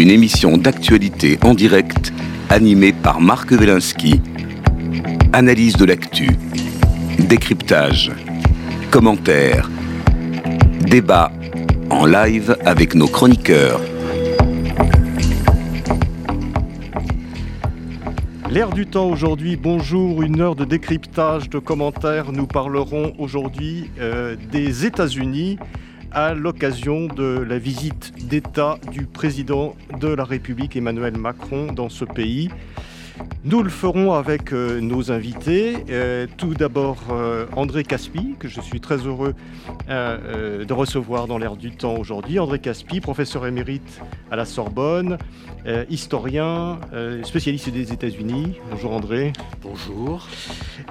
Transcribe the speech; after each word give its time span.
Une 0.00 0.08
émission 0.08 0.56
d'actualité 0.56 1.38
en 1.42 1.52
direct 1.52 2.10
animée 2.48 2.94
par 2.94 3.20
Marc 3.20 3.50
Wielinski. 3.50 4.22
Analyse 5.34 5.76
de 5.76 5.84
l'actu, 5.84 6.30
décryptage, 7.18 8.10
commentaires, 8.90 9.68
débat 10.86 11.30
en 11.90 12.06
live 12.06 12.56
avec 12.64 12.94
nos 12.94 13.08
chroniqueurs. 13.08 13.78
L'air 18.50 18.70
du 18.70 18.86
temps 18.86 19.10
aujourd'hui, 19.10 19.56
bonjour, 19.56 20.22
une 20.22 20.40
heure 20.40 20.56
de 20.56 20.64
décryptage, 20.64 21.50
de 21.50 21.58
commentaires. 21.58 22.32
Nous 22.32 22.46
parlerons 22.46 23.12
aujourd'hui 23.18 23.90
euh, 24.00 24.34
des 24.50 24.86
États-Unis 24.86 25.58
à 26.12 26.34
l'occasion 26.34 27.06
de 27.06 27.38
la 27.40 27.58
visite 27.58 28.12
d'État 28.28 28.78
du 28.90 29.06
président 29.06 29.76
de 30.00 30.08
la 30.08 30.24
République 30.24 30.76
Emmanuel 30.76 31.16
Macron 31.16 31.72
dans 31.72 31.88
ce 31.88 32.04
pays. 32.04 32.50
Nous 33.42 33.62
le 33.62 33.70
ferons 33.70 34.12
avec 34.12 34.52
euh, 34.52 34.80
nos 34.80 35.10
invités. 35.10 35.84
Euh, 35.88 36.26
tout 36.36 36.54
d'abord 36.54 36.98
euh, 37.10 37.46
André 37.56 37.84
Caspi, 37.84 38.34
que 38.38 38.48
je 38.48 38.60
suis 38.60 38.80
très 38.80 38.98
heureux 38.98 39.34
de 39.88 40.72
recevoir 40.72 41.26
dans 41.26 41.38
l'air 41.38 41.56
du 41.56 41.72
temps 41.72 41.96
aujourd'hui. 41.96 42.38
André 42.38 42.58
Caspi, 42.58 43.00
professeur 43.00 43.46
émérite 43.46 44.00
à 44.30 44.36
la 44.36 44.44
Sorbonne, 44.44 45.18
historien, 45.88 46.78
spécialiste 47.24 47.70
des 47.70 47.92
États-Unis. 47.92 48.54
Bonjour 48.70 48.92
André. 48.92 49.32
Bonjour. 49.62 50.28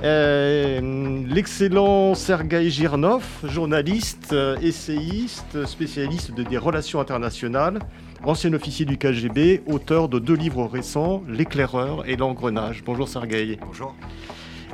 L'excellent 0.02 2.14
Sergei 2.14 2.70
Girnov, 2.70 3.24
journaliste, 3.44 4.36
essayiste, 4.62 5.66
spécialiste 5.66 6.34
des 6.34 6.58
relations 6.58 7.00
internationales 7.00 7.80
ancien 8.24 8.54
officier 8.54 8.86
du 8.86 8.98
KGB, 8.98 9.62
auteur 9.68 10.10
de 10.10 10.20
deux 10.20 10.36
livres 10.36 10.66
récents, 10.66 11.24
L'éclaireur 11.28 12.08
et 12.08 12.16
l'engrenage. 12.16 12.84
Bonjour 12.86 13.08
Sergueï. 13.08 13.58
Bonjour. 13.66 13.96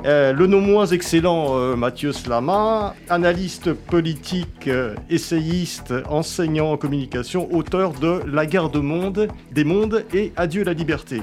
Euh, 0.04 0.32
le 0.32 0.46
non 0.46 0.60
moins 0.60 0.86
excellent 0.86 1.56
euh, 1.56 1.74
Mathieu 1.74 2.12
Slama, 2.12 2.94
analyste 3.08 3.72
politique, 3.72 4.68
euh, 4.68 4.94
essayiste, 5.08 5.94
enseignant 6.08 6.72
en 6.72 6.76
communication, 6.76 7.52
auteur 7.52 7.92
de 7.92 8.20
La 8.26 8.46
guerre 8.46 8.68
de 8.68 8.78
monde, 8.78 9.28
des 9.52 9.64
mondes 9.64 10.04
et 10.12 10.32
Adieu 10.36 10.64
la 10.64 10.74
liberté. 10.74 11.22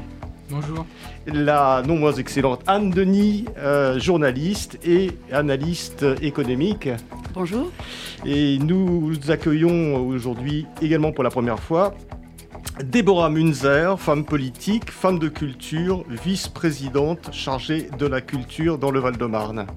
Bonjour. 0.49 0.85
La 1.27 1.83
non 1.87 1.97
moins 1.97 2.13
excellente 2.13 2.61
Anne 2.67 2.89
Denis, 2.89 3.45
journaliste 3.97 4.77
et 4.85 5.11
analyste 5.31 6.05
économique. 6.21 6.89
Bonjour. 7.33 7.71
Et 8.25 8.59
nous 8.59 9.13
accueillons 9.29 9.95
aujourd'hui 10.05 10.67
également 10.81 11.11
pour 11.11 11.23
la 11.23 11.31
première 11.31 11.59
fois 11.59 11.95
Déborah 12.83 13.29
Munzer, 13.29 13.99
femme 13.99 14.25
politique, 14.25 14.89
femme 14.89 15.19
de 15.19 15.27
culture, 15.27 16.03
vice-présidente 16.09 17.29
chargée 17.31 17.89
de 17.99 18.07
la 18.07 18.21
culture 18.21 18.77
dans 18.77 18.91
le 18.91 18.99
Val-de-Marne. 18.99 19.67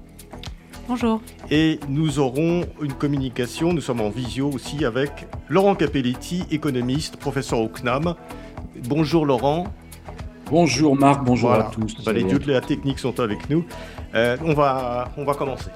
Bonjour. 0.87 1.21
Et 1.51 1.79
nous 1.89 2.19
aurons 2.19 2.61
une 2.81 2.93
communication, 2.93 3.73
nous 3.73 3.81
sommes 3.81 4.01
en 4.01 4.09
visio 4.09 4.49
aussi 4.49 4.85
avec 4.85 5.27
Laurent 5.49 5.75
Capelletti, 5.75 6.45
économiste, 6.49 7.17
professeur 7.17 7.59
au 7.59 7.67
CNAM. 7.67 8.15
Bonjour 8.87 9.25
Laurent. 9.25 9.65
Bonjour 10.49 10.95
Marc, 10.95 11.25
bonjour 11.25 11.51
à 11.51 11.63
tous. 11.63 12.03
Bah, 12.05 12.13
les 12.13 12.23
dieux 12.23 12.39
de 12.39 12.51
la 12.51 12.61
technique 12.61 12.99
sont 12.99 13.19
avec 13.19 13.49
nous. 13.49 13.65
Euh, 14.15 14.37
on, 14.45 14.53
va, 14.53 15.11
on 15.17 15.25
va 15.25 15.33
commencer. 15.33 15.69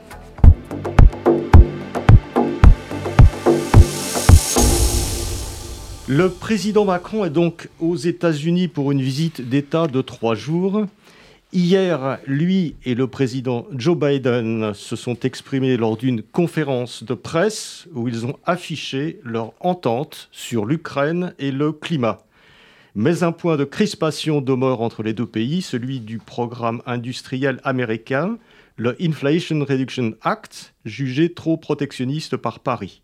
Le 6.13 6.29
président 6.29 6.83
Macron 6.83 7.23
est 7.23 7.29
donc 7.29 7.69
aux 7.79 7.95
États-Unis 7.95 8.67
pour 8.67 8.91
une 8.91 9.01
visite 9.01 9.47
d'État 9.47 9.87
de 9.87 10.01
trois 10.01 10.35
jours. 10.35 10.85
Hier, 11.53 12.19
lui 12.27 12.75
et 12.83 12.95
le 12.95 13.07
président 13.07 13.65
Joe 13.73 13.97
Biden 13.97 14.73
se 14.73 14.97
sont 14.97 15.17
exprimés 15.21 15.77
lors 15.77 15.95
d'une 15.95 16.21
conférence 16.21 17.05
de 17.05 17.13
presse 17.13 17.87
où 17.93 18.09
ils 18.09 18.25
ont 18.25 18.35
affiché 18.45 19.21
leur 19.23 19.53
entente 19.61 20.27
sur 20.33 20.65
l'Ukraine 20.65 21.33
et 21.39 21.53
le 21.53 21.71
climat. 21.71 22.17
Mais 22.93 23.23
un 23.23 23.31
point 23.31 23.55
de 23.55 23.63
crispation 23.63 24.41
demeure 24.41 24.81
entre 24.81 25.03
les 25.03 25.13
deux 25.13 25.25
pays, 25.25 25.61
celui 25.61 26.01
du 26.01 26.17
programme 26.17 26.81
industriel 26.85 27.61
américain, 27.63 28.37
le 28.75 28.97
Inflation 29.01 29.63
Reduction 29.63 30.15
Act, 30.23 30.73
jugé 30.83 31.31
trop 31.31 31.55
protectionniste 31.55 32.35
par 32.35 32.59
Paris. 32.59 33.01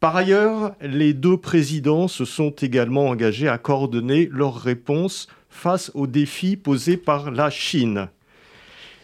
Par 0.00 0.14
ailleurs, 0.14 0.76
les 0.80 1.12
deux 1.12 1.36
présidents 1.36 2.06
se 2.06 2.24
sont 2.24 2.50
également 2.50 3.08
engagés 3.08 3.48
à 3.48 3.58
coordonner 3.58 4.28
leurs 4.30 4.54
réponses 4.54 5.26
face 5.48 5.90
aux 5.94 6.06
défis 6.06 6.56
posés 6.56 6.96
par 6.96 7.32
la 7.32 7.50
Chine. 7.50 8.08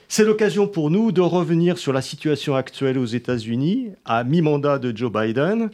C'est 0.07 0.25
l'occasion 0.25 0.69
pour 0.69 0.91
nous 0.91 1.11
de 1.11 1.21
revenir 1.21 1.79
sur 1.79 1.93
la 1.93 2.01
situation 2.01 2.55
actuelle 2.55 2.97
aux 2.97 3.07
États-Unis, 3.07 3.91
à 4.05 4.23
mi-mandat 4.23 4.79
de 4.79 4.97
Joe 4.97 5.11
Biden. 5.11 5.71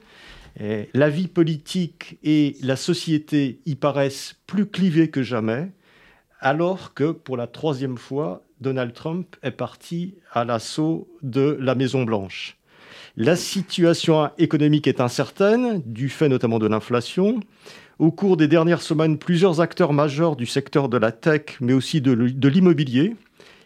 la 0.58 1.10
vie 1.10 1.28
politique 1.28 2.18
et 2.24 2.56
la 2.62 2.76
société 2.76 3.60
y 3.66 3.74
paraissent 3.74 4.36
plus 4.46 4.66
clivées 4.66 5.10
que 5.10 5.22
jamais, 5.22 5.70
alors 6.40 6.94
que 6.94 7.12
pour 7.12 7.36
la 7.36 7.46
troisième 7.46 7.98
fois, 7.98 8.42
Donald 8.62 8.94
Trump 8.94 9.36
est 9.42 9.50
parti 9.50 10.14
à 10.32 10.46
l'assaut 10.46 11.08
de 11.22 11.58
la 11.60 11.74
Maison-Blanche. 11.74 12.59
La 13.22 13.36
situation 13.36 14.30
économique 14.38 14.86
est 14.86 14.98
incertaine, 14.98 15.82
du 15.84 16.08
fait 16.08 16.30
notamment 16.30 16.58
de 16.58 16.66
l'inflation. 16.66 17.40
Au 17.98 18.10
cours 18.10 18.38
des 18.38 18.48
dernières 18.48 18.80
semaines, 18.80 19.18
plusieurs 19.18 19.60
acteurs 19.60 19.92
majeurs 19.92 20.36
du 20.36 20.46
secteur 20.46 20.88
de 20.88 20.96
la 20.96 21.12
tech, 21.12 21.58
mais 21.60 21.74
aussi 21.74 22.00
de 22.00 22.48
l'immobilier 22.48 23.14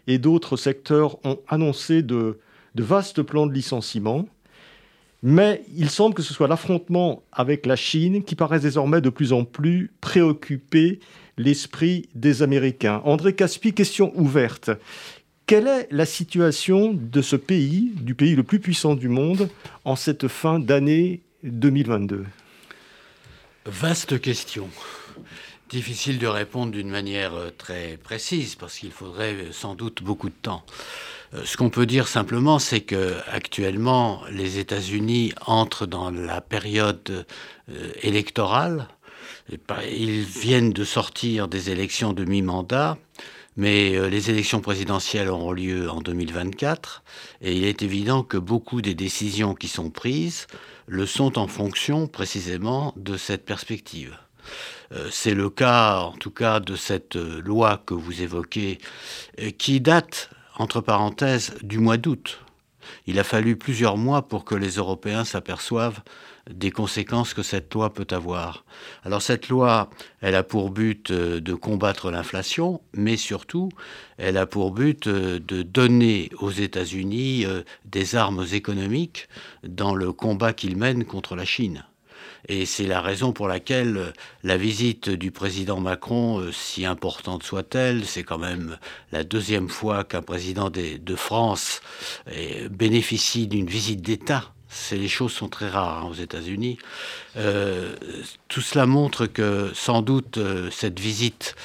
et 0.08 0.18
d'autres 0.18 0.56
secteurs 0.56 1.24
ont 1.24 1.38
annoncé 1.46 2.02
de, 2.02 2.40
vastes 2.74 3.22
plans 3.22 3.46
de 3.46 3.52
licenciement. 3.52 4.26
Mais 5.22 5.62
il 5.76 5.88
semble 5.88 6.16
que 6.16 6.22
ce 6.22 6.34
soit 6.34 6.48
l'affrontement 6.48 7.22
avec 7.30 7.64
la 7.64 7.76
Chine 7.76 8.24
qui 8.24 8.34
paraît 8.34 8.58
désormais 8.58 9.00
de 9.00 9.08
plus 9.08 9.32
en 9.32 9.44
plus 9.44 9.92
préoccuper 10.00 10.98
l'esprit 11.38 12.08
des 12.16 12.42
Américains. 12.42 13.02
André 13.04 13.34
Caspi, 13.36 13.72
question 13.72 14.12
ouverte. 14.16 14.70
Quelle 15.46 15.66
est 15.66 15.88
la 15.90 16.06
situation 16.06 16.94
de 16.94 17.20
ce 17.20 17.36
pays, 17.36 17.92
du 17.96 18.14
pays 18.14 18.34
le 18.34 18.44
plus 18.44 18.60
puissant 18.60 18.94
du 18.94 19.10
monde, 19.10 19.50
en 19.84 19.94
cette 19.94 20.26
fin 20.26 20.58
d'année 20.58 21.20
2022 21.42 22.24
Vaste 23.66 24.18
question. 24.22 24.70
Difficile 25.68 26.18
de 26.18 26.26
répondre 26.26 26.72
d'une 26.72 26.88
manière 26.88 27.34
euh, 27.34 27.50
très 27.50 27.98
précise 28.02 28.54
parce 28.54 28.78
qu'il 28.78 28.90
faudrait 28.90 29.34
euh, 29.34 29.52
sans 29.52 29.74
doute 29.74 30.02
beaucoup 30.02 30.30
de 30.30 30.34
temps. 30.34 30.64
Euh, 31.34 31.42
ce 31.44 31.58
qu'on 31.58 31.68
peut 31.68 31.84
dire 31.84 32.08
simplement, 32.08 32.58
c'est 32.58 32.80
que 32.80 33.14
actuellement, 33.30 34.22
les 34.30 34.58
États-Unis 34.58 35.34
entrent 35.44 35.86
dans 35.86 36.10
la 36.10 36.40
période 36.40 37.26
électorale. 38.02 38.88
Ils 39.50 40.22
viennent 40.22 40.72
de 40.72 40.84
sortir 40.84 41.48
des 41.48 41.68
élections 41.68 42.14
de 42.14 42.24
mi-mandat 42.24 42.96
mais 43.56 43.94
euh, 43.94 44.08
les 44.08 44.30
élections 44.30 44.60
présidentielles 44.60 45.28
auront 45.28 45.52
lieu 45.52 45.90
en 45.90 46.00
2024 46.00 47.02
et 47.40 47.54
il 47.56 47.64
est 47.64 47.82
évident 47.82 48.22
que 48.22 48.36
beaucoup 48.36 48.82
des 48.82 48.94
décisions 48.94 49.54
qui 49.54 49.68
sont 49.68 49.90
prises 49.90 50.46
le 50.86 51.06
sont 51.06 51.38
en 51.38 51.46
fonction 51.46 52.06
précisément 52.06 52.92
de 52.96 53.16
cette 53.16 53.44
perspective. 53.44 54.18
Euh, 54.92 55.08
c'est 55.10 55.34
le 55.34 55.48
cas, 55.48 56.00
en 56.00 56.12
tout 56.12 56.30
cas, 56.30 56.60
de 56.60 56.76
cette 56.76 57.16
euh, 57.16 57.40
loi 57.40 57.82
que 57.86 57.94
vous 57.94 58.20
évoquez, 58.20 58.78
qui 59.56 59.80
date, 59.80 60.30
entre 60.56 60.80
parenthèses, 60.80 61.54
du 61.62 61.78
mois 61.78 61.96
d'août. 61.96 62.40
Il 63.06 63.18
a 63.18 63.24
fallu 63.24 63.56
plusieurs 63.56 63.96
mois 63.96 64.28
pour 64.28 64.44
que 64.44 64.54
les 64.54 64.72
Européens 64.72 65.24
s'aperçoivent 65.24 66.02
des 66.50 66.70
conséquences 66.70 67.32
que 67.32 67.42
cette 67.42 67.72
loi 67.72 67.92
peut 67.92 68.06
avoir. 68.10 68.64
Alors 69.02 69.22
cette 69.22 69.48
loi, 69.48 69.88
elle 70.20 70.34
a 70.34 70.42
pour 70.42 70.70
but 70.70 71.10
euh, 71.10 71.40
de 71.40 71.54
combattre 71.54 72.10
l'inflation, 72.10 72.80
mais 72.92 73.16
surtout, 73.16 73.70
elle 74.18 74.36
a 74.36 74.46
pour 74.46 74.72
but 74.72 75.06
euh, 75.06 75.40
de 75.40 75.62
donner 75.62 76.30
aux 76.38 76.50
États-Unis 76.50 77.46
euh, 77.46 77.62
des 77.86 78.14
armes 78.14 78.44
économiques 78.52 79.28
dans 79.66 79.94
le 79.94 80.12
combat 80.12 80.52
qu'ils 80.52 80.76
mènent 80.76 81.04
contre 81.04 81.34
la 81.34 81.44
Chine. 81.44 81.84
Et 82.46 82.66
c'est 82.66 82.86
la 82.86 83.00
raison 83.00 83.32
pour 83.32 83.48
laquelle 83.48 84.12
la 84.42 84.58
visite 84.58 85.08
du 85.08 85.30
président 85.30 85.80
Macron, 85.80 86.50
si 86.52 86.84
importante 86.84 87.42
soit-elle, 87.42 88.04
c'est 88.04 88.22
quand 88.22 88.36
même 88.36 88.76
la 89.12 89.24
deuxième 89.24 89.70
fois 89.70 90.04
qu'un 90.04 90.20
président 90.20 90.68
de 90.68 91.16
France 91.16 91.80
bénéficie 92.70 93.46
d'une 93.46 93.66
visite 93.66 94.02
d'État 94.02 94.53
les 94.92 95.08
choses 95.08 95.32
sont 95.32 95.48
très 95.48 95.68
rares 95.68 96.04
hein, 96.04 96.08
aux 96.08 96.14
États-Unis. 96.14 96.78
Euh, 97.36 97.94
tout 98.48 98.60
cela 98.60 98.86
montre 98.86 99.26
que 99.26 99.70
sans 99.74 100.02
doute 100.02 100.38
euh, 100.38 100.70
cette 100.70 101.00
visite 101.00 101.56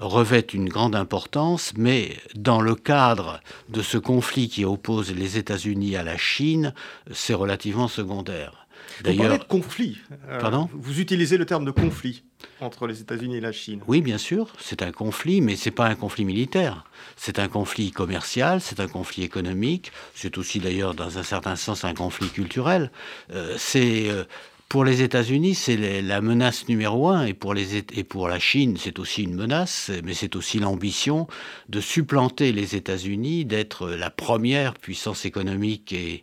revêt 0.00 0.40
une 0.40 0.68
grande 0.68 0.94
importance, 0.94 1.72
mais 1.76 2.16
dans 2.34 2.60
le 2.60 2.74
cadre 2.74 3.40
de 3.68 3.82
ce 3.82 3.98
conflit 3.98 4.48
qui 4.48 4.64
oppose 4.64 5.12
les 5.12 5.38
États-Unis 5.38 5.96
à 5.96 6.02
la 6.02 6.16
Chine, 6.16 6.74
c'est 7.12 7.34
relativement 7.34 7.88
secondaire. 7.88 8.66
D'ailleurs, 9.02 9.38
de 9.38 9.44
conflit. 9.44 9.98
Euh, 10.28 10.40
Pardon 10.40 10.68
Vous 10.72 11.00
utilisez 11.00 11.36
le 11.36 11.46
terme 11.46 11.64
de 11.64 11.70
conflit 11.70 12.24
entre 12.60 12.86
les 12.86 13.00
États-Unis 13.00 13.36
et 13.36 13.40
la 13.40 13.52
Chine. 13.52 13.80
Oui, 13.86 14.00
bien 14.00 14.18
sûr, 14.18 14.48
c'est 14.58 14.82
un 14.82 14.92
conflit, 14.92 15.40
mais 15.40 15.56
c'est 15.56 15.70
pas 15.70 15.86
un 15.86 15.94
conflit 15.94 16.24
militaire. 16.24 16.84
C'est 17.16 17.38
un 17.38 17.48
conflit 17.48 17.90
commercial, 17.90 18.60
c'est 18.60 18.80
un 18.80 18.88
conflit 18.88 19.22
économique, 19.22 19.92
c'est 20.14 20.38
aussi 20.38 20.58
d'ailleurs 20.58 20.94
dans 20.94 21.18
un 21.18 21.22
certain 21.22 21.56
sens 21.56 21.84
un 21.84 21.94
conflit 21.94 22.28
culturel. 22.28 22.90
Euh, 23.32 23.54
c'est 23.58 24.08
euh, 24.08 24.24
pour 24.68 24.84
les 24.84 25.00
États-Unis, 25.00 25.54
c'est 25.54 26.02
la 26.02 26.20
menace 26.20 26.68
numéro 26.68 27.08
un, 27.08 27.24
et 27.24 27.32
pour, 27.32 27.54
la 27.54 28.38
Chine, 28.38 28.76
c'est 28.78 28.98
aussi 28.98 29.22
une 29.22 29.34
menace, 29.34 29.90
mais 30.04 30.12
c'est 30.12 30.36
aussi 30.36 30.58
l'ambition 30.58 31.26
de 31.70 31.80
supplanter 31.80 32.52
les 32.52 32.76
États-Unis, 32.76 33.46
d'être 33.46 33.88
la 33.88 34.10
première 34.10 34.74
puissance 34.74 35.24
économique 35.24 35.94
et, 35.94 36.22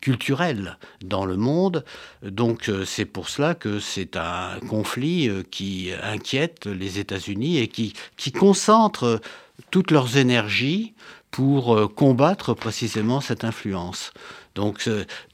culturelle 0.00 0.78
dans 1.04 1.26
le 1.26 1.36
monde. 1.36 1.84
Donc 2.22 2.70
euh, 2.70 2.86
c'est 2.86 3.04
pour 3.04 3.28
cela 3.28 3.54
que 3.54 3.80
c'est 3.80 4.16
un 4.16 4.58
conflit 4.68 5.28
euh, 5.28 5.42
qui 5.50 5.90
inquiète 6.02 6.66
les 6.66 6.98
États-Unis 6.98 7.58
et 7.58 7.68
qui, 7.68 7.92
qui 8.16 8.32
concentre 8.32 9.20
toutes 9.70 9.90
leurs 9.90 10.16
énergies 10.16 10.94
pour 11.30 11.76
euh, 11.76 11.86
combattre 11.86 12.54
précisément 12.54 13.20
cette 13.20 13.44
influence. 13.44 14.12
Donc 14.56 14.88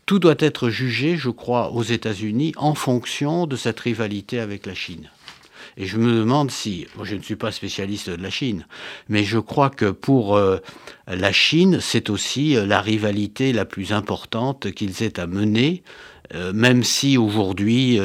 tout 0.05 0.19
doit 0.19 0.35
être 0.41 0.69
jugé, 0.69 1.17
je 1.17 1.31
crois, 1.31 1.71
aux 1.71 1.85
États-Unis 1.85 2.53
en 2.57 2.75
fonction 2.75 3.47
de 3.47 3.57
cette 3.57 3.81
rivalité 3.81 4.41
avec 4.41 4.67
la 4.67 4.75
Chine. 4.75 5.09
Et 5.77 5.87
je 5.87 5.97
me 5.97 6.13
demande 6.13 6.51
si, 6.51 6.87
moi 6.97 7.07
je 7.07 7.15
ne 7.15 7.23
suis 7.23 7.37
pas 7.37 7.53
spécialiste 7.53 8.11
de 8.11 8.23
la 8.23 8.29
Chine, 8.29 8.67
mais 9.09 9.25
je 9.25 9.39
crois 9.39 9.71
que 9.71 9.91
pour 9.91 10.37
euh, 10.37 10.59
la 11.07 11.33
Chine, 11.33 11.79
c'est 11.81 12.11
aussi 12.11 12.57
euh, 12.57 12.67
la 12.67 12.83
rivalité 12.83 13.53
la 13.53 13.65
plus 13.65 13.93
importante 13.93 14.73
qu'ils 14.73 15.03
aient 15.03 15.19
à 15.19 15.27
mener, 15.27 15.83
euh, 16.35 16.53
même 16.53 16.83
si 16.83 17.19
aujourd'hui 17.19 17.99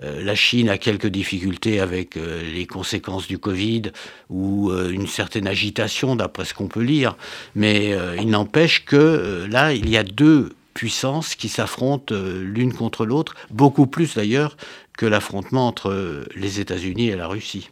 la 0.00 0.34
Chine 0.34 0.68
a 0.68 0.78
quelques 0.78 1.06
difficultés 1.06 1.80
avec 1.80 2.16
les 2.16 2.66
conséquences 2.66 3.26
du 3.26 3.38
Covid 3.38 3.82
ou 4.30 4.70
une 4.72 5.06
certaine 5.06 5.46
agitation 5.46 6.16
d'après 6.16 6.44
ce 6.44 6.54
qu'on 6.54 6.68
peut 6.68 6.82
lire, 6.82 7.16
mais 7.54 7.96
il 8.18 8.28
n'empêche 8.28 8.84
que 8.84 9.46
là, 9.50 9.72
il 9.72 9.88
y 9.88 9.96
a 9.96 10.02
deux 10.02 10.50
puissances 10.78 11.34
qui 11.34 11.48
s'affrontent 11.48 12.14
euh, 12.14 12.40
l'une 12.40 12.72
contre 12.72 13.04
l'autre, 13.04 13.34
beaucoup 13.50 13.88
plus 13.88 14.14
d'ailleurs 14.14 14.56
que 14.96 15.06
l'affrontement 15.06 15.66
entre 15.66 15.90
euh, 15.90 16.24
les 16.36 16.60
États-Unis 16.60 17.08
et 17.08 17.16
la 17.16 17.26
Russie. 17.26 17.70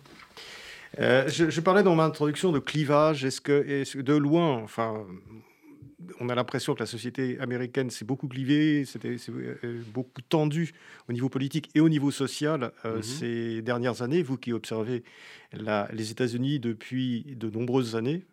Euh, 0.98 1.28
je, 1.28 1.60
parlais 1.60 1.84
dans 1.84 1.94
mon 1.94 2.02
introduction 2.02 2.50
de 2.50 2.58
clivage. 2.58 3.24
Est-ce 3.24 3.40
que, 3.40 4.00
de 4.00 4.14
loin, 4.14 4.60
enfin, 4.64 5.04
on 6.20 6.28
a 6.28 6.34
l'impression 6.34 6.74
que 6.74 6.80
la 6.80 6.86
société 6.86 7.38
américaine 7.40 7.90
s'est 7.90 8.04
beaucoup 8.04 8.28
clivée, 8.28 8.84
c'était 8.84 9.16
beaucoup 9.94 10.20
tendu 10.22 10.72
au 11.08 11.12
niveau 11.12 11.28
politique 11.28 11.70
et 11.74 11.80
au 11.80 11.88
niveau 11.88 12.10
social 12.10 12.72
mm-hmm. 12.84 13.02
ces 13.02 13.62
dernières 13.62 14.02
années. 14.02 14.22
Vous 14.22 14.36
qui 14.36 14.52
observez 14.52 15.04
les 15.52 16.10
États-Unis 16.10 16.60
depuis 16.60 17.34
de 17.36 17.48
nombreuses 17.48 17.96
années, 17.96 18.26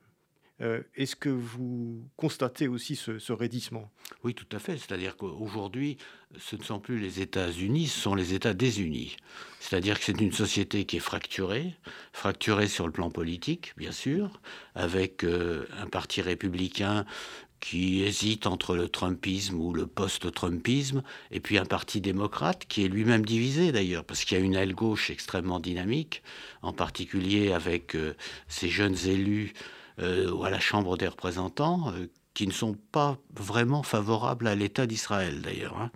euh, 0.61 0.81
est-ce 0.95 1.15
que 1.15 1.29
vous 1.29 2.07
constatez 2.15 2.67
aussi 2.67 2.95
ce, 2.95 3.31
raidissement? 3.33 3.91
Oui, 4.23 4.35
tout 4.35 4.47
à 4.55 4.59
fait. 4.59 4.77
C'est-à-dire 4.77 5.17
qu'aujourd'hui, 5.17 5.97
ce 6.37 6.55
ne 6.55 6.63
sont 6.63 6.79
plus 6.79 6.99
les 6.99 7.21
États-Unis, 7.21 7.87
ce 7.87 7.99
sont 7.99 8.15
les 8.15 8.33
États 8.33 8.53
désunis. 8.53 9.17
C'est-à-dire 9.59 9.97
que 9.97 10.05
c'est 10.05 10.21
une 10.21 10.31
société 10.31 10.85
qui 10.85 10.97
est 10.97 11.01
fracturée, 11.01 11.73
fracturée 12.13 12.67
sur 12.67 12.85
le 12.85 12.93
plan 12.93 13.09
politique, 13.09 13.73
bien 13.77 13.91
sûr, 13.91 14.39
avec 14.75 15.23
euh, 15.23 15.65
un 15.79 15.87
parti 15.87 16.21
républicain 16.21 17.05
qui 17.63 18.03
hésite 18.03 18.45
entre 18.45 18.75
le 18.75 18.89
Trumpisme 18.89 19.57
ou 19.57 19.73
le 19.73 19.87
post-Trumpisme, 19.87 21.01
et 21.31 21.39
puis 21.39 21.57
un 21.57 21.63
parti 21.63 22.01
démocrate 22.01 22.65
qui 22.67 22.83
est 22.83 22.89
lui-même 22.89 23.23
divisé 23.23 23.71
d'ailleurs, 23.71 24.03
parce 24.03 24.25
qu'il 24.25 24.37
y 24.37 24.41
a 24.41 24.43
une 24.43 24.55
aile 24.55 24.75
gauche 24.75 25.09
extrêmement 25.09 25.61
dynamique, 25.61 26.23
en 26.61 26.73
particulier 26.73 27.53
avec 27.53 27.95
euh, 27.95 28.15
ces 28.49 28.67
jeunes 28.67 28.97
élus 29.05 29.53
euh, 29.99 30.41
à 30.41 30.49
la 30.49 30.59
Chambre 30.59 30.97
des 30.97 31.07
représentants, 31.07 31.93
euh, 31.93 32.07
qui 32.33 32.47
ne 32.47 32.51
sont 32.51 32.75
pas 32.91 33.17
vraiment 33.33 33.81
favorables 33.81 34.47
à 34.47 34.55
l'État 34.55 34.85
d'Israël 34.85 35.41
d'ailleurs, 35.41 35.77
hein, 35.77 35.89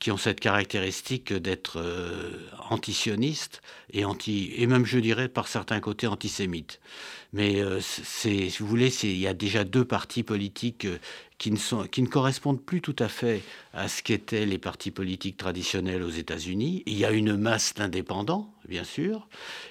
qui 0.00 0.10
ont 0.10 0.16
cette 0.16 0.40
caractéristique 0.40 1.32
d'être 1.32 1.80
euh, 1.80 2.38
antisionistes 2.70 3.62
et, 3.92 4.04
anti, 4.04 4.52
et 4.56 4.66
même 4.66 4.84
je 4.84 4.98
dirais 4.98 5.28
par 5.28 5.48
certains 5.48 5.80
côtés 5.80 6.06
antisémites. 6.06 6.80
Mais 7.32 7.60
c'est, 7.80 8.48
si 8.48 8.58
vous 8.60 8.68
voulez, 8.68 8.94
il 9.02 9.18
y 9.18 9.26
a 9.26 9.34
déjà 9.34 9.64
deux 9.64 9.84
partis 9.84 10.22
politiques 10.22 10.86
qui 11.38 11.50
ne, 11.50 11.56
sont, 11.56 11.86
qui 11.88 12.00
ne 12.02 12.06
correspondent 12.06 12.62
plus 12.62 12.80
tout 12.80 12.96
à 12.98 13.08
fait 13.08 13.42
à 13.72 13.88
ce 13.88 14.02
qu'étaient 14.02 14.46
les 14.46 14.58
partis 14.58 14.90
politiques 14.90 15.36
traditionnels 15.36 16.02
aux 16.02 16.10
États-Unis. 16.10 16.82
Il 16.86 16.96
y 16.96 17.04
a 17.04 17.10
une 17.10 17.36
masse 17.36 17.74
d'indépendants, 17.74 18.54
bien 18.68 18.84
sûr. 18.84 19.26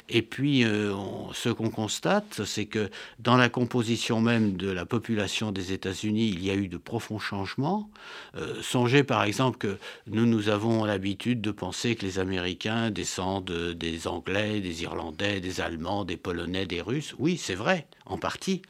Et 0.09 0.21
puis, 0.21 0.65
euh, 0.65 0.93
ce 1.33 1.49
qu'on 1.49 1.69
constate, 1.69 2.43
c'est 2.45 2.65
que 2.65 2.89
dans 3.19 3.37
la 3.37 3.47
composition 3.47 4.19
même 4.19 4.57
de 4.57 4.69
la 4.69 4.85
population 4.85 5.51
des 5.51 5.71
États-Unis, 5.71 6.29
il 6.29 6.43
y 6.43 6.51
a 6.51 6.55
eu 6.55 6.67
de 6.67 6.77
profonds 6.77 7.19
changements. 7.19 7.89
Euh, 8.35 8.61
songez 8.61 9.03
par 9.03 9.23
exemple 9.23 9.57
que 9.57 9.77
nous, 10.13 10.25
nous 10.25 10.50
avons 10.50 10.86
l'habitude 10.86 11.42
de 11.42 11.51
penser 11.51 11.95
que 11.95 12.06
les 12.06 12.19
Américains 12.19 12.92
descendent 12.92 13.74
des 13.75 14.07
Anglais, 14.07 14.62
des 14.62 14.83
Irlandais, 14.83 15.42
des 15.42 15.60
Allemands, 15.60 16.06
des 16.06 16.18
Polonais, 16.18 16.65
des 16.65 16.81
Russes. 16.81 17.15
Oui, 17.19 17.38
c'est 17.38 17.56
vrai, 17.56 17.88
en 18.06 18.18
partie. 18.18 18.62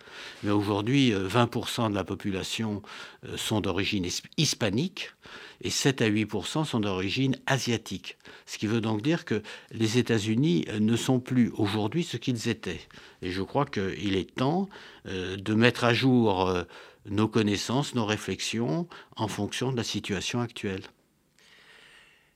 Mais 0.44 0.52
aujourd'hui, 0.52 1.12
20% 1.12 1.86
euh, 1.86 1.90
de 1.90 1.96
la 1.96 2.04
population 2.04 2.82
sont 3.36 3.62
d'origine 3.62 4.08
hispanique 4.38 5.12
et 5.64 5.70
7 5.70 6.02
à 6.02 6.10
8% 6.10 6.66
sont 6.66 6.80
d'origine 6.80 7.38
asiatique. 7.46 8.18
Ce 8.46 8.58
qui 8.58 8.68
veut 8.68 8.82
donc 8.82 9.02
dire 9.02 9.26
que 9.26 9.42
les 9.72 9.98
États-Unis 9.98 10.66
euh, 10.70 10.80
ne 10.80 10.96
sont 10.96 11.20
plus 11.20 11.52
aujourd'hui 11.56 12.04
ce 12.04 12.18
qu'ils 12.18 12.50
étaient. 12.50 12.82
Et 13.22 13.32
je 13.32 13.42
crois 13.42 13.66
qu'il 13.66 14.16
est 14.16 14.36
temps 14.36 14.70
euh, 15.08 15.38
de 15.38 15.54
mettre 15.54 15.86
à 15.86 15.94
jour 15.94 16.48
euh, 16.48 16.64
nos 17.10 17.28
connaissances, 17.28 17.96
nos 17.96 18.06
réflexions 18.06 18.88
en 19.16 19.28
fonction 19.28 19.72
de 19.72 19.78
la 19.78 19.84
situation 19.84 20.42
actuelle. 20.42 20.84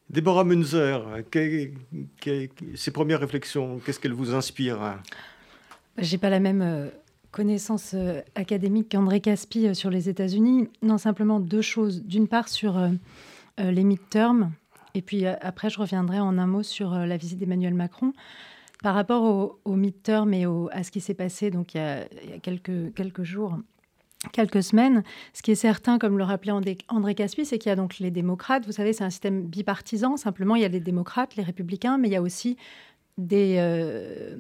Déborah 0.10 0.44
Munzer, 0.44 1.02
ses 2.76 2.92
premières 2.92 3.20
réflexions, 3.20 3.80
qu'est-ce 3.86 4.00
qu'elles 4.00 4.14
vous 4.14 4.34
inspirent 4.34 5.00
J'ai 5.98 6.18
pas 6.18 6.30
la 6.30 6.40
même 6.40 6.92
connaissance 7.38 7.92
euh, 7.94 8.22
académique 8.34 8.90
qu'André 8.90 9.22
Caspi 9.22 9.68
euh, 9.68 9.74
sur 9.76 9.92
les 9.92 10.10
États-Unis. 10.10 10.70
Non, 10.82 10.98
simplement 10.98 11.40
deux 11.40 11.62
choses. 11.62 12.04
D'une 12.04 12.28
part, 12.28 12.50
sur 12.50 12.78
euh, 12.78 12.90
les 13.60 13.84
midterms, 13.84 14.52
et 14.96 15.04
puis 15.04 15.28
après, 15.28 15.70
je 15.70 15.80
reviendrai 15.80 16.20
en 16.20 16.40
un 16.40 16.48
mot 16.48 16.64
sur 16.64 16.92
la 16.92 17.18
visite 17.18 17.38
d'Emmanuel 17.38 17.76
Macron. 17.76 18.14
Par 18.82 18.96
rapport 18.96 19.24
aux 19.24 19.60
au 19.66 19.76
midterms 19.76 20.34
et 20.34 20.46
à 20.72 20.84
ce 20.84 20.92
qui 20.92 21.02
s'est 21.02 21.16
passé 21.16 21.50
donc, 21.50 21.74
il 21.74 21.78
y 21.78 21.82
a, 21.82 22.40
quelques 22.40 23.24
jours, 23.24 23.58
quelques 24.32 24.64
semaines. 24.64 25.04
Ce 25.34 25.42
qui 25.42 25.52
est 25.52 25.56
certain, 25.56 25.98
comme 25.98 26.18
le 26.18 26.24
rappelait 26.24 26.54
André 26.88 27.16
Caspi, 27.16 27.46
c'est 27.46 27.58
qu'il 27.58 27.70
y 27.70 27.74
a 27.74 27.76
donc 27.76 28.00
les 28.00 28.12
démocrates. 28.12 28.66
Vous 28.66 28.72
savez, 28.72 28.94
c'est 28.94 29.04
un 29.04 29.10
système 29.10 29.44
bipartisan. 29.44 30.18
Simplement, 30.18 30.56
il 30.56 30.62
y 30.62 30.66
a 30.66 30.70
les 30.70 30.80
démocrates, 30.80 31.36
les 31.36 31.44
républicains, 31.44 31.98
mais 31.98 32.08
il 32.08 32.12
y 32.12 32.18
a 32.18 32.22
aussi 32.22 32.58
des, 33.18 33.56
euh, 33.58 34.36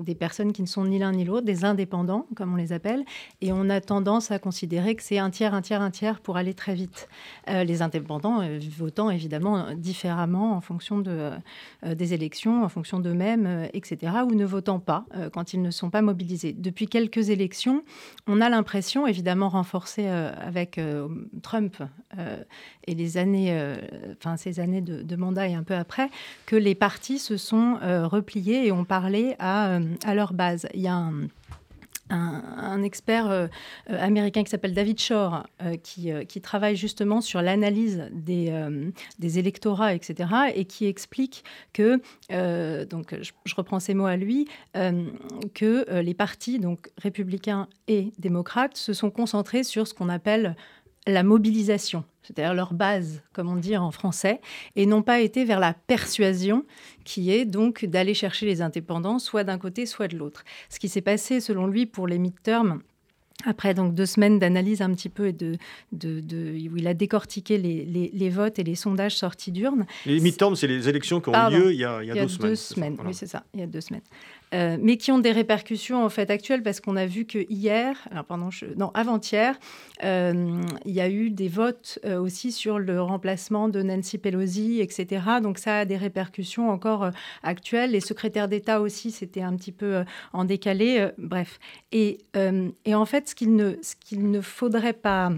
des 0.00 0.14
personnes 0.14 0.52
qui 0.52 0.62
ne 0.62 0.66
sont 0.66 0.86
ni 0.86 0.98
l'un 0.98 1.12
ni 1.12 1.24
l'autre, 1.24 1.44
des 1.44 1.64
indépendants, 1.64 2.26
comme 2.34 2.54
on 2.54 2.56
les 2.56 2.72
appelle, 2.72 3.04
et 3.42 3.52
on 3.52 3.68
a 3.68 3.80
tendance 3.80 4.30
à 4.30 4.38
considérer 4.38 4.94
que 4.94 5.02
c'est 5.02 5.18
un 5.18 5.28
tiers, 5.30 5.52
un 5.52 5.60
tiers, 5.60 5.82
un 5.82 5.90
tiers 5.90 6.20
pour 6.20 6.38
aller 6.38 6.54
très 6.54 6.74
vite. 6.74 7.08
Euh, 7.50 7.64
les 7.64 7.82
indépendants 7.82 8.40
euh, 8.40 8.58
votant 8.78 9.10
évidemment 9.10 9.74
différemment 9.74 10.56
en 10.56 10.60
fonction 10.60 10.98
de, 10.98 11.30
des 11.84 12.14
élections, 12.14 12.64
en 12.64 12.68
fonction 12.68 13.00
d'eux-mêmes, 13.00 13.68
etc., 13.72 14.12
ou 14.24 14.34
ne 14.34 14.44
votant 14.44 14.78
pas 14.78 15.04
quand 15.32 15.52
ils 15.52 15.60
ne 15.60 15.70
sont 15.70 15.90
pas 15.90 16.02
mobilisés. 16.02 16.52
Depuis 16.52 16.86
quelques 16.86 17.30
élections, 17.30 17.82
on 18.26 18.40
a 18.40 18.48
l'impression, 18.48 19.06
évidemment 19.06 19.48
renforcée 19.48 20.06
avec 20.06 20.80
Trump 21.42 21.76
et 22.86 22.94
les 22.94 23.16
années, 23.16 23.74
enfin 24.16 24.36
ces 24.36 24.60
années 24.60 24.80
de, 24.80 25.02
de, 25.02 25.16
mandat 25.16 25.48
et 25.48 25.54
un 25.54 25.62
peu 25.62 25.74
après, 25.74 26.08
que 26.46 26.56
les 26.56 26.74
partis 26.74 27.18
se 27.18 27.36
sont 27.36 27.78
et 28.36 28.72
ont 28.72 28.84
parlé 28.84 29.34
à, 29.38 29.76
euh, 29.76 29.94
à 30.04 30.14
leur 30.14 30.32
base. 30.32 30.66
Il 30.74 30.80
y 30.80 30.88
a 30.88 31.10
un, 32.10 32.82
expert 32.82 33.30
euh, 33.30 33.46
américain 33.88 34.44
qui 34.44 34.50
s'appelle 34.50 34.74
David 34.74 35.00
Shore, 35.00 35.46
euh, 35.62 35.76
qui, 35.82 36.10
qui, 36.28 36.42
travaille 36.42 36.76
justement 36.76 37.22
sur 37.22 37.40
l'analyse 37.40 38.06
des, 38.12 38.52
des, 39.18 39.38
électorats, 39.38 39.94
etc., 39.94 40.28
et 40.54 40.66
qui 40.66 40.86
explique 40.86 41.42
que, 41.72 42.02
donc 42.84 43.16
je, 43.18 43.32
je, 43.46 43.54
reprends 43.54 43.80
ces 43.80 43.94
mots 43.94 44.06
à 44.06 44.16
lui, 44.16 44.46
que 45.54 46.00
les 46.00 46.14
partis, 46.14 46.58
donc 46.58 46.90
républicains 46.98 47.66
et 47.88 48.12
démocrates, 48.18 48.76
se 48.76 48.92
sont 48.92 49.10
concentrés 49.10 49.64
sur 49.64 49.86
ce 49.86 49.94
qu'on 49.94 50.10
appelle 50.10 50.54
la 51.06 51.22
mobilisation, 51.22 52.04
c'est-à-dire 52.22 52.54
leur 52.54 52.74
base, 52.74 53.22
comme 53.32 53.48
on 53.48 53.56
dit 53.56 53.76
en 53.76 53.90
français, 53.90 54.40
et 54.76 54.86
n'ont 54.86 55.02
pas 55.02 55.20
été 55.20 55.44
vers 55.44 55.60
la 55.60 55.74
persuasion, 55.74 56.64
qui 57.04 57.32
est 57.32 57.44
donc 57.44 57.84
d'aller 57.84 58.14
chercher 58.14 58.46
les 58.46 58.62
indépendants, 58.62 59.18
soit 59.18 59.44
d'un 59.44 59.58
côté, 59.58 59.86
soit 59.86 60.08
de 60.08 60.16
l'autre. 60.16 60.44
Ce 60.68 60.78
qui 60.78 60.88
s'est 60.88 61.00
passé, 61.00 61.40
selon 61.40 61.66
lui, 61.66 61.86
pour 61.86 62.06
les 62.06 62.18
midterms, 62.18 62.80
après 63.44 63.74
donc 63.74 63.94
deux 63.94 64.06
semaines 64.06 64.38
d'analyse 64.38 64.82
un 64.82 64.90
petit 64.94 65.08
peu 65.08 65.28
et 65.28 65.32
de, 65.32 65.56
de, 65.92 66.68
où 66.70 66.76
il 66.76 66.86
a 66.86 66.94
décortiqué 66.94 67.58
les, 67.58 68.10
les, 68.12 68.30
votes 68.30 68.58
et 68.58 68.62
les 68.62 68.74
sondages 68.76 69.16
sortis 69.16 69.50
d'urnes. 69.50 69.86
Les 70.06 70.20
midterms, 70.20 70.54
c'est 70.54 70.68
les 70.68 70.88
élections 70.88 71.20
qui 71.20 71.30
ont 71.30 71.50
eu 71.50 71.54
lieu 71.54 71.72
il 71.72 71.78
y 71.78 71.84
a, 71.84 72.02
il 72.02 72.08
y 72.08 72.10
a, 72.12 72.14
deux, 72.14 72.28
semaines. 72.28 72.56
semaines. 72.56 72.96
Oui, 73.04 73.14
c'est 73.14 73.26
ça, 73.26 73.42
il 73.54 73.60
y 73.60 73.62
a 73.62 73.66
deux 73.66 73.80
semaines. 73.80 74.02
Euh, 74.54 74.76
mais 74.80 74.96
qui 74.96 75.10
ont 75.10 75.18
des 75.18 75.32
répercussions 75.32 76.04
en 76.04 76.08
fait 76.08 76.30
actuelles 76.30 76.62
parce 76.62 76.80
qu'on 76.80 76.96
a 76.96 77.06
vu 77.06 77.24
que 77.24 77.46
hier, 77.48 77.96
alors 78.10 78.24
pardon, 78.24 78.50
non 78.76 78.90
avant-hier, 78.92 79.58
euh, 80.04 80.60
il 80.84 80.92
y 80.92 81.00
a 81.00 81.08
eu 81.08 81.30
des 81.30 81.48
votes 81.48 81.98
euh, 82.04 82.20
aussi 82.20 82.52
sur 82.52 82.78
le 82.78 83.00
remplacement 83.00 83.68
de 83.68 83.82
Nancy 83.82 84.18
Pelosi, 84.18 84.80
etc. 84.80 85.22
Donc 85.42 85.58
ça 85.58 85.78
a 85.78 85.84
des 85.84 85.96
répercussions 85.96 86.68
encore 86.68 87.10
actuelles. 87.42 87.92
Les 87.92 88.00
secrétaires 88.00 88.48
d'État 88.48 88.80
aussi, 88.80 89.10
c'était 89.10 89.42
un 89.42 89.56
petit 89.56 89.72
peu 89.72 90.04
en 90.32 90.44
décalé. 90.44 91.08
bref, 91.18 91.58
et, 91.92 92.18
et, 92.84 92.94
en 92.94 93.06
fait, 93.06 93.28
ce 93.28 93.34
qu'il 93.34 93.56
ne, 93.56 93.76
ce 93.82 93.94
qu'il 93.96 94.30
ne 94.30 94.40
faudrait 94.40 94.92
pas 94.92 95.32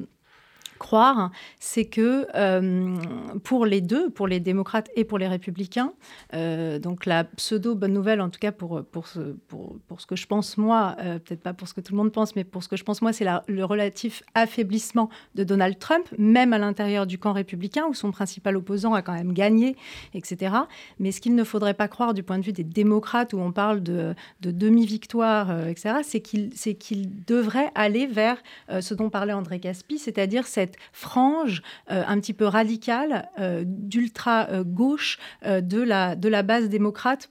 croire, 0.84 1.30
c'est 1.60 1.86
que 1.86 2.26
euh, 2.34 2.94
pour 3.42 3.64
les 3.64 3.80
deux, 3.80 4.10
pour 4.10 4.28
les 4.28 4.38
démocrates 4.38 4.90
et 4.96 5.04
pour 5.04 5.16
les 5.16 5.26
républicains, 5.26 5.94
euh, 6.34 6.78
donc 6.78 7.06
la 7.06 7.24
pseudo 7.24 7.74
bonne 7.74 7.94
nouvelle, 7.94 8.20
en 8.20 8.28
tout 8.28 8.38
cas 8.38 8.52
pour, 8.52 8.84
pour, 8.84 9.08
ce, 9.08 9.20
pour, 9.48 9.78
pour 9.88 10.02
ce 10.02 10.06
que 10.06 10.14
je 10.14 10.26
pense 10.26 10.58
moi, 10.58 10.94
euh, 11.00 11.18
peut-être 11.18 11.40
pas 11.40 11.54
pour 11.54 11.68
ce 11.68 11.74
que 11.74 11.80
tout 11.80 11.94
le 11.94 11.96
monde 11.96 12.12
pense, 12.12 12.36
mais 12.36 12.44
pour 12.44 12.62
ce 12.62 12.68
que 12.68 12.76
je 12.76 12.84
pense 12.84 13.00
moi, 13.00 13.14
c'est 13.14 13.24
le 13.46 13.64
relatif 13.64 14.22
affaiblissement 14.34 15.08
de 15.34 15.42
Donald 15.42 15.78
Trump, 15.78 16.06
même 16.18 16.52
à 16.52 16.58
l'intérieur 16.58 17.06
du 17.06 17.16
camp 17.16 17.32
républicain, 17.32 17.86
où 17.88 17.94
son 17.94 18.10
principal 18.10 18.54
opposant 18.54 18.92
a 18.92 19.00
quand 19.00 19.14
même 19.14 19.32
gagné, 19.32 19.76
etc. 20.12 20.54
Mais 20.98 21.12
ce 21.12 21.22
qu'il 21.22 21.34
ne 21.34 21.44
faudrait 21.44 21.72
pas 21.72 21.88
croire 21.88 22.12
du 22.12 22.22
point 22.22 22.38
de 22.38 22.44
vue 22.44 22.52
des 22.52 22.62
démocrates, 22.62 23.32
où 23.32 23.38
on 23.38 23.52
parle 23.52 23.82
de, 23.82 24.14
de 24.42 24.50
demi-victoire, 24.50 25.66
etc., 25.66 26.00
c'est 26.02 26.20
qu'il 26.20 26.50
qu'il 26.78 27.24
devrait 27.24 27.70
aller 27.74 28.06
vers 28.06 28.36
ce 28.80 28.92
dont 28.92 29.08
parlait 29.08 29.32
André 29.32 29.60
Caspi, 29.60 29.98
c'est-à-dire 29.98 30.46
cette 30.46 30.73
frange 30.92 31.62
euh, 31.90 32.02
un 32.06 32.20
petit 32.20 32.32
peu 32.32 32.46
radicale 32.46 33.28
euh, 33.38 33.64
d'ultra-gauche 33.66 35.18
euh, 35.44 35.60
de, 35.60 35.80
la, 35.80 36.42
base 36.42 36.68
démocrate 36.68 37.30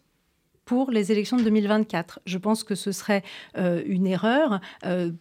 pour 0.65 0.91
les 0.91 1.11
élections 1.11 1.37
de 1.37 1.43
2024. 1.43 2.21
Je 2.25 2.37
pense 2.37 2.63
que 2.63 2.73
ce 2.73 2.93
serait 2.93 3.21
une 3.53 4.07
erreur 4.07 4.61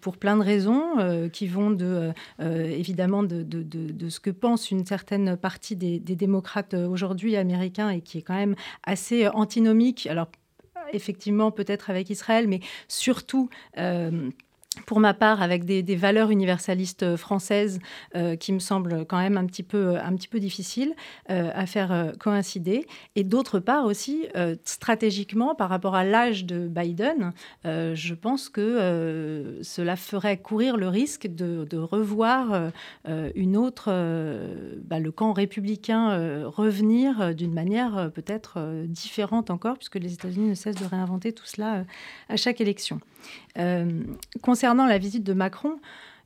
pour 0.00 0.16
plein 0.16 0.36
de 0.36 0.42
raisons 0.42 1.28
qui 1.32 1.48
vont 1.48 1.72
de, 1.72 2.12
évidemment 2.38 3.24
de, 3.24 3.42
de, 3.42 3.62
de, 3.64 4.08
ce 4.08 4.20
que 4.20 4.30
pense 4.30 4.70
une 4.70 4.86
certaine 4.86 5.36
partie 5.36 5.74
des, 5.74 5.98
des 5.98 6.14
démocrates 6.14 6.74
aujourd'hui 6.74 7.36
américains 7.36 7.90
et 7.90 8.02
qui 8.02 8.18
est 8.18 8.22
quand 8.22 8.36
même 8.36 8.54
assez 8.84 9.26
antinomique. 9.26 10.06
Alors 10.06 10.28
effectivement 10.92 11.50
peut-être 11.50 11.90
avec 11.90 12.08
Israël, 12.08 12.46
mais 12.46 12.60
surtout 12.86 13.48
pour 14.86 15.00
ma 15.00 15.14
part, 15.14 15.42
avec 15.42 15.64
des, 15.64 15.82
valeurs 15.96 16.30
universalistes 16.30 17.16
françaises 17.16 17.78
euh, 18.16 18.36
qui 18.36 18.52
me 18.52 18.58
semblent 18.58 19.04
quand 19.06 19.18
même 19.18 19.36
un 19.36 19.46
petit 19.46 19.62
peu, 19.62 19.98
difficiles 20.34 20.94
euh, 21.30 21.50
à 21.54 21.66
faire 21.66 21.92
euh, 21.92 22.12
coïncider. 22.18 22.86
Et 23.14 23.24
d'autre 23.24 23.58
part 23.58 23.84
aussi, 23.84 24.26
stratégiquement, 24.64 25.54
par 25.54 25.68
rapport 25.68 25.94
à 25.94 26.04
l'âge 26.04 26.44
de 26.44 26.68
Biden, 26.68 27.32
je 27.64 28.14
pense 28.14 28.48
que 28.48 29.58
cela 29.62 29.96
ferait 29.96 30.38
courir 30.38 30.76
le 30.76 30.88
risque 30.88 31.26
de, 31.26 31.76
revoir 31.76 32.70
une 33.34 33.56
autre, 33.56 33.90
bah, 34.84 34.98
le 34.98 35.12
camp 35.12 35.32
républicain 35.32 36.44
revenir 36.46 37.34
d'une 37.34 37.52
manière 37.52 38.10
peut-être 38.14 38.84
différente 38.86 39.50
encore, 39.50 39.76
puisque 39.76 39.96
les 39.96 40.14
États-Unis 40.14 40.50
ne 40.50 40.54
cessent 40.54 40.76
de 40.76 40.86
réinventer 40.86 41.32
tout 41.32 41.46
cela 41.46 41.84
à 42.28 42.36
chaque 42.36 42.60
élection. 42.60 43.00
Euh, 43.58 44.02
concernant 44.42 44.86
la 44.86 44.98
visite 44.98 45.24
de 45.24 45.32
Macron, 45.32 45.78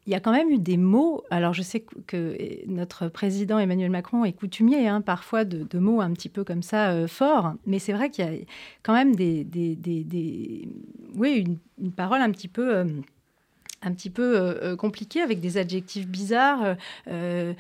il 0.07 0.12
y 0.12 0.15
a 0.15 0.21
quand 0.21 0.33
même 0.33 0.50
eu 0.50 0.59
des 0.59 0.76
mots. 0.76 1.25
Alors, 1.31 1.53
je 1.53 1.62
sais 1.62 1.85
que 2.07 2.37
notre 2.69 3.09
président 3.09 3.59
Emmanuel 3.59 3.91
Macron 3.91 4.25
est 4.25 4.33
coutumier 4.33 4.87
hein, 4.88 5.00
parfois 5.00 5.45
de, 5.45 5.79
mots 5.79 6.00
un 6.00 6.12
petit 6.12 6.29
peu 6.29 6.45
comme 6.45 6.62
ça 6.62 6.91
euh, 6.91 7.09
forts, 7.09 7.55
mais 7.67 7.79
c'est 7.79 7.93
vrai 7.93 8.11
qu'il 8.11 8.25
y 8.25 8.29
a 8.29 8.33
quand 8.83 8.95
même 8.95 9.17
des, 9.17 9.45
des, 9.45 10.69
oui, 11.15 11.45
une, 11.79 11.93
parole 11.93 12.21
un 12.21 12.31
petit 12.31 12.49
peu. 12.49 12.76
Euh, 12.76 12.85
un 13.83 13.92
petit 13.92 14.11
peu 14.11 14.37
euh, 14.37 14.54
euh, 14.62 14.76
compliqué 14.76 15.21
avec 15.21 15.40
des 15.40 15.59
adjectifs 15.59 16.06
bizarres. 16.06 16.76
Euh, 17.09 17.52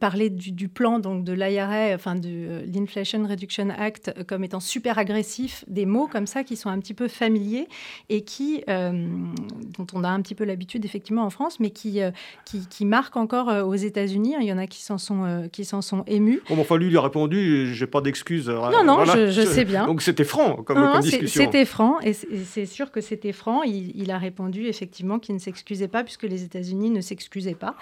parler 0.00 0.28
du, 0.28 0.68
plan 0.68 0.98
donc 0.98 1.24
de 1.24 1.32
l'IRA, 1.32 1.94
enfin 1.94 2.14
de 2.14 2.62
l'Inflation 2.72 3.26
Reduction 3.26 3.70
Act, 3.70 4.24
comme 4.26 4.44
étant 4.44 4.60
super 4.60 4.98
agressif, 4.98 5.64
des 5.68 5.86
mots 5.86 6.06
comme 6.06 6.26
ça 6.26 6.44
qui 6.44 6.56
sont 6.56 6.68
un 6.68 6.78
petit 6.78 6.94
peu 6.94 7.08
familiers 7.08 7.68
et 8.08 8.22
qui, 8.22 8.62
dont 8.66 9.86
on 9.92 10.04
a 10.04 10.08
un 10.08 10.20
petit 10.20 10.34
peu 10.34 10.44
l'habitude 10.44 10.84
effectivement 10.84 11.24
en 11.24 11.30
France, 11.30 11.60
mais 11.60 11.70
qui, 11.70 12.00
qui, 12.44 12.66
qui, 12.68 12.84
marquent 12.84 13.16
encore 13.16 13.66
aux 13.66 13.74
États-Unis. 13.74 14.34
Il 14.40 14.46
y 14.46 14.52
en 14.52 14.58
a 14.58 14.66
qui 14.66 14.82
s'en 14.82 14.98
sont, 14.98 15.48
qui 15.52 15.64
s'en 15.64 15.82
sont 15.82 16.04
émus. 16.06 16.42
Bon, 16.48 16.58
enfin, 16.60 16.76
lui, 16.76 16.88
il 16.88 16.96
a 16.96 17.02
répondu, 17.02 17.72
j'ai 17.74 17.86
pas 17.86 18.00
d'excuses. 18.00 18.48
Non, 18.48 18.84
non, 18.84 19.04
je, 19.04 19.44
sais 19.44 19.64
bien. 19.64 19.86
Donc 19.86 20.02
c'était 20.02 20.24
franc 20.24 20.56
comme, 20.62 21.00
discussion. 21.00 21.44
C'était 21.44 21.64
franc, 21.64 22.00
et 22.00 22.12
c'est 22.12 22.66
sûr 22.66 22.90
que 22.90 23.00
c'était 23.00 23.32
franc. 23.32 23.62
Il, 23.62 23.92
il, 23.94 24.10
a 24.10 24.18
répondu 24.18 24.66
effectivement 24.66 25.18
qu'il 25.18 25.34
ne 25.34 25.40
s'excusait 25.40 25.51
s'excusait 25.52 25.88
pas 25.88 26.04
puisque 26.04 26.24
les 26.24 26.42
États-Unis 26.44 26.90
ne 26.90 27.00
s'excusaient 27.00 27.54
pas. 27.54 27.76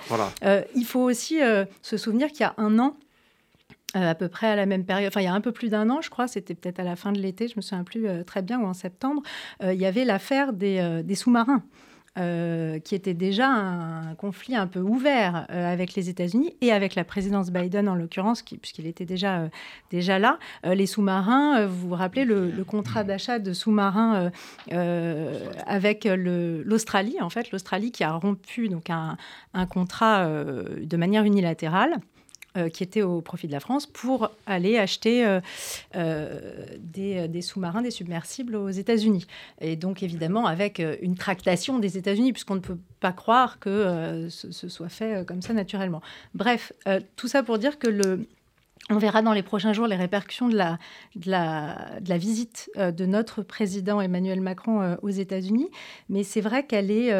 Euh, 0.44 0.62
il 0.74 0.84
faut 0.84 1.00
aussi 1.00 1.42
euh, 1.42 1.64
se 1.82 1.96
souvenir 1.96 2.28
qu'il 2.28 2.40
y 2.40 2.44
a 2.44 2.54
un 2.56 2.78
an, 2.78 2.96
euh, 3.96 4.10
à 4.10 4.14
peu 4.14 4.28
près 4.28 4.46
à 4.48 4.56
la 4.56 4.66
même 4.66 4.84
période, 4.84 5.08
enfin 5.08 5.20
il 5.20 5.24
y 5.24 5.28
a 5.28 5.34
un 5.34 5.40
peu 5.40 5.52
plus 5.52 5.68
d'un 5.68 5.90
an, 5.90 6.00
je 6.00 6.10
crois, 6.10 6.28
c'était 6.28 6.54
peut-être 6.54 6.80
à 6.80 6.84
la 6.84 6.96
fin 6.96 7.12
de 7.12 7.18
l'été, 7.18 7.48
je 7.48 7.54
me 7.56 7.62
souviens 7.62 7.84
plus 7.84 8.06
très 8.24 8.42
bien, 8.42 8.60
ou 8.60 8.66
en 8.66 8.74
septembre, 8.74 9.22
il 9.62 9.74
y 9.74 9.86
avait 9.86 10.04
l'affaire 10.04 10.52
des, 10.52 11.02
des 11.04 11.14
sous-marins. 11.14 11.62
Euh, 12.18 12.80
qui 12.80 12.96
était 12.96 13.14
déjà 13.14 13.46
un 13.46 14.16
conflit 14.16 14.56
un 14.56 14.66
peu 14.66 14.80
ouvert 14.80 15.46
euh, 15.48 15.72
avec 15.72 15.94
les 15.94 16.08
États-Unis 16.08 16.56
et 16.60 16.72
avec 16.72 16.96
la 16.96 17.04
présidence 17.04 17.52
Biden 17.52 17.88
en 17.88 17.94
l'occurrence, 17.94 18.42
puisqu'il 18.42 18.88
était 18.88 19.04
déjà, 19.04 19.42
euh, 19.42 19.48
déjà 19.92 20.18
là. 20.18 20.40
les 20.64 20.86
sous-marins, 20.86 21.66
vous 21.66 21.90
vous 21.90 21.94
rappelez 21.94 22.24
le, 22.24 22.64
contrat 22.64 23.04
d'achat 23.04 23.38
de 23.38 23.52
sous-marins 23.52 24.32
avec 25.68 26.04
l'Australie, 26.04 27.16
en 27.20 27.30
fait, 27.30 27.52
l'Australie 27.52 27.92
qui 27.92 28.02
a 28.02 28.12
rompu 28.12 28.68
donc 28.68 28.90
un, 28.90 29.16
un 29.54 29.66
contrat 29.66 30.26
de 30.26 30.96
manière 30.96 31.22
unilatérale. 31.22 32.00
Euh, 32.56 32.68
qui 32.68 32.82
était 32.82 33.02
au 33.02 33.20
profit 33.20 33.46
de 33.46 33.52
la 33.52 33.60
France 33.60 33.86
pour 33.86 34.28
aller 34.44 34.76
acheter 34.76 35.24
euh, 35.24 35.40
euh, 35.94 36.66
des, 36.80 37.42
sous-marins, 37.42 37.80
des 37.80 37.92
submersibles 37.92 38.56
aux 38.56 38.70
États-Unis. 38.70 39.24
Et 39.60 39.76
donc 39.76 40.02
évidemment 40.02 40.46
avec 40.46 40.82
une 41.00 41.14
tractation 41.14 41.78
des 41.78 41.96
États-Unis, 41.96 42.32
puisqu'on 42.32 42.56
ne 42.56 42.60
peut 42.60 42.78
pas 42.98 43.12
croire 43.12 43.60
que 43.60 44.26
ce, 44.30 44.68
soit 44.68 44.88
fait 44.88 45.24
comme 45.28 45.42
ça 45.42 45.52
naturellement. 45.52 46.02
Bref, 46.34 46.72
tout 47.14 47.28
ça 47.28 47.44
pour 47.44 47.56
dire 47.56 47.78
que 47.78 47.86
le, 47.86 48.26
on 48.90 48.98
verra 48.98 49.22
dans 49.22 49.32
les 49.32 49.44
prochains 49.44 49.72
jours 49.72 49.86
les 49.86 49.94
répercussions 49.94 50.48
de 50.48 50.56
la, 50.56 52.18
visite 52.18 52.68
de 52.76 53.06
notre 53.06 53.44
président 53.44 54.00
Emmanuel 54.00 54.40
Macron 54.40 54.96
aux 55.02 55.10
États-Unis. 55.10 55.68
Mais 56.08 56.24
c'est 56.24 56.40
vrai 56.40 56.66
qu'elle 56.66 56.90
est 56.90 57.12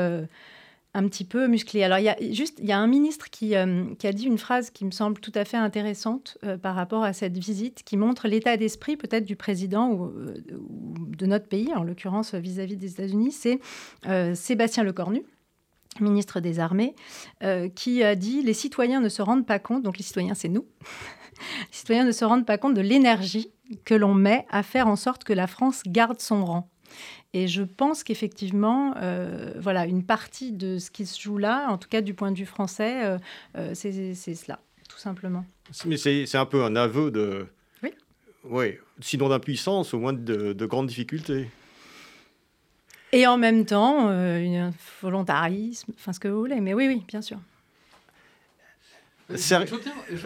un 0.93 1.07
petit 1.07 1.25
peu 1.25 1.47
musclé. 1.47 1.85
Alors, 1.85 1.99
il 1.99 2.05
y 2.05 2.09
a 2.09 2.17
juste, 2.33 2.59
il 2.61 2.67
y 2.67 2.73
a 2.73 2.79
un 2.79 2.87
ministre 2.87 3.31
qui, 3.31 3.55
euh, 3.55 3.85
a 4.03 4.13
dit 4.13 4.25
une 4.25 4.39
phrase 4.39 4.71
qui 4.71 4.85
me 4.85 4.91
semble 4.91 5.21
tout 5.21 5.33
à 5.35 5.45
fait 5.45 5.57
intéressante 5.57 6.37
euh, 6.45 6.57
par 6.57 6.75
rapport 6.75 7.05
à 7.05 7.13
cette 7.13 7.39
visite, 7.39 7.83
qui 7.85 7.97
montre 7.97 8.27
l'état 8.27 8.57
d'esprit 8.57 8.97
peut-être 8.97 9.25
du 9.25 9.37
président 9.37 9.91
ou, 9.91 10.07
euh, 10.07 10.35
de 10.49 11.27
notre 11.27 11.47
pays, 11.47 11.73
en 11.75 11.85
l'occurrence 11.85 12.35
vis-à-vis 12.35 12.77
des 12.77 12.93
États-Unis. 12.93 13.33
C'est 13.33 13.61
Sébastien 14.35 14.83
Lecornu, 14.83 15.23
ministre 16.01 16.41
des 16.41 16.59
Armées, 16.59 16.95
qui 17.75 18.03
a 18.03 18.15
dit 18.15 18.43
les 18.43 18.55
citoyens 18.55 19.01
ne 19.01 19.09
se 19.09 19.23
rendent 19.23 19.47
pas 19.47 19.59
compte, 19.59 19.83
donc 19.83 19.99
les 19.99 20.05
citoyens, 20.05 20.35
c'est 20.35 20.49
nous, 20.49 20.67
les 21.71 21.77
citoyens 21.77 22.05
ne 22.05 22.13
se 22.13 22.25
rendent 22.25 22.47
pas 22.47 22.59
compte 22.59 22.75
de 22.75 22.81
l'énergie 22.81 23.53
que 23.85 23.95
l'on 23.95 24.15
met 24.15 24.47
à 24.51 24.63
faire 24.63 24.87
en 24.89 24.97
sorte 24.97 25.25
que 25.25 25.33
la 25.33 25.47
France 25.47 25.83
garde 25.87 26.21
son 26.21 26.45
rang. 26.45 26.71
Et 27.33 27.47
je 27.47 27.63
pense 27.63 28.03
qu'effectivement, 28.03 28.95
euh, 28.97 29.53
voilà, 29.57 29.87
une 29.87 30.05
partie 30.05 30.51
de 30.51 30.79
ce 30.79 30.91
qui 30.91 31.07
se 31.07 31.21
joue 31.21 31.39
là, 31.39 31.69
en 31.71 31.79
tout 31.79 31.89
cas 31.89 32.01
du 32.01 32.13
point 32.13 32.33
de 32.33 32.37
vue 32.37 32.47
français, 32.47 33.05
euh, 33.05 33.19
euh, 33.57 33.71
c'est 33.75 34.15
cela, 34.35 34.59
tout 34.89 34.99
simplement. 34.99 35.45
Mais 35.87 35.97
c'est 35.97 36.35
un 36.35 36.47
peu 36.47 36.65
un 36.65 36.75
aveu 36.75 37.13
de. 37.13 37.47
Oui. 37.85 37.91
Oui, 38.43 38.79
sinon 39.01 39.29
d'impuissance, 39.29 39.95
au 39.95 40.01
moins 40.01 40.13
de, 40.13 40.53
de 40.53 40.67
grandes 40.67 40.89
difficultés. 40.89 41.49
Et 43.13 43.27
en 43.27 43.39
même 43.39 43.65
temps, 43.65 44.09
un 44.09 44.73
volontarisme, 45.01 45.93
enfin 45.97 46.13
ce 46.13 46.21
que 46.21 46.29
vous 46.29 46.41
voulez, 46.41 46.61
mais 46.61 46.75
oui, 46.75 46.87
oui, 46.89 47.03
bien 47.07 47.23
sûr. 47.23 47.39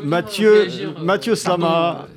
Mathieu, 0.02 0.68
Mathieu 1.00 1.34
Slama, 1.34 2.08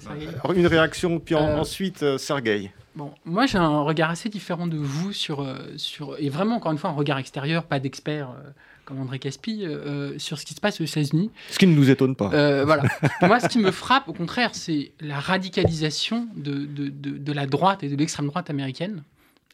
une 0.56 0.68
réaction, 0.68 1.20
puis 1.20 1.36
ensuite 1.36 2.18
Sergueï. 2.18 2.72
Bon, 2.98 3.12
moi 3.26 3.46
j'ai 3.46 3.60
un 3.60 3.82
regard 3.82 4.10
assez 4.10 4.28
différent 4.28 4.66
de 4.66 4.76
vous 4.76 5.14
sur, 5.14 5.42
euh, 5.42 5.56
sur 5.78 6.16
et 6.18 6.30
vraiment 6.30 6.56
encore 6.56 6.72
une 6.72 6.80
fois 6.80 6.90
un 6.90 6.94
regard 6.94 7.20
extérieur, 7.20 7.64
pas 7.64 7.80
d'expert 7.80 8.30
euh, 8.32 8.50
comme 8.86 9.00
André 9.00 9.20
Caspi, 9.20 9.66
euh, 9.66 10.18
sur 10.18 10.40
ce 10.40 10.46
qui 10.48 10.56
se 10.56 10.60
passe 10.60 10.82
aux 10.82 10.84
États-Unis. 10.84 11.30
Ce 11.52 11.60
qui 11.60 11.68
ne 11.68 11.76
nous 11.76 11.92
étonne 11.92 12.16
pas. 12.16 12.30
voilà. 12.64 12.84
moi, 13.22 13.40
ce 13.40 13.50
qui 13.50 13.60
me 13.60 13.70
frappe, 13.70 14.08
au 14.08 14.14
contraire, 14.14 14.52
c'est 14.54 14.94
la 15.00 15.20
radicalisation 15.20 16.28
de, 16.36 16.66
de, 16.66 16.90
de, 16.90 17.34
la 17.34 17.46
droite 17.46 17.84
et 17.84 17.90
de 17.90 17.96
l'extrême 17.98 18.28
droite 18.28 18.50
américaine. 18.50 19.04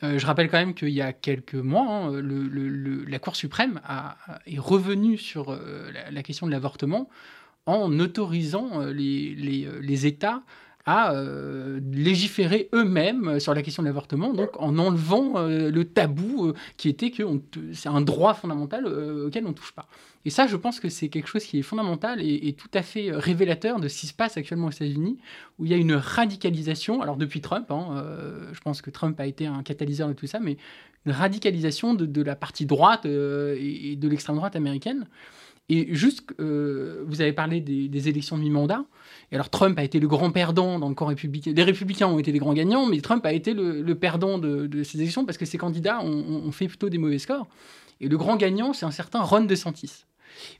Je 0.03 0.25
rappelle 0.25 0.49
quand 0.49 0.57
même 0.57 0.73
qu'il 0.73 0.89
y 0.89 1.01
a 1.01 1.13
quelques 1.13 1.55
mois, 1.55 1.87
hein, 1.87 2.21
la 3.07 3.19
Cour 3.19 3.35
suprême 3.35 3.79
est 4.45 4.59
revenue 4.59 5.17
sur 5.17 5.57
la, 6.11 6.23
question 6.23 6.45
de 6.45 6.51
l'avortement 6.51 7.09
en 7.65 7.99
autorisant 7.99 8.81
les, 8.85 9.33
les 9.35 10.05
États 10.05 10.43
à 10.85 11.13
euh, 11.13 11.79
légiférer 11.91 12.69
eux-mêmes 12.73 13.39
sur 13.39 13.53
la 13.53 13.61
question 13.61 13.83
de 13.83 13.87
l'avortement, 13.87 14.33
donc 14.33 14.49
en 14.59 14.77
enlevant 14.77 15.37
euh, 15.37 15.71
le 15.71 15.85
tabou 15.85 16.47
euh, 16.47 16.53
qui 16.75 16.89
était 16.89 17.09
que 17.09 17.23
c'est 17.71 17.89
un 17.89 18.01
droit 18.01 18.33
fondamental 18.33 18.85
auquel 18.85 19.45
on 19.45 19.49
ne 19.49 19.53
touche 19.53 19.71
pas. 19.71 19.87
Et 20.25 20.29
ça, 20.29 20.47
je 20.47 20.55
pense 20.57 20.79
que 20.79 20.89
c'est 20.89 21.09
quelque 21.09 21.27
chose 21.27 21.43
qui 21.43 21.59
est 21.59 21.63
fondamental 21.63 22.21
et, 22.21 22.53
tout 22.53 22.69
à 22.73 22.81
fait 22.81 23.11
révélateur 23.11 23.79
de 23.79 23.87
ce 23.87 23.99
qui 23.99 24.07
se 24.07 24.13
passe 24.13 24.37
actuellement 24.37 24.67
aux 24.67 24.71
États-Unis, 24.71 25.17
où 25.59 25.65
il 25.65 25.71
y 25.71 25.73
a 25.73 25.77
une 25.77 25.93
radicalisation, 25.93 27.01
alors 27.01 27.17
depuis 27.17 27.41
Trump, 27.41 27.69
hein, 27.71 28.05
je 28.53 28.59
pense 28.61 28.81
que 28.81 28.89
Trump 28.89 29.19
a 29.19 29.25
été 29.25 29.47
un 29.47 29.63
catalyseur 29.63 30.07
de 30.07 30.13
tout 30.13 30.25
ça, 30.25 30.39
mais 30.39 30.55
une 31.05 31.11
radicalisation 31.11 31.93
de, 31.93 32.21
la 32.21 32.37
partie 32.37 32.65
droite 32.65 33.05
et, 33.05 33.97
de 33.97 34.07
l'extrême 34.07 34.37
droite 34.37 34.55
américaine. 34.55 35.07
Et 35.69 35.95
juste, 35.95 36.23
vous 36.39 37.21
avez 37.21 37.33
parlé 37.33 37.61
des, 37.61 37.87
des 37.87 38.09
élections 38.09 38.37
de 38.37 38.43
mi-mandat. 38.43 38.85
Et 39.33 39.35
alors 39.35 39.49
Trump 39.49 39.79
a 39.79 39.83
été 39.83 39.99
le 39.99 40.07
grand 40.07 40.29
perdant 40.31 40.77
dans 40.77 40.89
le 40.89 40.93
camp 40.93 41.07
républicain. 41.07 41.53
Les 41.55 41.63
républicains 41.63 42.07
ont 42.07 42.19
été 42.19 42.31
les 42.31 42.37
grands 42.37 42.53
gagnants, 42.53 42.85
mais 42.85 43.01
Trump 43.01 43.25
a 43.25 43.33
été 43.33 43.55
le, 43.55 43.95
perdant 43.95 44.37
de, 44.37 44.83
ces 44.83 45.01
élections 45.01 45.25
parce 45.25 45.39
que 45.39 45.45
ses 45.45 45.57
candidats 45.57 46.01
ont, 46.01 46.51
fait 46.51 46.67
plutôt 46.67 46.87
des 46.87 46.99
mauvais 46.99 47.17
scores. 47.17 47.47
Et 47.99 48.07
le 48.07 48.17
grand 48.17 48.35
gagnant, 48.35 48.73
c'est 48.73 48.85
un 48.85 48.91
certain 48.91 49.21
Ron 49.21 49.45
DeSantis. 49.45 50.05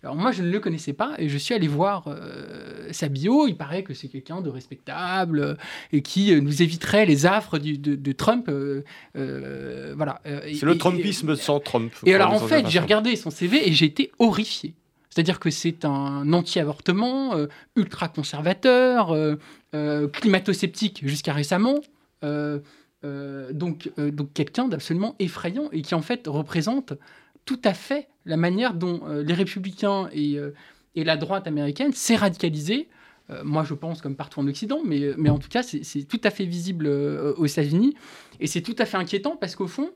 Alors 0.03 0.15
moi, 0.15 0.31
je 0.31 0.41
ne 0.41 0.50
le 0.50 0.60
connaissais 0.60 0.93
pas 0.93 1.13
et 1.19 1.29
je 1.29 1.38
suis 1.38 1.53
allé 1.53 1.67
voir 1.67 2.05
euh, 2.07 2.88
sa 2.91 3.10
bio. 3.10 3.48
Il 3.48 3.57
paraît 3.57 3.83
que 3.83 3.93
c'est 3.93 4.07
quelqu'un 4.07 4.41
de 4.41 4.50
respectable 4.50 5.39
euh, 5.39 5.55
et 5.91 6.01
qui 6.01 6.33
euh, 6.33 6.41
nous 6.41 6.62
éviterait 6.63 7.05
les 7.05 7.27
affres 7.27 7.60
de, 7.60 8.12
Trump. 8.12 8.50
voilà. 9.13 10.22
C'est 10.25 10.63
le 10.63 10.77
Trumpisme 10.77 11.36
sans 11.36 11.60
Trump. 11.60 11.91
Et 12.05 12.15
alors 12.15 12.33
en 12.33 12.39
fait, 12.39 12.67
j'ai 12.69 12.79
regardé 12.79 13.15
son 13.15 13.29
CV 13.29 13.67
et 13.67 13.74
j'ai 13.74 13.86
été 13.86 14.12
horrifié. 14.17 14.74
C'est-à-dire 15.13 15.39
que 15.39 15.51
c'est 15.51 15.86
un 15.86 16.34
anti-avortement, 16.34 17.36
euh, 17.36 17.46
ultra-conservateur, 17.75 19.12
euh, 19.12 19.36
euh, 19.75 20.08
climato-sceptique 20.08 21.08
jusqu'à 21.08 21.34
récemment. 21.34 21.82
donc, 22.24 23.91
donc 23.98 24.34
quelqu'un 24.34 24.67
d'absolument 24.67 25.15
effrayant 25.20 25.70
et 25.72 25.82
qui 25.84 25.93
en 25.93 26.01
fait 26.01 26.24
représente 26.25 26.93
tout 27.46 27.60
à 27.63 27.74
fait 27.74 28.08
la 28.25 28.38
manière 28.38 28.74
dont 28.74 29.01
les 29.05 29.34
républicains 29.34 30.10
et, 30.13 30.39
la 30.96 31.17
droite 31.17 31.46
américaine 31.46 31.91
s'est 31.91 32.15
radicalisée. 32.15 32.88
moi, 33.43 33.65
je 33.65 33.74
pense 33.74 34.01
comme 34.01 34.15
partout 34.15 34.39
en 34.39 34.48
Occident, 34.48 34.79
mais, 34.86 35.13
mais 35.17 35.29
en 35.29 35.38
tout 35.38 35.50
cas, 35.50 35.63
c'est 35.63 36.03
tout 36.08 36.22
à 36.24 36.32
fait 36.32 36.46
visible 36.46 36.88
aux 36.88 37.46
États-Unis. 37.46 37.93
Et 38.39 38.48
c'est 38.48 38.62
tout 38.62 38.75
à 38.79 38.86
fait 38.86 38.98
inquiétant 38.98 39.36
parce 39.36 39.55
qu'au 39.55 39.67
fond, 39.67 39.91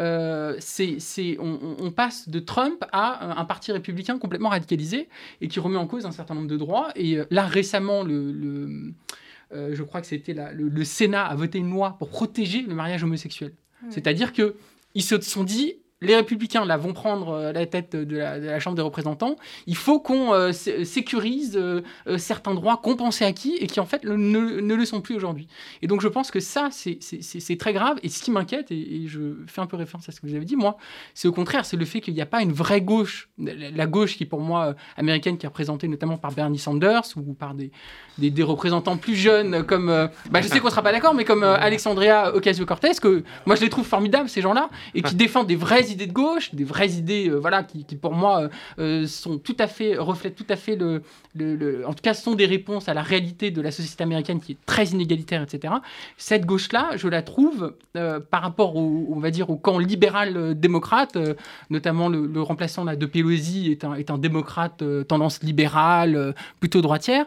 euh, 0.00 0.56
c'est, 0.58 1.36
on, 1.38 1.90
passe 1.92 2.28
de 2.28 2.40
Trump 2.40 2.84
à 2.90 3.40
un 3.40 3.44
parti 3.44 3.70
républicain 3.70 4.18
complètement 4.18 4.48
radicalisé 4.48 5.08
et 5.40 5.48
qui 5.48 5.60
remet 5.60 5.76
en 5.76 5.86
cause 5.86 6.04
un 6.04 6.10
certain 6.10 6.34
nombre 6.34 6.48
de 6.48 6.56
droits. 6.56 6.90
Et 6.96 7.18
euh, 7.18 7.24
là, 7.30 7.46
récemment, 7.46 8.02
le, 8.02 8.92
euh, 9.52 9.70
je 9.72 9.82
crois 9.82 10.00
que 10.00 10.06
c'était 10.06 10.34
le, 10.34 10.68
le, 10.68 10.84
Sénat 10.84 11.24
a 11.24 11.34
voté 11.36 11.58
une 11.58 11.70
loi 11.70 11.96
pour 11.98 12.08
protéger 12.08 12.62
le 12.62 12.74
mariage 12.74 13.04
homosexuel. 13.04 13.52
C'est-à-dire 13.90 14.32
qu'ils 14.32 15.02
se 15.02 15.20
sont 15.20 15.44
dit, 15.44 15.74
les 16.04 16.16
républicains 16.16 16.64
là 16.64 16.76
vont 16.76 16.92
prendre 16.92 17.30
euh, 17.30 17.52
la 17.52 17.66
tête 17.66 17.96
de 17.96 18.16
la, 18.16 18.60
Chambre 18.60 18.76
des 18.76 18.82
représentants, 18.82 19.36
il 19.66 19.76
faut 19.76 20.00
qu'on 20.00 20.32
euh, 20.32 20.52
sécurise 20.52 21.56
euh, 21.56 21.82
certains 22.18 22.54
droits 22.54 22.76
qu'on 22.76 22.96
pensait 22.96 23.24
acquis 23.24 23.56
et 23.58 23.66
qui 23.66 23.80
en 23.80 23.86
fait 23.86 24.04
ne, 24.04 24.14
le 24.74 24.84
sont 24.84 25.00
plus 25.00 25.16
aujourd'hui. 25.16 25.48
Et 25.82 25.86
donc 25.86 26.00
je 26.00 26.08
pense 26.08 26.30
que 26.30 26.40
ça, 26.40 26.68
c'est 26.70 27.56
très 27.58 27.72
grave. 27.72 27.98
Et 28.02 28.08
ce 28.08 28.22
qui 28.22 28.30
m'inquiète, 28.30 28.70
et, 28.70 29.06
je 29.06 29.34
fais 29.46 29.60
un 29.60 29.66
peu 29.66 29.76
référence 29.76 30.08
à 30.08 30.12
ce 30.12 30.20
que 30.20 30.26
vous 30.26 30.34
avez 30.34 30.44
dit, 30.44 30.56
moi, 30.56 30.76
c'est 31.14 31.28
au 31.28 31.32
contraire, 31.32 31.64
c'est 31.66 31.76
le 31.76 31.84
fait 31.84 32.00
qu'il 32.00 32.14
n'y 32.14 32.20
a 32.20 32.26
pas 32.26 32.42
une 32.42 32.52
vraie 32.52 32.80
gauche, 32.80 33.28
la, 33.38 33.86
gauche 33.86 34.16
qui 34.16 34.24
pour 34.24 34.40
moi 34.40 34.74
américaine, 34.96 35.36
qui 35.36 35.46
est 35.46 35.48
représentée 35.48 35.88
notamment 35.88 36.16
par 36.16 36.32
Bernie 36.32 36.58
Sanders 36.58 37.02
ou 37.16 37.34
par 37.34 37.54
des, 37.54 37.70
des, 38.18 38.42
représentants 38.42 38.96
plus 38.96 39.16
jeunes 39.16 39.64
comme, 39.64 39.86
bah, 40.30 40.40
je 40.40 40.48
sais 40.48 40.60
qu'on 40.60 40.66
ne 40.66 40.70
sera 40.70 40.82
pas 40.82 40.92
d'accord, 40.92 41.14
mais 41.14 41.24
comme 41.24 41.42
Alexandria 41.42 42.34
Ocasio-Cortez, 42.34 42.92
que 43.00 43.24
moi 43.46 43.56
je 43.56 43.62
les 43.62 43.70
trouve 43.70 43.86
formidables 43.86 44.28
ces 44.28 44.40
gens-là, 44.40 44.68
et 44.94 45.02
qui 45.02 45.14
défendent 45.14 45.46
des 45.46 45.56
vraies 45.56 45.90
idées 45.94 46.06
de 46.06 46.12
gauche, 46.12 46.54
des 46.54 46.64
vraies 46.64 46.90
idées, 46.90 47.28
euh, 47.28 47.36
voilà, 47.36 47.62
qui, 47.62 47.84
pour 47.96 48.12
moi 48.12 48.42
euh, 48.42 48.48
euh, 48.78 49.06
sont 49.06 49.38
tout 49.38 49.56
à 49.58 49.66
fait 49.66 49.96
reflètent 49.96 50.36
tout 50.36 50.46
à 50.48 50.56
fait 50.56 50.76
le, 50.76 51.02
en 51.86 51.94
tout 51.94 52.02
cas, 52.02 52.14
sont 52.14 52.34
des 52.34 52.46
réponses 52.46 52.88
à 52.88 52.94
la 52.94 53.02
réalité 53.02 53.50
de 53.50 53.60
la 53.60 53.70
société 53.70 54.02
américaine 54.04 54.40
qui 54.40 54.52
est 54.52 54.66
très 54.66 54.86
inégalitaire, 54.86 55.42
etc. 55.42 55.74
Cette 56.16 56.46
gauche-là, 56.46 56.96
je 56.96 57.08
la 57.08 57.22
trouve 57.22 57.74
par 58.30 58.42
rapport 58.42 58.76
au, 58.76 59.08
on 59.10 59.18
va 59.18 59.30
dire, 59.30 59.50
au 59.50 59.56
camp 59.56 59.78
libéral 59.78 60.58
démocrate, 60.58 61.18
notamment 61.70 62.08
le, 62.08 62.42
remplaçant 62.42 62.84
là, 62.84 62.96
de 62.96 63.06
Pelosi 63.06 63.70
est 63.70 63.84
un, 63.84 63.94
est 63.94 64.10
un 64.10 64.18
démocrate 64.18 64.84
tendance 65.08 65.42
libérale, 65.42 66.34
plutôt 66.60 66.82
droitière. 66.82 67.26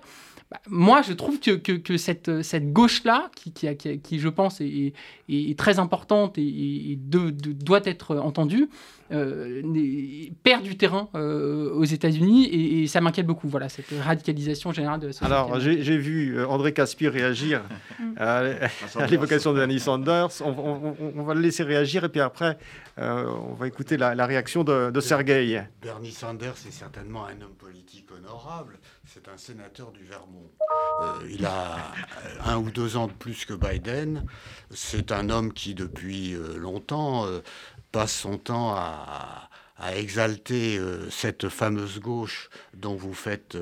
Bah, 0.49 0.61
moi, 0.67 1.01
je 1.01 1.11
trouve 1.11 1.39
que, 1.41 1.51
que, 1.51 1.97
cette, 1.97 2.41
cette 2.41 2.71
gauche-là, 2.71 3.29
qui, 3.35 3.51
qui, 3.51 3.99
qui, 3.99 4.19
je 4.19 4.29
pense, 4.29 4.61
est, 4.61 4.93
est, 5.27 5.59
très 5.59 5.77
importante 5.77 6.37
et, 6.37 6.97
de, 6.97 7.31
doit 7.31 7.81
être 7.83 8.15
entendue, 8.15 8.69
euh, 9.11 9.61
perd 10.43 10.63
du 10.63 10.77
terrain 10.77 11.09
euh, 11.15 11.71
aux 11.71 11.83
États-Unis 11.83 12.45
et, 12.81 12.87
ça 12.87 13.01
m'inquiète 13.01 13.25
beaucoup, 13.25 13.49
voilà, 13.49 13.67
cette 13.67 13.91
radicalisation 14.01 14.71
générale 14.71 15.01
de 15.01 15.07
la 15.07 15.13
société. 15.13 15.33
Alors, 15.33 15.59
j'ai 15.59 15.97
vu 15.97 16.37
euh, 16.37 16.47
André 16.47 16.73
Caspi 16.73 17.09
réagir 17.09 17.63
à, 18.17 18.43
l'évocation 19.09 19.53
de 19.53 19.59
Annie 19.59 19.79
Sanders. 19.81 20.29
On, 20.45 21.23
va 21.23 21.33
le 21.33 21.41
laisser 21.41 21.63
réagir 21.63 22.05
et 22.05 22.09
puis 22.09 22.21
après, 22.21 22.57
on 22.97 23.53
va 23.53 23.67
écouter 23.67 23.97
la, 23.97 24.25
réaction 24.25 24.63
de, 24.63 24.91
de 24.91 24.99
Sergueï. 25.01 25.61
Bernie 25.81 26.11
Sanders 26.11 26.55
est 26.67 26.71
certainement 26.71 27.25
un 27.25 27.41
homme 27.41 27.55
politique 27.57 28.07
honorable 28.11 28.79
c'est 29.13 29.29
un 29.29 29.37
sénateur 29.37 29.91
du 29.91 30.03
Vermont. 30.03 30.51
Euh, 31.01 31.27
il 31.29 31.45
a 31.45 31.93
un 32.43 32.57
ou 32.57 32.71
deux 32.71 32.97
ans 32.97 33.07
de 33.07 33.13
plus 33.13 33.45
que 33.45 33.53
Biden. 33.53 34.25
C'est 34.71 35.11
un 35.11 35.29
homme 35.29 35.53
qui, 35.53 35.73
depuis 35.73 36.33
euh, 36.33 36.57
longtemps, 36.57 37.25
euh, 37.25 37.39
passe 37.91 38.13
son 38.13 38.37
temps 38.37 38.75
à 38.75 39.49
exalter 39.95 40.79
cette 41.11 41.49
fameuse 41.49 41.99
gauche 41.99 42.49
dont 42.73 42.95
vous 42.95 43.13
faites 43.13 43.55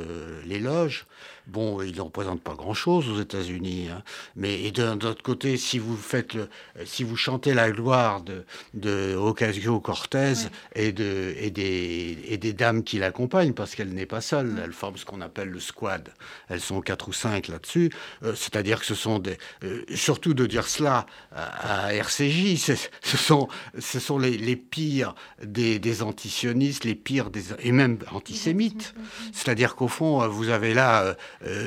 l'éloge. 0.45 1.05
Bon, 1.47 1.81
il 1.81 1.95
ne 1.95 2.01
représente 2.01 2.41
pas 2.41 2.55
grand-chose 2.55 3.08
aux 3.10 3.21
États-Unis, 3.21 3.89
hein. 3.91 4.01
mais 4.36 4.71
d'un 4.71 4.95
autre 4.95 5.21
côté, 5.21 5.58
si 5.58 5.77
vous 5.77 5.95
faites 5.95 6.34
le, 6.34 6.49
si 6.86 7.03
vous 7.03 7.15
chantez 7.15 7.53
la 7.53 7.69
gloire 7.69 8.21
de, 8.21 8.45
de 8.73 9.15
Ocasio-Cortez 9.15 10.34
et, 10.73 10.91
de, 10.91 11.36
et, 11.38 11.51
des, 11.51 12.17
et 12.27 12.38
des 12.38 12.53
dames 12.53 12.84
qui 12.84 12.97
l'accompagnent, 12.97 13.53
parce 13.53 13.75
qu'elle 13.75 13.93
n'est 13.93 14.08
pas 14.08 14.21
seule, 14.21 14.60
elle 14.63 14.73
forme 14.73 14.97
ce 14.97 15.05
qu'on 15.05 15.21
appelle 15.21 15.49
le 15.49 15.60
squad. 15.60 16.10
Elles 16.49 16.62
sont 16.62 16.81
quatre 16.81 17.10
ou 17.10 17.13
cinq 17.13 17.47
là-dessus. 17.47 17.91
Euh, 18.23 18.34
c'est-à-dire 18.36 18.79
que 18.79 18.86
ce 18.86 18.95
sont 18.95 19.19
des, 19.19 19.38
euh, 19.63 19.84
surtout 19.93 20.34
de 20.34 20.45
dire 20.45 20.67
cela 20.67 21.05
à, 21.31 21.93
RCJ, 21.93 22.58
ce 22.58 23.17
sont, 23.17 23.47
ce 23.77 23.99
sont 23.99 24.17
les, 24.17 24.38
les 24.38 24.55
pires 24.55 25.13
des, 25.43 25.79
des 25.79 26.01
antisionistes, 26.01 26.86
les 26.86 26.95
pires 26.95 27.29
des, 27.29 27.53
et 27.60 27.71
même 27.71 27.99
antisémites. 28.12 28.95
C'est-à-dire 29.31 29.75
qu'au 29.75 29.88
fond, 29.88 30.27
vous 30.27 30.49
avez 30.49 30.73
là 30.73 31.03
euh, 31.03 31.13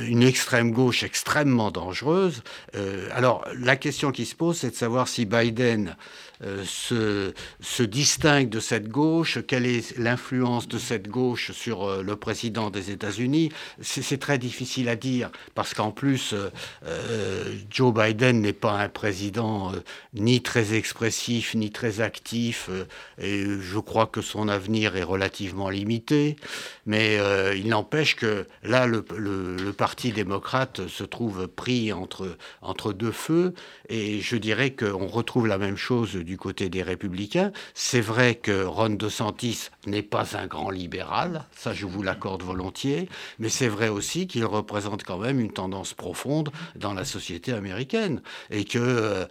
une 0.08 0.22
extrême 0.22 0.72
gauche 0.72 1.02
extrêmement 1.02 1.70
dangereuse. 1.70 2.42
Euh, 2.74 3.08
alors 3.12 3.44
la 3.58 3.76
question 3.76 4.12
qui 4.12 4.24
se 4.24 4.34
pose, 4.34 4.58
c'est 4.58 4.70
de 4.70 4.74
savoir 4.74 5.08
si 5.08 5.26
Biden 5.26 5.96
euh, 6.44 6.64
se, 6.64 7.82
distingue 7.82 8.48
de 8.48 8.60
cette 8.60 8.88
gauche, 8.88 9.38
quelle 9.46 9.66
est 9.66 9.96
l'influence 9.98 10.68
de 10.68 10.78
cette 10.78 11.08
gauche 11.08 11.50
sur 11.52 11.84
euh, 11.84 12.02
le 12.02 12.14
président 12.14 12.70
des 12.70 12.90
États-Unis, 12.90 13.50
c'est 13.80 14.18
très 14.18 14.38
difficile 14.38 14.88
à 14.88 14.94
dire, 14.94 15.30
parce 15.54 15.74
qu'en 15.74 15.90
plus, 15.90 16.34
euh, 16.86 17.54
Joe 17.70 17.92
Biden 17.92 18.40
n'est 18.40 18.52
pas 18.52 18.72
un 18.72 18.88
président 18.88 19.72
ni 20.14 20.40
très 20.40 20.74
expressif, 20.74 21.54
ni 21.54 21.70
très 21.70 22.00
actif, 22.00 22.70
et 23.20 23.44
je 23.60 23.78
crois 23.78 24.06
que 24.06 24.20
son 24.20 24.48
avenir 24.48 24.96
est 24.96 25.02
relativement 25.02 25.70
limité, 25.70 26.36
mais 26.86 27.18
il 27.56 27.68
n'empêche 27.68 28.16
que 28.16 28.46
là, 28.62 28.86
le, 28.86 29.04
le, 29.16 29.72
Parti 29.72 30.12
démocrate 30.12 30.88
se 30.88 31.04
trouve 31.04 31.46
pris 31.46 31.92
entre, 31.92 32.36
entre 32.62 32.92
deux 32.92 33.12
feux, 33.12 33.54
et 33.88 34.20
je 34.20 34.36
dirais 34.36 34.70
qu'on 34.70 35.06
retrouve 35.06 35.46
la 35.46 35.58
même 35.58 35.76
chose 35.76 36.16
du 36.28 36.36
côté 36.36 36.68
des 36.68 36.82
républicains. 36.82 37.52
C'est 37.72 38.02
vrai 38.02 38.34
que 38.34 38.64
Ron 38.64 38.90
DeSantis 38.90 39.70
n'est 39.86 40.02
pas 40.02 40.36
un 40.36 40.46
grand 40.46 40.68
libéral, 40.70 41.46
ça 41.56 41.72
je 41.72 41.86
vous 41.86 42.02
l'accorde 42.02 42.42
volontiers, 42.42 43.08
mais 43.38 43.48
c'est 43.48 43.68
vrai 43.68 43.88
aussi 43.88 44.26
qu'il 44.26 44.44
représente 44.44 45.04
quand 45.04 45.16
même 45.16 45.40
une 45.40 45.52
tendance 45.52 45.94
profonde 45.94 46.50
dans 46.76 46.92
la 46.92 47.06
société 47.06 47.54
américaine 47.54 48.20
et 48.50 48.64
que 48.66 48.78
euh, 48.78 49.26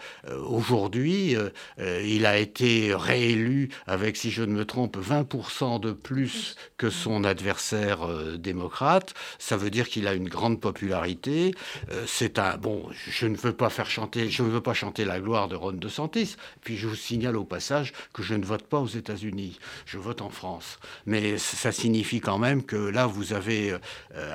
aujourd'hui 0.47 1.35
euh, 1.35 2.01
il 2.03 2.25
a 2.25 2.39
été 2.39 2.95
réélu 2.95 3.69
avec, 3.85 4.17
si 4.17 4.31
je 4.31 4.41
ne 4.41 4.53
me 4.53 4.65
trompe, 4.65 4.97
20% 4.97 5.79
de 5.79 5.91
plus 5.91 6.55
que 6.77 6.89
son 6.89 7.23
adversaire 7.23 8.07
euh, 8.07 8.37
démocrate. 8.37 9.13
Ça 9.39 9.57
veut 9.57 9.69
dire 9.69 9.87
qu'il 9.87 10.07
a 10.07 10.13
une 10.13 10.29
grande 10.29 10.59
popularité. 10.59 11.53
Euh, 11.91 12.03
c'est 12.07 12.39
un 12.39 12.57
bon. 12.57 12.89
Je 12.91 13.27
ne 13.27 13.35
veux 13.35 13.53
pas 13.53 13.69
faire 13.69 13.89
chanter. 13.89 14.29
Je 14.29 14.43
ne 14.43 14.49
veux 14.49 14.61
pas 14.61 14.73
chanter 14.73 15.05
la 15.05 15.19
gloire 15.19 15.47
de 15.47 15.55
Ron 15.55 15.73
DeSantis. 15.73 16.35
Puis 16.61 16.77
je 16.77 16.86
vous 16.87 16.95
signale 16.95 17.37
au 17.37 17.43
passage 17.43 17.93
que 18.13 18.23
je 18.23 18.33
ne 18.33 18.45
vote 18.45 18.63
pas 18.63 18.79
aux 18.79 18.87
États-Unis. 18.87 19.59
Je 19.85 19.97
vote 19.97 20.21
en 20.21 20.29
France. 20.29 20.79
Mais 21.05 21.37
ça 21.37 21.71
signifie 21.71 22.19
quand 22.19 22.37
même 22.37 22.63
que 22.63 22.75
là, 22.75 23.05
vous 23.05 23.33
avez 23.33 23.71
euh, 23.71 23.79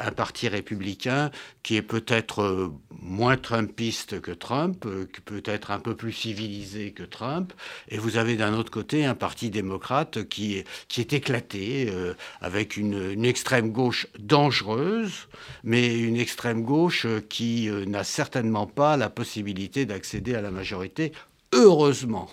un 0.06 0.12
parti 0.12 0.48
républicain 0.48 1.30
qui 1.62 1.76
est 1.76 1.82
peut-être 1.82 2.42
euh, 2.42 2.72
moins 2.90 3.36
Trumpiste 3.36 4.20
que 4.20 4.30
Trump, 4.30 4.86
qui 5.12 5.20
peut 5.20 5.42
être 5.44 5.70
un 5.70 5.78
peu 5.78 5.96
plus 5.96 6.12
civilisé 6.12 6.92
que 6.92 7.02
Trump, 7.02 7.52
et 7.88 7.98
vous 7.98 8.16
avez 8.16 8.36
d'un 8.36 8.54
autre 8.54 8.70
côté 8.70 9.04
un 9.04 9.14
parti 9.14 9.50
démocrate 9.50 10.28
qui, 10.28 10.56
est 10.56 11.12
éclaté, 11.12 11.92
avec 12.40 12.76
une, 12.76 13.12
une 13.12 13.24
extrême 13.24 13.72
gauche 13.72 14.06
dangereuse, 14.18 15.28
mais 15.64 15.98
une 15.98 16.16
extrême 16.16 16.62
gauche 16.62 17.06
qui 17.28 17.68
euh, 17.68 17.84
n'a 17.84 18.04
certainement 18.04 18.66
pas 18.66 18.96
la 18.96 19.10
possibilité 19.10 19.86
d'accéder 19.86 20.34
à 20.34 20.40
la 20.40 20.50
majorité, 20.50 21.12
heureusement. 21.52 22.28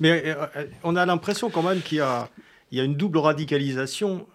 Mais 0.00 0.22
euh, 0.26 0.46
euh, 0.56 0.66
on 0.82 0.96
a 0.96 1.06
l'impression 1.06 1.50
quand 1.50 1.62
même 1.62 1.80
qu'il 1.80 1.98
y 1.98 2.00
a, 2.00 2.28
il 2.70 2.78
y 2.78 2.80
a 2.80 2.84
une 2.84 2.96
double 2.96 3.18
radicalisation 3.18 4.26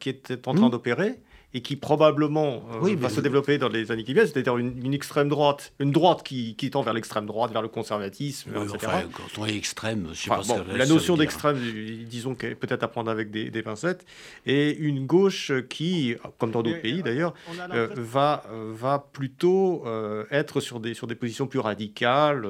qui 0.00 0.10
est 0.10 0.46
en 0.46 0.54
train 0.54 0.68
mmh. 0.68 0.70
d'opérer 0.70 1.18
et 1.56 1.62
qui 1.62 1.74
probablement 1.76 2.62
euh, 2.84 2.96
va 2.96 3.08
se 3.08 3.22
développer 3.22 3.56
dans 3.56 3.70
les 3.70 3.90
années 3.90 4.04
qui 4.04 4.12
viennent, 4.12 4.26
c'est-à-dire 4.26 4.58
une, 4.58 4.92
extrême 4.92 5.30
droite, 5.30 5.72
une 5.80 5.90
droite 5.90 6.22
qui, 6.22 6.54
qui 6.54 6.68
tend 6.68 6.82
vers 6.82 6.92
l'extrême 6.92 7.24
droite, 7.24 7.50
vers 7.50 7.62
le 7.62 7.68
conservatisme, 7.68 8.50
etc. 8.50 8.92
quand 9.10 9.40
on 9.40 9.46
est 9.46 9.56
extrême, 9.56 10.08
je 10.12 10.24
sais 10.24 10.28
pas 10.28 10.42
La 10.74 10.84
notion 10.84 11.16
d'extrême, 11.16 11.58
disons, 12.04 12.34
peut-être 12.34 12.82
à 12.82 12.88
prendre 12.88 13.10
avec 13.10 13.30
des, 13.30 13.62
pincettes, 13.62 14.04
et 14.44 14.76
une 14.76 15.06
gauche 15.06 15.50
qui, 15.70 16.14
comme 16.36 16.50
dans 16.50 16.62
d'autres 16.62 16.82
pays 16.82 17.02
d'ailleurs, 17.02 17.32
euh, 17.72 17.88
va, 17.94 18.44
va 18.52 19.08
plutôt 19.10 19.82
euh, 19.86 20.24
être 20.30 20.60
sur 20.60 20.78
des, 20.78 20.92
sur 20.92 21.06
des 21.06 21.14
positions 21.14 21.46
plus 21.46 21.60
radicales, 21.60 22.46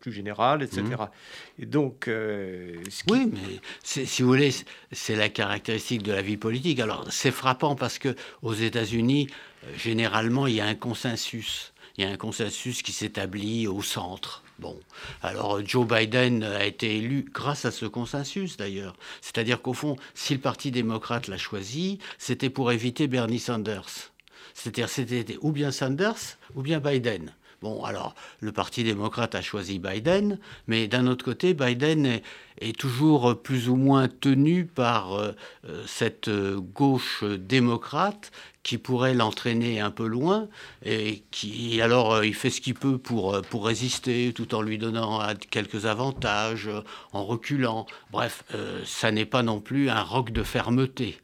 plus 0.00 0.12
générales, 0.12 0.62
etc. 0.62 0.82
Mmh. 0.82 1.62
Et 1.62 1.66
donc, 1.66 2.04
oui, 2.06 3.30
mais 3.32 3.60
si 3.82 4.20
vous 4.20 4.28
voulez, 4.28 4.50
c'est 4.90 5.16
la 5.16 5.30
caractéristique 5.30 6.02
de 6.02 6.12
la 6.12 6.20
vie 6.20 6.36
politique. 6.36 6.80
Alors, 6.80 7.06
c'est 7.10 7.30
frappant 7.30 7.76
parce 7.76 7.98
que 7.98 8.14
aux 8.42 8.54
États-Unis, 8.54 9.28
euh, 9.64 9.68
généralement, 9.76 10.46
il 10.46 10.54
y 10.54 10.60
a 10.60 10.66
un 10.66 10.74
consensus. 10.74 11.72
Il 11.96 12.04
y 12.04 12.06
a 12.06 12.10
un 12.10 12.16
consensus 12.16 12.82
qui 12.82 12.92
s'établit 12.92 13.66
au 13.66 13.82
centre. 13.82 14.42
Bon, 14.58 14.78
alors 15.22 15.56
euh, 15.56 15.62
Joe 15.64 15.86
Biden 15.86 16.42
a 16.42 16.64
été 16.64 16.96
élu 16.96 17.26
grâce 17.32 17.64
à 17.64 17.70
ce 17.70 17.86
consensus 17.86 18.56
d'ailleurs. 18.56 18.94
C'est-à-dire 19.20 19.60
qu'au 19.60 19.72
fond, 19.72 19.96
si 20.14 20.34
le 20.34 20.40
Parti 20.40 20.70
démocrate 20.70 21.28
l'a 21.28 21.38
choisi, 21.38 21.98
c'était 22.18 22.50
pour 22.50 22.72
éviter 22.72 23.08
Bernie 23.08 23.40
Sanders. 23.40 24.12
C'est-à-dire 24.54 24.88
c'était 24.88 25.38
ou 25.40 25.52
bien 25.52 25.70
Sanders 25.70 26.38
ou 26.54 26.62
bien 26.62 26.80
Biden. 26.80 27.32
Bon, 27.62 27.84
alors, 27.84 28.16
le 28.40 28.50
Parti 28.50 28.82
démocrate 28.82 29.36
a 29.36 29.40
choisi 29.40 29.78
Biden, 29.78 30.40
mais 30.66 30.88
d'un 30.88 31.06
autre 31.06 31.24
côté, 31.24 31.54
Biden 31.54 32.20
est, 32.58 32.76
toujours 32.76 33.40
plus 33.40 33.68
ou 33.68 33.76
moins 33.76 34.08
tenu 34.08 34.66
par 34.66 35.14
euh, 35.14 35.32
euh, 35.68 35.84
cette 35.86 36.26
euh, 36.26 36.58
gauche 36.58 37.22
démocrate 37.22 38.32
qui 38.64 38.78
pourrait 38.78 39.14
l'entraîner 39.14 39.80
un 39.80 39.90
peu 39.92 40.06
loin 40.06 40.48
et 40.84 41.24
qui 41.32 41.80
alors 41.80 42.24
il 42.24 42.34
fait 42.34 42.50
ce 42.50 42.60
qu'il 42.60 42.74
peut 42.74 42.98
pour, 42.98 43.40
pour 43.42 43.66
résister 43.66 44.32
tout 44.32 44.54
en 44.54 44.62
lui 44.62 44.78
donnant 44.78 45.20
quelques 45.50 45.86
avantages, 45.86 46.70
en 47.12 47.24
reculant. 47.24 47.86
Bref, 48.12 48.44
ça 48.84 49.10
n'est 49.10 49.26
pas 49.26 49.42
non 49.42 49.60
plus 49.60 49.90
un 49.90 50.02
roc 50.02 50.30
de 50.30 50.44
fermeté. 50.44 51.20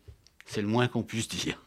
C'est 0.47 0.63
le 0.63 0.67
moins 0.67 0.89
qu'on 0.89 1.05
puisse 1.05 1.29
dire. 1.29 1.59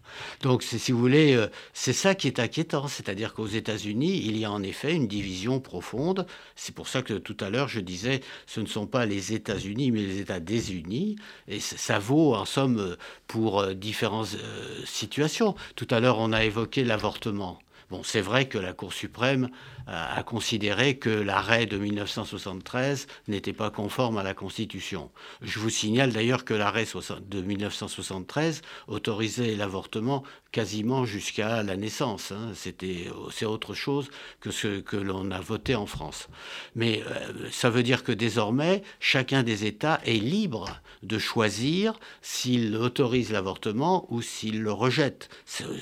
Donc, 0.41 0.63
si 0.63 0.91
vous 0.91 0.99
voulez, 0.99 1.33
euh, 1.33 1.47
c'est 1.73 1.93
ça 1.93 2.15
qui 2.15 2.27
est 2.27 2.39
inquiétant. 2.39 2.87
C'est-à-dire 2.87 3.33
qu'aux 3.33 3.47
États-Unis, 3.47 4.21
il 4.25 4.37
y 4.37 4.45
a 4.45 4.51
en 4.51 4.63
effet 4.63 4.93
une 4.93 5.07
division 5.07 5.59
profonde. 5.59 6.25
C'est 6.55 6.75
pour 6.75 6.87
ça 6.87 7.01
que 7.01 7.13
tout 7.13 7.37
à 7.39 7.49
l'heure, 7.49 7.67
je 7.67 7.79
disais, 7.79 8.21
ce 8.45 8.59
ne 8.59 8.65
sont 8.65 8.87
pas 8.87 9.05
les 9.05 9.33
États-Unis, 9.33 9.91
mais 9.91 10.01
les 10.01 10.19
États 10.19 10.39
désunis. 10.39 11.15
Et 11.47 11.59
ça 11.59 11.99
vaut, 11.99 12.35
en 12.35 12.45
somme, 12.45 12.95
pour 13.27 13.59
euh, 13.59 13.73
différentes 13.73 14.35
euh, 14.35 14.85
situations. 14.85 15.55
Tout 15.75 15.87
à 15.89 15.99
l'heure, 15.99 16.19
on 16.19 16.33
a 16.33 16.43
évoqué 16.43 16.83
l'avortement. 16.83 17.59
Bon, 17.89 18.03
c'est 18.03 18.21
vrai 18.21 18.47
que 18.47 18.57
la 18.57 18.71
Cour 18.71 18.93
suprême 18.93 19.49
a 19.87 20.23
considéré 20.23 20.97
que 20.97 21.09
l'arrêt 21.09 21.65
de 21.65 21.77
1973 21.77 23.07
n'était 23.27 23.53
pas 23.53 23.69
conforme 23.69 24.17
à 24.17 24.23
la 24.23 24.33
Constitution. 24.33 25.11
Je 25.41 25.59
vous 25.59 25.69
signale 25.69 26.11
d'ailleurs 26.11 26.45
que 26.45 26.53
l'arrêt 26.53 26.85
de 27.27 27.41
1973 27.41 28.61
autorisait 28.87 29.55
l'avortement 29.55 30.23
quasiment 30.51 31.05
jusqu'à 31.05 31.63
la 31.63 31.77
naissance. 31.77 32.31
Hein. 32.31 32.51
C'était, 32.53 33.07
c'est 33.31 33.45
autre 33.45 33.73
chose 33.73 34.09
que 34.41 34.51
ce 34.51 34.79
que 34.81 34.97
l'on 34.97 35.31
a 35.31 35.39
voté 35.39 35.75
en 35.75 35.85
France. 35.85 36.27
Mais 36.75 37.03
euh, 37.07 37.49
ça 37.51 37.69
veut 37.69 37.83
dire 37.83 38.03
que 38.03 38.11
désormais, 38.11 38.83
chacun 38.99 39.43
des 39.43 39.65
États 39.65 40.01
est 40.05 40.19
libre 40.19 40.81
de 41.03 41.17
choisir 41.17 41.99
s'il 42.21 42.75
autorise 42.75 43.31
l'avortement 43.31 44.05
ou 44.09 44.21
s'il 44.21 44.61
le 44.61 44.71
rejette. 44.71 45.29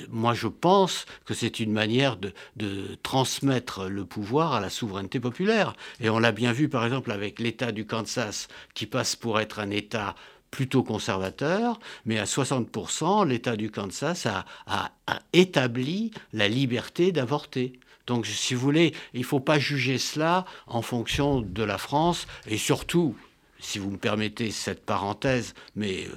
Moi, 0.08 0.34
je 0.34 0.46
pense 0.46 1.04
que 1.24 1.34
c'est 1.34 1.60
une 1.60 1.72
manière 1.72 2.16
de 2.16 2.30
transmettre 3.02 3.88
le 3.90 4.04
pouvoir 4.04 4.54
à 4.54 4.60
la 4.60 4.70
souveraineté 4.70 5.20
populaire. 5.20 5.74
Et 6.00 6.10
on 6.10 6.18
l'a 6.18 6.32
bien 6.32 6.52
vu, 6.52 6.68
par 6.68 6.84
exemple, 6.84 7.12
avec 7.12 7.38
l'État 7.38 7.72
du 7.72 7.86
Kansas, 7.86 8.48
qui 8.74 8.86
passe 8.86 9.16
pour 9.16 9.40
être 9.40 9.58
un 9.58 9.70
État 9.70 10.14
plutôt 10.50 10.82
conservateur, 10.82 11.78
mais 12.04 12.18
à 12.18 12.24
60%, 12.24 13.26
l'État 13.26 13.56
du 13.56 13.70
Kansas 13.70 14.26
a, 14.26 14.44
établi 15.32 16.10
la 16.32 16.48
liberté 16.48 17.12
d'avorter. 17.12 17.78
Donc, 18.06 18.26
si 18.26 18.54
vous 18.54 18.60
voulez, 18.60 18.92
il 19.14 19.20
ne 19.20 19.24
faut 19.24 19.40
pas 19.40 19.58
juger 19.58 19.98
cela 19.98 20.44
en 20.66 20.82
fonction 20.82 21.40
de 21.40 21.62
la 21.62 21.78
France, 21.78 22.26
et 22.46 22.58
surtout, 22.58 23.16
si 23.60 23.78
vous 23.78 23.90
me 23.90 23.98
permettez 23.98 24.50
cette 24.50 24.84
parenthèse, 24.84 25.54
mais 25.76 26.06
euh, 26.06 26.14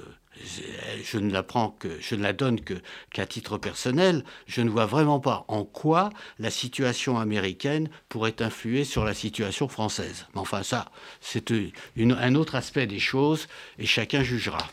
je 1.02 1.18
ne 1.18 1.32
la 1.32 1.42
prends 1.42 1.70
que, 1.70 1.88
je 2.00 2.14
ne 2.14 2.22
la 2.22 2.32
donne 2.32 2.60
que 2.60 2.74
qu'à 3.10 3.26
titre 3.26 3.58
personnel. 3.58 4.24
Je 4.46 4.60
ne 4.60 4.70
vois 4.70 4.86
vraiment 4.86 5.20
pas 5.20 5.44
en 5.48 5.64
quoi 5.64 6.10
la 6.38 6.50
situation 6.50 7.18
américaine 7.18 7.88
pourrait 8.08 8.42
influer 8.42 8.84
sur 8.84 9.04
la 9.04 9.14
situation 9.14 9.68
française. 9.68 10.26
Mais 10.34 10.40
enfin, 10.40 10.62
ça, 10.62 10.90
c'est 11.20 11.52
un 11.96 12.34
autre 12.34 12.54
aspect 12.54 12.86
des 12.86 12.98
choses 12.98 13.48
et 13.78 13.86
chacun 13.86 14.22
jugera. 14.22 14.66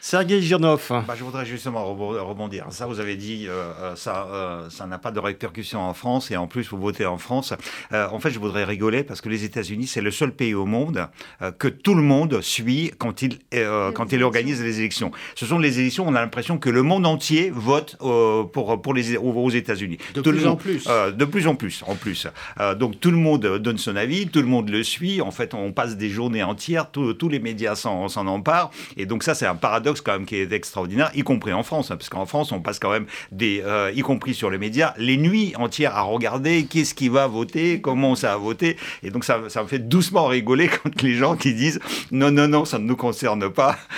Sergei 0.00 0.40
Girnov. 0.40 0.88
Bah, 0.90 1.14
je 1.16 1.24
voudrais 1.24 1.44
justement 1.44 1.84
rebondir. 1.84 2.66
Ça, 2.70 2.86
vous 2.86 3.00
avez 3.00 3.16
dit, 3.16 3.46
euh, 3.48 3.72
euh, 3.80 3.96
ça, 3.96 4.28
euh, 4.30 4.70
ça 4.70 4.86
n'a 4.86 4.98
pas 4.98 5.10
de 5.10 5.18
répercussion 5.18 5.80
en 5.80 5.92
France 5.92 6.30
et 6.30 6.36
en 6.36 6.46
plus, 6.46 6.68
vous 6.70 6.78
votez 6.78 7.04
en 7.04 7.18
France. 7.18 7.52
en 7.92 8.18
fait, 8.20 8.30
je 8.30 8.38
voudrais 8.38 8.64
rigoler 8.64 9.02
parce 9.02 9.20
que 9.20 9.28
les 9.28 9.44
États-Unis, 9.44 9.86
c'est 9.86 10.00
le 10.00 10.10
seul 10.10 10.32
pays 10.32 10.54
au 10.54 10.66
monde 10.66 11.08
que 11.58 11.68
tout 11.68 11.94
le 11.94 12.02
monde 12.02 12.40
suit 12.40 12.92
quand 12.98 13.22
il, 13.22 13.38
quand 13.94 14.12
il 14.12 14.22
organise 14.22 14.62
les 14.62 14.78
élections. 14.80 15.10
Ce 15.34 15.46
sont 15.46 15.58
les 15.58 15.80
élections, 15.80 16.06
on 16.06 16.14
a 16.14 16.20
l'impression 16.20 16.58
que 16.58 16.70
le 16.70 16.82
monde 16.82 17.06
entier 17.06 17.50
vote 17.50 17.96
pour, 17.98 18.80
pour 18.80 18.94
les, 18.94 19.16
aux 19.16 19.50
États-Unis. 19.50 19.98
De 20.14 20.20
plus 20.20 20.46
en 20.46 20.56
plus. 20.56 20.84
de 20.84 21.24
plus 21.24 21.46
en 21.46 21.54
plus, 21.54 21.82
en 21.86 21.94
plus. 21.94 22.26
donc 22.78 23.00
tout 23.00 23.10
le 23.10 23.16
monde 23.16 23.58
donne 23.58 23.78
son 23.78 23.96
avis, 23.96 24.28
tout 24.28 24.40
le 24.40 24.46
monde 24.46 24.68
le 24.70 24.82
suit. 24.82 25.20
En 25.20 25.30
fait, 25.30 25.54
on 25.54 25.72
passe 25.72 25.96
des 25.96 26.08
journées 26.08 26.42
entières, 26.42 26.90
tous 26.90 27.28
les 27.28 27.40
médias 27.40 27.74
s'en 27.74 28.26
emparent. 28.26 28.70
Et 28.96 29.06
donc 29.06 29.22
ça, 29.22 29.34
c'est 29.34 29.46
un 29.46 29.56
paradoxe 29.56 29.87
quand 29.96 30.12
même 30.12 30.26
qui 30.26 30.36
est 30.36 30.52
extraordinaire, 30.52 31.10
y 31.14 31.22
compris 31.22 31.52
en 31.52 31.62
France, 31.62 31.90
hein, 31.90 31.96
parce 31.96 32.08
qu'en 32.08 32.26
France, 32.26 32.52
on 32.52 32.60
passe 32.60 32.78
quand 32.78 32.90
même 32.90 33.06
des, 33.32 33.62
euh, 33.64 33.90
y 33.94 34.00
compris 34.00 34.34
sur 34.34 34.50
les 34.50 34.58
médias, 34.58 34.94
les 34.98 35.16
nuits 35.16 35.54
entières 35.56 35.96
à 35.96 36.02
regarder 36.02 36.66
qu'est-ce 36.66 36.94
qui 36.94 37.08
va 37.08 37.26
voter, 37.26 37.80
comment 37.80 38.14
ça 38.14 38.34
a 38.34 38.36
voté, 38.36 38.76
et 39.02 39.10
donc 39.10 39.24
ça, 39.24 39.38
me 39.38 39.66
fait 39.66 39.78
doucement 39.78 40.26
rigoler 40.26 40.68
quand 40.82 41.02
les 41.02 41.14
gens 41.14 41.36
qui 41.36 41.54
disent 41.54 41.80
non, 42.10 42.30
non, 42.30 42.48
non, 42.48 42.64
ça 42.64 42.78
ne 42.78 42.84
nous 42.84 42.96
concerne 42.96 43.50
pas. 43.50 43.78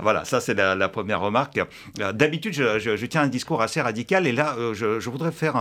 Voilà, 0.00 0.24
ça 0.24 0.40
c'est 0.40 0.54
la, 0.54 0.88
première 0.88 1.20
remarque. 1.20 1.60
Euh, 2.00 2.12
d'habitude, 2.12 2.52
je, 2.52 3.06
tiens 3.06 3.22
un 3.22 3.26
discours 3.28 3.62
assez 3.62 3.80
radical, 3.80 4.26
et 4.26 4.32
là, 4.32 4.54
euh, 4.58 4.74
je, 4.74 5.10
voudrais 5.10 5.32
faire 5.32 5.54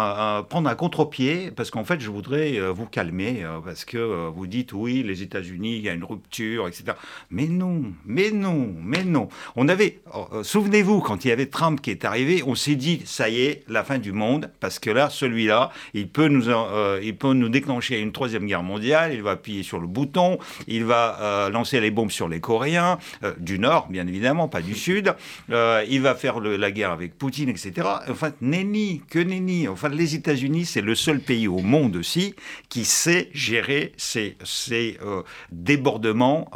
prendre 0.50 0.70
un 0.70 0.76
contre-pied, 0.76 1.52
parce 1.56 1.72
qu'en 1.72 1.84
fait, 1.84 2.00
je 2.00 2.10
voudrais 2.10 2.60
vous 2.72 2.86
calmer, 2.86 3.46
parce 3.64 3.86
que 3.86 4.30
vous 4.30 4.48
dites 4.48 4.74
oui, 4.74 5.04
les 5.04 5.22
États-Unis, 5.22 5.78
il 5.78 5.84
y 5.84 5.90
a 5.90 5.94
une 5.94 6.04
rupture, 6.04 6.68
etc. 6.68 6.94
Mais 7.30 7.48
non, 7.48 7.84
mais 8.06 8.32
non, 8.32 8.74
mais 8.84 9.04
non. 9.04 9.30
On 9.56 9.68
avait, 9.68 10.00
oh, 10.14 10.28
euh, 10.34 10.44
souvenez-vous, 10.44 11.02
quand 11.02 11.26
il 11.26 11.30
y 11.30 11.32
avait 11.32 11.46
Trump 11.46 11.82
qui 11.82 11.92
est 11.92 12.06
arrivé, 12.06 12.44
on 12.46 12.56
s'est 12.56 12.76
dit, 12.76 13.02
ça 13.06 13.30
y 13.30 13.42
est, 13.42 13.64
la 13.68 13.84
fin 13.84 13.98
du 13.98 14.12
monde, 14.12 14.52
parce 14.60 14.80
que 14.80 14.90
là, 14.90 15.10
celui-là, 15.10 15.72
il 15.94 16.08
peut 16.08 16.28
nous, 16.28 16.50
euh, 16.50 17.00
il 17.04 17.16
peut 17.16 17.34
nous 17.34 17.50
déclencher 17.50 18.00
une 18.00 18.12
troisième 18.12 18.46
guerre 18.46 18.64
mondiale, 18.64 19.14
il 19.14 19.22
va 19.22 19.32
appuyer 19.32 19.64
sur 19.64 19.80
le 19.80 19.88
bouton, 19.88 20.40
il 20.68 20.86
va 20.86 21.18
euh, 21.22 21.50
lancer 21.50 21.80
les 21.80 21.92
bombes 21.92 22.12
sur 22.12 22.28
les 22.28 22.40
Coréens, 22.40 22.98
du 23.38 23.60
Nord, 23.60 23.88
bien 23.90 24.08
évidemment, 24.08 24.48
pas 24.48 24.62
du 24.62 24.76
Sud, 24.76 25.14
il 25.50 26.02
va 26.02 26.16
faire 26.16 26.40
la 26.40 26.72
guerre 26.72 26.92
avec 26.92 27.18
Poutine, 27.18 27.50
etc. 27.50 27.88
Enfin, 28.10 28.32
nenni, 28.42 29.02
que 29.10 29.20
nenni. 29.20 29.68
Enfin, 29.68 29.90
les 29.90 30.16
États-Unis, 30.16 30.66
c'est 30.66 30.82
le 30.82 30.96
seul 30.96 31.20
pays 31.20 31.48
au 31.48 31.60
monde 31.60 31.96
aussi 31.96 32.36
qui 32.70 32.86
sait 32.86 33.30
gérer 33.34 33.94
ces, 33.98 34.38
ces 34.44 34.98
débordements 35.52 36.50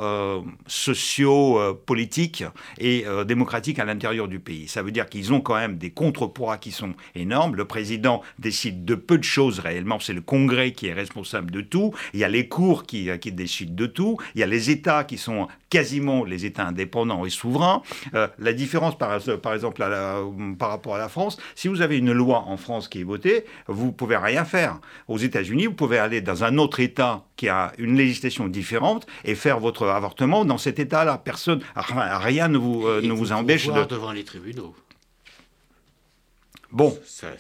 sociaux, 0.68 1.60
politiques 1.86 2.44
et 2.80 3.06
démocratique 3.26 3.80
à 3.80 3.86
l'intérieur 3.86 4.28
du 4.28 4.40
pays. 4.40 4.68
Ça 4.68 4.82
veut 4.82 4.92
dire 4.92 5.08
qu'ils 5.08 5.34
ont 5.34 5.42
quand 5.42 5.56
même 5.56 5.78
des 5.78 5.92
contrepoids 5.92 6.58
qui 6.58 6.72
sont 6.72 6.94
énormes. 7.16 7.56
Le 7.56 7.66
président 7.66 8.22
décide 8.38 8.86
de 8.86 8.96
peu 8.96 9.18
de 9.18 9.24
choses 9.24 9.60
réellement. 9.60 10.00
C'est 10.00 10.14
le 10.14 10.22
Congrès 10.22 10.72
qui 10.72 10.88
est 10.88 10.94
responsable 10.94 11.52
de 11.52 11.62
tout. 11.62 11.94
Il 12.14 12.20
y 12.20 12.24
a 12.24 12.30
les 12.30 12.48
cours 12.48 12.84
qui, 12.84 13.10
qui 13.20 13.32
décident 13.32 13.74
de 13.74 13.86
tout. 13.86 14.18
Il 14.36 14.42
y 14.42 14.44
a 14.44 14.48
les 14.48 14.70
États 14.70 15.04
qui 15.04 15.18
sont 15.18 15.48
quasiment 15.70 16.24
les 16.24 16.46
États 16.46 16.68
indépendants 16.68 17.26
et 17.26 17.30
souverains. 17.30 17.82
la 18.14 18.54
différence, 18.54 18.98
par, 18.98 19.20
par 19.42 19.54
exemple, 19.54 19.84
par 20.58 20.70
rapport 20.70 20.96
à 20.96 20.98
la 20.98 21.10
France, 21.10 21.38
si 21.56 21.68
vous 21.68 21.82
avez 21.82 21.98
une 21.98 22.12
loi 22.12 22.44
en 22.48 22.58
France 22.58 22.88
qui 22.88 23.02
est 23.02 23.04
votée, 23.04 23.46
vous 23.68 23.92
pouvez 23.92 24.18
rien 24.18 24.46
faire. 24.46 24.80
Aux 25.08 25.18
États-Unis, 25.18 25.68
vous 25.68 25.74
pouvez 25.74 26.00
aller 26.00 26.22
dans 26.22 26.44
un 26.44 26.58
autre 26.58 26.80
État 26.80 27.24
qui 27.36 27.48
a 27.50 27.72
une 27.78 27.96
législation 27.96 28.48
différente 28.48 29.08
et 29.24 29.36
faire 29.36 29.60
votre 29.60 29.88
avortement 29.88 30.44
dans 30.46 30.58
cet 30.58 30.80
État-là. 30.80 31.22
Personne, 31.24 31.62
rien 31.76 32.48
ne 32.48 32.58
vous, 32.58 32.69
euh, 32.88 33.02
ne 33.02 33.14
vous 33.14 33.32
empêche 33.32 33.68
de 33.68 33.86
devant 33.86 34.12
les 34.12 34.24
tribunaux. 34.24 34.74
Bon, 36.72 36.96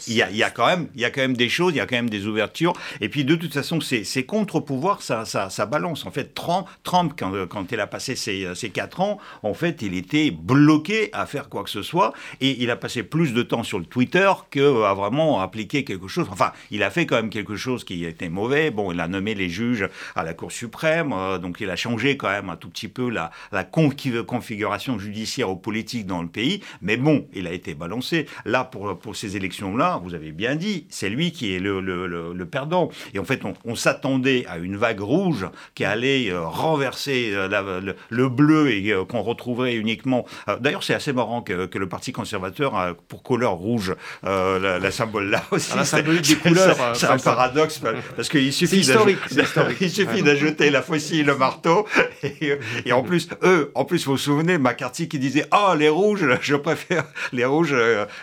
il 0.08 0.16
y, 0.16 0.24
a, 0.24 0.50
quand 0.50 0.66
même, 0.66 0.88
il 0.96 1.02
y 1.02 1.06
a 1.06 1.12
quand 1.12 1.22
même 1.22 1.38
des 1.38 1.50
choses, 1.50 1.74
il 1.74 1.78
y 1.78 1.80
a 1.80 1.86
quand 1.86 1.96
même 1.96 2.10
des 2.10 2.26
ouvertures. 2.26 2.74
Et 3.00 3.10
puis 3.10 3.26
de 3.26 3.36
toute 3.36 3.54
façon, 3.54 3.80
ces, 3.80 4.24
contre-pouvoirs, 4.26 5.04
ça, 5.04 5.24
ça, 5.26 5.52
ça, 5.52 5.68
balance. 5.68 6.08
En 6.08 6.12
fait, 6.12 6.34
Trump, 6.34 6.68
Trump 6.84 7.14
quand, 7.18 7.32
quand 7.48 7.72
il 7.72 7.80
a 7.80 7.86
passé 7.86 8.16
ses, 8.16 8.56
ses 8.56 8.70
quatre 8.72 9.02
ans, 9.02 9.20
en 9.44 9.54
fait, 9.54 9.84
il 9.84 9.94
était 9.94 10.32
bloqué 10.32 11.10
à 11.14 11.28
faire 11.28 11.48
quoi 11.48 11.64
que 11.64 11.70
ce 11.70 11.84
soit. 11.84 12.14
Et 12.42 12.62
il 12.64 12.72
a 12.72 12.76
passé 12.76 13.04
plus 13.04 13.34
de 13.34 13.44
temps 13.44 13.64
sur 13.64 13.78
le 13.78 13.86
Twitter 13.86 14.32
qu'à 14.50 14.94
vraiment 14.94 15.42
appliquer 15.42 15.84
quelque 15.84 16.08
chose. 16.08 16.28
Enfin, 16.32 16.52
il 16.72 16.82
a 16.82 16.90
fait 16.90 17.06
quand 17.06 17.16
même 17.16 17.30
quelque 17.30 17.56
chose 17.56 17.84
qui 17.84 18.06
était 18.06 18.30
mauvais. 18.30 18.72
Bon, 18.72 18.92
il 18.92 19.00
a 19.00 19.08
nommé 19.08 19.36
les 19.36 19.50
juges 19.50 19.88
à 20.16 20.24
la 20.24 20.34
Cour 20.34 20.52
suprême. 20.52 21.14
Euh, 21.14 21.38
donc 21.38 21.58
il 21.60 21.70
a 21.70 21.76
changé 21.76 22.18
quand 22.18 22.30
même 22.30 22.50
un 22.50 22.56
tout 22.56 22.70
petit 22.70 22.88
peu 22.88 23.10
la, 23.10 23.32
la 23.52 23.64
configuration 23.64 24.98
judiciaire 24.98 25.52
ou 25.52 25.56
politique 25.56 26.08
dans 26.08 26.24
le 26.24 26.30
pays. 26.30 26.62
Mais 26.82 26.98
bon, 26.98 27.28
il 27.34 27.46
a 27.46 27.52
été 27.52 27.76
balancé. 27.76 28.26
Là, 28.46 28.64
pour, 28.64 28.98
pour 28.98 29.16
ces 29.20 29.36
élections-là, 29.36 30.00
vous 30.04 30.16
avez 30.16 30.32
bien 30.32 30.56
dit, 30.56 30.86
c'est 30.90 31.10
lui 31.10 31.32
qui 31.32 31.54
est 31.54 31.60
le, 31.60 31.82
le, 31.82 32.46
perdant. 32.46 32.90
Et 33.14 33.20
en 33.20 33.26
fait, 33.26 33.42
on, 33.66 33.76
s'attendait 33.76 34.46
à 34.48 34.58
une 34.58 34.76
vague 34.76 35.00
rouge 35.00 35.48
qui 35.76 35.86
allait 35.86 36.32
euh, 36.32 36.42
renverser 36.42 37.32
euh, 37.34 37.94
le, 38.10 38.30
bleu 38.30 38.72
et 38.72 38.92
euh, 38.92 39.06
qu'on 39.06 39.22
retrouverait 39.22 39.76
uniquement. 39.76 40.26
D'ailleurs, 40.60 40.84
c'est 40.84 40.94
assez 40.94 41.14
marrant 41.14 41.42
que, 41.42 41.66
que, 41.66 41.78
le 41.78 41.88
Parti 41.88 42.12
conservateur 42.12 42.76
a 42.76 42.94
pour 42.94 43.24
couleur 43.24 43.54
rouge 43.54 43.96
la, 44.24 44.92
symbole 44.92 45.30
là 45.30 45.44
aussi. 45.52 45.72
Ah, 45.74 45.78
la 45.78 45.86
symbolique 45.86 46.28
des 46.28 46.36
couleurs. 46.36 46.96
C'est 46.96 47.08
un 47.08 47.18
paradoxe 47.18 47.82
parce 48.16 48.30
qu'il 48.30 48.54
suffit 48.54 48.86
d'ajouter 50.24 50.70
la 50.70 50.82
faucille, 50.82 51.24
le 51.24 51.36
marteau. 51.36 51.88
Et, 52.86 52.92
en 52.92 53.04
plus, 53.04 53.30
eux, 53.44 53.72
en 53.76 53.86
plus, 53.86 54.06
vous 54.06 54.14
vous 54.14 54.18
souvenez, 54.18 54.58
McCarthy 54.58 55.08
qui 55.08 55.20
disait 55.20 55.46
Ah, 55.52 55.76
les 55.78 55.90
rouges, 55.90 56.28
je 56.42 56.56
préfère 56.56 57.06
les 57.32 57.46
rouges 57.46 57.76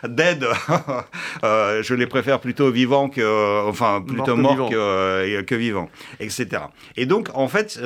dead 0.05 0.47
Euh, 0.86 0.86
je 1.43 1.95
les 1.95 2.07
préfère 2.07 2.41
plutôt 2.41 2.71
vivants 2.71 3.09
que, 3.09 3.21
euh, 3.21 3.69
enfin, 3.69 4.03
plutôt 4.07 4.37
morts 4.37 4.71
que, 4.71 4.77
euh, 4.77 5.43
que, 5.43 5.55
vivants, 5.55 5.89
etc. 6.21 6.65
Et 6.97 7.07
donc, 7.07 7.29
en 7.35 7.49
fait, 7.49 7.81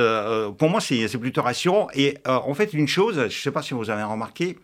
pour 0.59 0.71
moi, 0.71 0.81
c'est 0.81 1.19
plutôt 1.19 1.43
rassurant. 1.43 1.89
Et 1.95 2.17
en 2.27 2.55
fait, 2.55 2.73
une 2.73 2.89
chose, 2.89 3.17
je 3.17 3.25
ne 3.25 3.29
sais 3.29 3.51
pas 3.51 3.63
si 3.63 3.75
vous 3.75 3.91
avez 3.91 4.03
remarqué, 4.03 4.59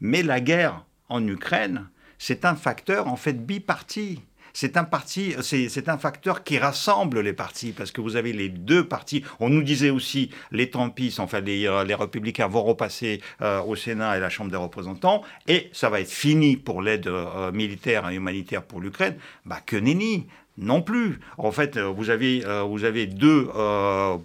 mais 0.00 0.22
la 0.22 0.40
guerre 0.40 0.84
en 1.08 1.26
Ukraine, 1.26 1.88
c'est 2.18 2.44
un 2.44 2.54
facteur 2.54 3.08
en 3.08 3.16
fait 3.16 3.44
biparti 3.44 4.22
c'est 4.52 4.76
un 4.76 4.84
parti, 4.84 5.34
c'est 5.40 5.88
un 5.88 5.98
facteur 5.98 6.44
qui 6.44 6.58
rassemble 6.58 7.20
les 7.20 7.32
partis 7.32 7.72
parce 7.72 7.90
que 7.90 8.00
vous 8.00 8.16
avez 8.16 8.32
les 8.32 8.48
deux 8.48 8.86
partis. 8.86 9.24
On 9.40 9.48
nous 9.48 9.62
disait 9.62 9.90
aussi 9.90 10.30
les 10.50 10.70
Trumpistes, 10.70 11.20
enfin 11.20 11.40
les, 11.40 11.66
euh, 11.66 11.84
les 11.84 11.94
républicains 11.94 12.48
vont 12.48 12.62
repasser 12.62 13.20
euh, 13.40 13.60
au 13.62 13.76
Sénat 13.76 14.16
et 14.16 14.20
la 14.20 14.30
Chambre 14.30 14.50
des 14.50 14.56
représentants 14.56 15.22
et 15.48 15.70
ça 15.72 15.88
va 15.90 16.00
être 16.00 16.10
fini 16.10 16.56
pour 16.56 16.82
l'aide 16.82 17.06
euh, 17.06 17.52
militaire 17.52 18.08
et 18.10 18.16
humanitaire 18.16 18.62
pour 18.62 18.80
l'Ukraine. 18.80 19.16
Bah 19.44 19.60
que 19.64 19.76
nenni 19.76 20.26
non 20.58 20.82
plus. 20.82 21.18
En 21.38 21.52
fait, 21.52 21.78
vous 21.78 22.10
avez, 22.10 22.44
vous 22.68 22.84
avez 22.84 23.06
deux 23.06 23.48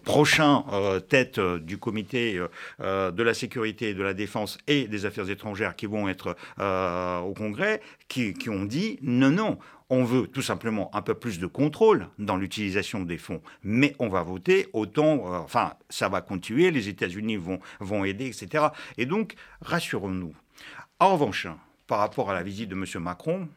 prochains 0.03 0.63
têtes 1.09 1.39
du 1.39 1.77
comité 1.77 2.39
de 2.79 3.23
la 3.23 3.33
sécurité 3.33 3.93
de 3.93 4.03
la 4.03 4.13
défense 4.13 4.57
et 4.67 4.87
des 4.87 5.05
affaires 5.05 5.29
étrangères 5.29 5.75
qui 5.75 5.85
vont 5.85 6.09
être 6.09 6.35
au 6.59 7.33
Congrès, 7.33 7.81
qui, 8.07 8.49
ont 8.49 8.65
dit 8.65 8.99
non, 9.01 9.29
non, 9.29 9.57
on 9.89 10.03
veut 10.03 10.27
tout 10.27 10.41
simplement 10.41 10.93
un 10.95 11.01
peu 11.01 11.13
plus 11.13 11.39
de 11.39 11.47
contrôle 11.47 12.07
dans 12.19 12.37
l'utilisation 12.37 13.01
des 13.01 13.17
fonds, 13.17 13.41
mais 13.63 13.95
on 13.99 14.09
va 14.09 14.21
voter 14.23 14.67
autant, 14.73 15.33
euh, 15.33 15.37
enfin, 15.39 15.73
ça 15.89 16.09
va 16.09 16.21
continuer, 16.21 16.71
les 16.71 16.89
États-Unis 16.89 17.37
vont 17.79 18.05
aider, 18.05 18.27
etc. 18.27 18.67
Et 18.97 19.05
donc, 19.05 19.35
rassurons-nous. 19.61 20.33
En 20.99 21.13
revanche, 21.13 21.47
par 21.87 21.99
rapport 21.99 22.29
à 22.29 22.33
la 22.33 22.43
visite 22.43 22.69
de 22.69 22.75
M. 22.75 22.85
Macron, 23.01 23.47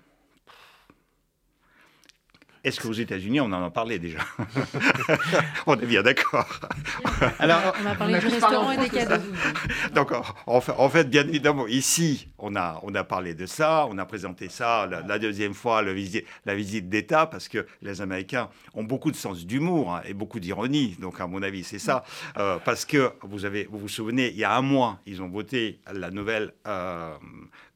est-ce 2.62 2.81
qu'aux 2.81 2.92
États-Unis, 2.92 3.40
on 3.40 3.53
en 3.53 3.64
a 3.64 3.70
parlé 3.70 3.99
déjà 3.99 4.18
On 5.66 5.79
est 5.79 5.87
bien 5.87 6.03
d'accord. 6.03 6.61
Alors, 7.38 7.75
on 7.83 7.87
a 7.87 7.94
parlé 7.94 8.18
du 8.18 8.27
restaurant 8.27 8.70
et 8.73 8.77
des 8.77 8.90
cadeaux. 8.90 9.23
Donc, 9.94 10.11
en 10.46 10.88
fait, 10.88 11.09
bien 11.09 11.27
évidemment, 11.27 11.66
ici, 11.66 12.29
on 12.42 12.57
a, 12.57 12.81
on 12.83 12.94
a 12.94 13.05
parlé 13.05 13.35
de 13.35 13.46
ça, 13.46 13.87
on 13.90 13.98
a 13.98 14.05
présenté 14.05 14.48
ça 14.48 14.87
la, 14.87 15.18
deuxième 15.18 15.55
fois, 15.55 15.83
la 15.83 16.55
visite 16.55 16.88
d'État, 16.88 17.26
parce 17.26 17.48
que 17.48 17.66
les 17.83 18.00
Américains 18.00 18.48
ont 18.74 18.85
beaucoup 18.85 19.11
de 19.11 19.16
sens 19.16 19.46
d'humour 19.46 19.94
hein, 19.94 20.03
et 20.07 20.14
beaucoup 20.14 20.40
d'ironie. 20.40 20.96
Donc, 21.00 21.20
à 21.20 21.26
mon 21.26 21.42
avis, 21.42 21.64
c'est 21.64 21.79
ça. 21.79 22.05
Euh, 22.38 22.59
parce 22.64 22.85
que 22.85 23.12
vous, 23.22 23.44
avez, 23.44 23.64
vous 23.64 23.79
vous 23.79 23.88
souvenez, 23.88 24.29
il 24.29 24.37
y 24.37 24.44
a 24.44 24.55
un 24.55 24.62
mois, 24.62 25.00
ils 25.07 25.22
ont 25.22 25.29
voté 25.29 25.81
la 25.92 26.11
nouvelle 26.11 26.53
euh, 26.66 27.14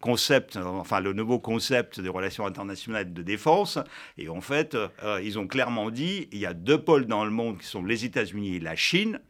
concept, 0.00 0.56
enfin 0.56 1.00
le 1.00 1.12
nouveau 1.12 1.38
concept 1.38 2.00
des 2.00 2.08
relations 2.08 2.46
internationales 2.46 3.12
de 3.12 3.22
défense. 3.22 3.78
Et 4.18 4.28
en 4.28 4.40
fait, 4.40 4.74
euh, 4.74 5.20
ils 5.22 5.38
ont 5.38 5.46
clairement 5.46 5.90
dit 5.90 6.28
il 6.32 6.38
y 6.38 6.46
a 6.46 6.54
deux 6.54 6.78
pôles 6.78 7.06
dans 7.06 7.24
le 7.24 7.30
monde 7.30 7.58
qui 7.58 7.66
sont 7.66 7.84
les 7.84 8.04
États-Unis 8.04 8.56
et 8.56 8.60
la 8.60 8.76
Chine. 8.76 9.20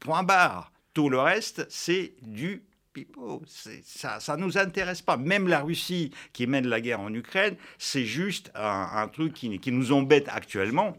Point 0.00 0.22
barre. 0.22 0.72
Tout 0.94 1.08
le 1.08 1.18
reste, 1.18 1.66
c'est 1.70 2.14
du 2.20 2.64
pipeau. 2.92 3.42
Ça, 3.84 4.20
ça 4.20 4.36
nous 4.36 4.58
intéresse 4.58 5.02
pas. 5.02 5.16
Même 5.16 5.48
la 5.48 5.60
Russie 5.60 6.10
qui 6.32 6.46
mène 6.46 6.66
la 6.66 6.80
guerre 6.80 7.00
en 7.00 7.12
Ukraine, 7.12 7.56
c'est 7.78 8.04
juste 8.04 8.50
un, 8.54 9.08
truc 9.08 9.34
qui, 9.34 9.58
qui, 9.58 9.72
nous 9.72 9.92
embête 9.92 10.28
actuellement. 10.28 10.96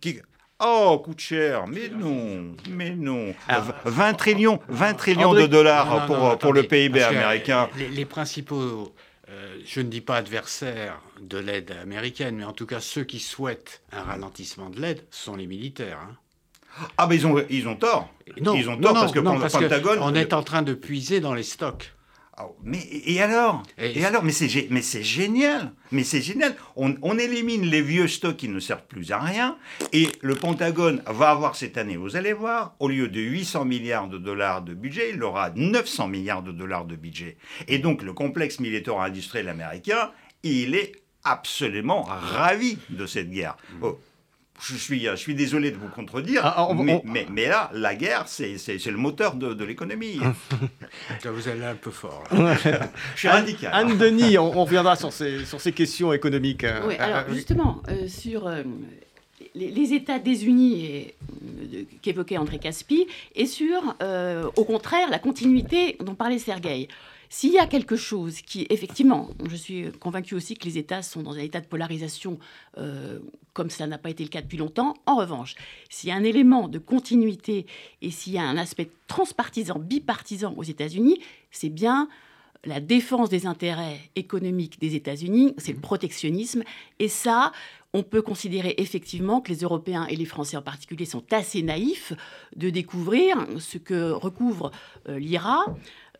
Qui, 0.00 0.20
Oh, 0.60 1.00
coûte 1.04 1.20
cher. 1.20 1.68
Mais 1.68 1.88
non, 1.88 2.56
mais 2.68 2.90
non. 2.90 3.32
20 3.84 4.14
trillions, 4.14 4.58
20 4.68 4.94
trillions 4.94 5.32
de 5.32 5.46
dollars 5.46 6.06
pour, 6.06 6.36
pour 6.38 6.52
le 6.52 6.64
PIB 6.64 7.00
américain. 7.00 7.68
Les, 7.76 8.04
principaux, 8.04 8.92
euh, 9.28 9.60
je 9.64 9.80
ne 9.80 9.88
dis 9.88 10.00
pas 10.00 10.16
adversaires 10.16 11.00
de 11.20 11.38
l'aide 11.38 11.70
américaine, 11.80 12.36
mais 12.36 12.44
en 12.44 12.52
tout 12.52 12.66
cas 12.66 12.80
ceux 12.80 13.04
qui 13.04 13.20
souhaitent 13.20 13.82
un 13.92 14.02
ralentissement 14.02 14.68
de 14.68 14.80
l'aide 14.80 15.04
sont 15.10 15.36
les 15.36 15.46
militaires. 15.46 16.00
Hein. 16.02 16.16
Ah, 16.96 17.06
mais 17.08 17.16
ils 17.16 17.26
ont, 17.26 17.42
ils 17.50 17.68
ont 17.68 17.76
tort. 17.76 18.08
Non, 18.40 18.54
ils 18.54 18.68
ont 18.68 18.76
tort 18.76 18.94
parce 18.94 19.12
que 19.12 19.18
le 19.18 19.24
Pentagone. 19.24 19.98
On 20.00 20.14
est 20.14 20.32
en 20.32 20.42
train 20.42 20.62
de 20.62 20.74
puiser 20.74 21.20
dans 21.20 21.34
les 21.34 21.42
stocks. 21.42 21.92
Ah, 22.40 22.46
mais 22.62 22.78
et 23.04 23.20
alors? 23.20 23.64
Et, 23.78 24.04
alors 24.04 24.22
Mais 24.22 24.30
c'est 24.30 24.68
mais 24.70 24.80
c'est 24.80 25.02
génial. 25.02 25.72
Mais 25.90 26.04
c'est 26.04 26.22
génial. 26.22 26.54
On, 26.76 27.18
élimine 27.18 27.66
les 27.66 27.82
vieux 27.82 28.06
stocks 28.06 28.36
qui 28.36 28.48
ne 28.48 28.60
servent 28.60 28.86
plus 28.86 29.10
à 29.10 29.18
rien. 29.18 29.56
Et 29.92 30.08
le 30.20 30.36
Pentagone 30.36 31.02
va 31.06 31.30
avoir 31.30 31.56
cette 31.56 31.76
année, 31.76 31.96
vous 31.96 32.14
allez 32.14 32.32
voir, 32.32 32.76
au 32.78 32.88
lieu 32.88 33.08
de 33.08 33.20
800 33.20 33.64
milliards 33.64 34.06
de 34.06 34.18
dollars 34.18 34.62
de 34.62 34.72
budget, 34.72 35.10
il 35.14 35.22
aura 35.24 35.50
900 35.50 36.06
milliards 36.06 36.44
de 36.44 36.52
dollars 36.52 36.84
de 36.84 36.94
budget. 36.94 37.38
Et 37.66 37.78
donc 37.78 38.02
le 38.02 38.12
complexe 38.12 38.60
militaire 38.60 39.00
industriel 39.00 39.48
américain, 39.48 40.12
il 40.44 40.76
est 40.76 40.92
absolument 41.24 42.02
ravi 42.02 42.78
de 42.90 43.06
cette 43.06 43.30
guerre. 43.30 43.56
Mmh. 43.72 43.76
Oh, 43.82 43.98
je 44.60 44.76
suis, 44.76 45.04
je 45.04 45.16
suis 45.16 45.34
désolé 45.34 45.70
de 45.70 45.76
vous 45.76 45.88
contredire, 45.88 46.42
ah, 46.44 46.68
mais, 46.74 47.26
mais, 47.30 47.46
là, 47.46 47.70
la 47.72 47.94
guerre, 47.94 48.24
c'est 48.26 48.56
le 48.86 48.96
moteur 48.96 49.34
de, 49.34 49.54
de 49.54 49.64
l'économie. 49.64 50.18
vous 51.24 51.48
allez 51.48 51.64
un 51.64 51.74
peu 51.74 51.90
fort. 51.90 52.24
je 52.32 53.18
suis 53.18 53.28
radical. 53.28 53.70
Anne, 53.72 53.96
Denis, 53.96 54.38
on, 54.38 54.50
reviendra 54.50 54.96
sur 54.96 55.12
ces, 55.12 55.44
sur 55.44 55.60
ces 55.60 55.72
questions 55.72 56.12
économiques. 56.12 56.66
Oui, 56.86 56.96
alors 56.98 57.24
justement, 57.32 57.82
euh, 57.88 58.08
sur 58.08 58.46
euh, 58.46 58.62
les, 59.54 59.92
États 59.92 60.18
désunis 60.18 61.12
euh, 61.72 61.82
qu'évoquait 62.02 62.38
André 62.38 62.58
Caspi, 62.58 63.06
et 63.34 63.46
sur, 63.46 63.96
au 64.56 64.64
contraire, 64.64 65.08
la 65.10 65.18
continuité 65.18 65.96
dont 66.00 66.14
parlait 66.14 66.38
Sergueï. 66.38 66.88
S'il 67.30 67.52
y 67.52 67.58
a 67.58 67.66
quelque 67.66 67.96
chose 67.96 68.40
qui, 68.40 68.66
effectivement, 68.70 69.30
je 69.48 69.56
suis 69.56 69.92
convaincu 70.00 70.34
aussi 70.34 70.56
que 70.56 70.64
les 70.64 70.78
États 70.78 71.02
sont 71.02 71.22
dans 71.22 71.34
un 71.34 71.40
état 71.40 71.60
de 71.60 71.66
polarisation 71.66 72.38
euh, 72.78 73.18
comme 73.52 73.70
cela 73.70 73.86
n'a 73.86 73.98
pas 73.98 74.10
été 74.10 74.22
le 74.22 74.28
cas 74.28 74.40
depuis 74.40 74.56
longtemps. 74.56 74.94
En 75.06 75.16
revanche, 75.16 75.54
s'il 75.90 76.08
y 76.08 76.12
a 76.12 76.16
un 76.16 76.24
élément 76.24 76.68
de 76.68 76.78
continuité 76.78 77.66
et 78.02 78.10
s'il 78.10 78.32
y 78.32 78.38
a 78.38 78.44
un 78.44 78.56
aspect 78.56 78.90
transpartisan, 79.08 79.78
bipartisan 79.78 80.54
aux 80.56 80.62
États-Unis, 80.62 81.20
c'est 81.50 81.68
bien 81.68 82.08
la 82.64 82.80
défense 82.80 83.30
des 83.30 83.46
intérêts 83.46 84.00
économiques 84.16 84.80
des 84.80 84.94
États-Unis, 84.94 85.54
c'est 85.58 85.72
le 85.72 85.80
protectionnisme. 85.80 86.62
Et 86.98 87.08
ça, 87.08 87.52
on 87.92 88.02
peut 88.02 88.22
considérer 88.22 88.74
effectivement 88.78 89.40
que 89.40 89.50
les 89.50 89.60
Européens 89.60 90.06
et 90.06 90.16
les 90.16 90.24
Français 90.24 90.56
en 90.56 90.62
particulier 90.62 91.04
sont 91.04 91.24
assez 91.32 91.62
naïfs 91.62 92.12
de 92.56 92.70
découvrir 92.70 93.46
ce 93.58 93.78
que 93.78 94.10
recouvre 94.10 94.70
euh, 95.08 95.18
l'IRA 95.18 95.64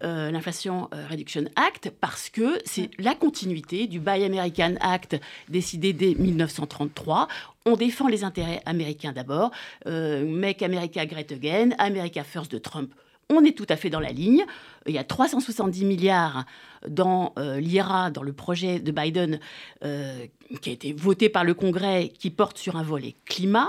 euh, 0.05 0.31
l'Inflation 0.31 0.89
Reduction 1.11 1.45
Act 1.57 1.91
parce 2.01 2.31
que 2.31 2.59
c'est 2.65 2.91
la 2.99 3.15
continuité 3.15 3.87
du 3.87 4.01
Buy 4.01 4.25
American 4.25 4.75
Act 4.81 5.21
décidé 5.49 5.93
dès 5.93 6.15
1933. 6.15 7.29
On 7.67 7.77
défend 7.77 8.09
les 8.09 8.25
intérêts 8.25 8.63
américains 8.67 9.13
d'abord. 9.13 9.51
Make 9.87 10.63
America 10.63 11.05
Great 11.07 11.33
Again, 11.33 11.71
America 11.79 12.25
First 12.25 12.53
de 12.53 12.59
Trump 12.59 12.93
on 13.31 13.45
est 13.45 13.57
tout 13.57 13.67
à 13.69 13.77
fait 13.77 13.91
dans 13.91 14.01
la 14.01 14.11
ligne. 14.11 14.45
Il 14.87 14.95
y 14.95 14.99
a 14.99 15.05
370 15.05 15.85
milliards 15.85 16.45
dans 16.87 17.33
euh, 17.39 17.61
l'IRA, 17.61 18.11
dans 18.11 18.23
le 18.23 18.33
projet 18.33 18.81
de 18.81 18.91
Biden, 18.91 19.39
euh, 19.85 20.27
qui 20.63 20.71
a 20.71 20.73
été 20.73 20.93
voté 20.93 21.29
par 21.29 21.45
le 21.45 21.55
Congrès, 21.55 22.09
qui 22.09 22.31
porte 22.31 22.59
sur 22.59 22.77
un 22.77 22.83
volet 22.83 23.17
climat 23.27 23.69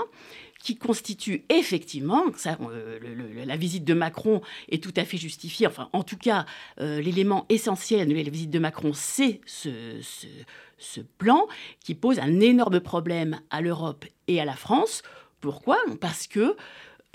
qui 0.60 0.76
constitue 0.76 1.44
effectivement, 1.48 2.24
euh, 2.46 2.98
la 3.44 3.56
visite 3.56 3.84
de 3.84 3.94
Macron 3.94 4.40
est 4.68 4.82
tout 4.82 4.92
à 4.96 5.04
fait 5.04 5.16
justifiée, 5.16 5.66
enfin 5.66 5.88
en 5.92 6.02
tout 6.02 6.16
cas 6.16 6.46
l'élément 6.78 7.46
essentiel 7.48 8.06
de 8.08 8.14
la 8.14 8.22
visite 8.22 8.50
de 8.50 8.58
Macron, 8.58 8.92
c'est 8.94 9.40
ce, 9.46 11.00
plan 11.18 11.46
qui 11.82 11.94
pose 11.94 12.18
un 12.18 12.40
énorme 12.40 12.80
problème 12.80 13.40
à 13.50 13.60
l'Europe 13.60 14.04
et 14.28 14.40
à 14.40 14.44
la 14.44 14.54
France. 14.54 15.02
Pourquoi? 15.40 15.78
Parce 16.00 16.26
que 16.26 16.56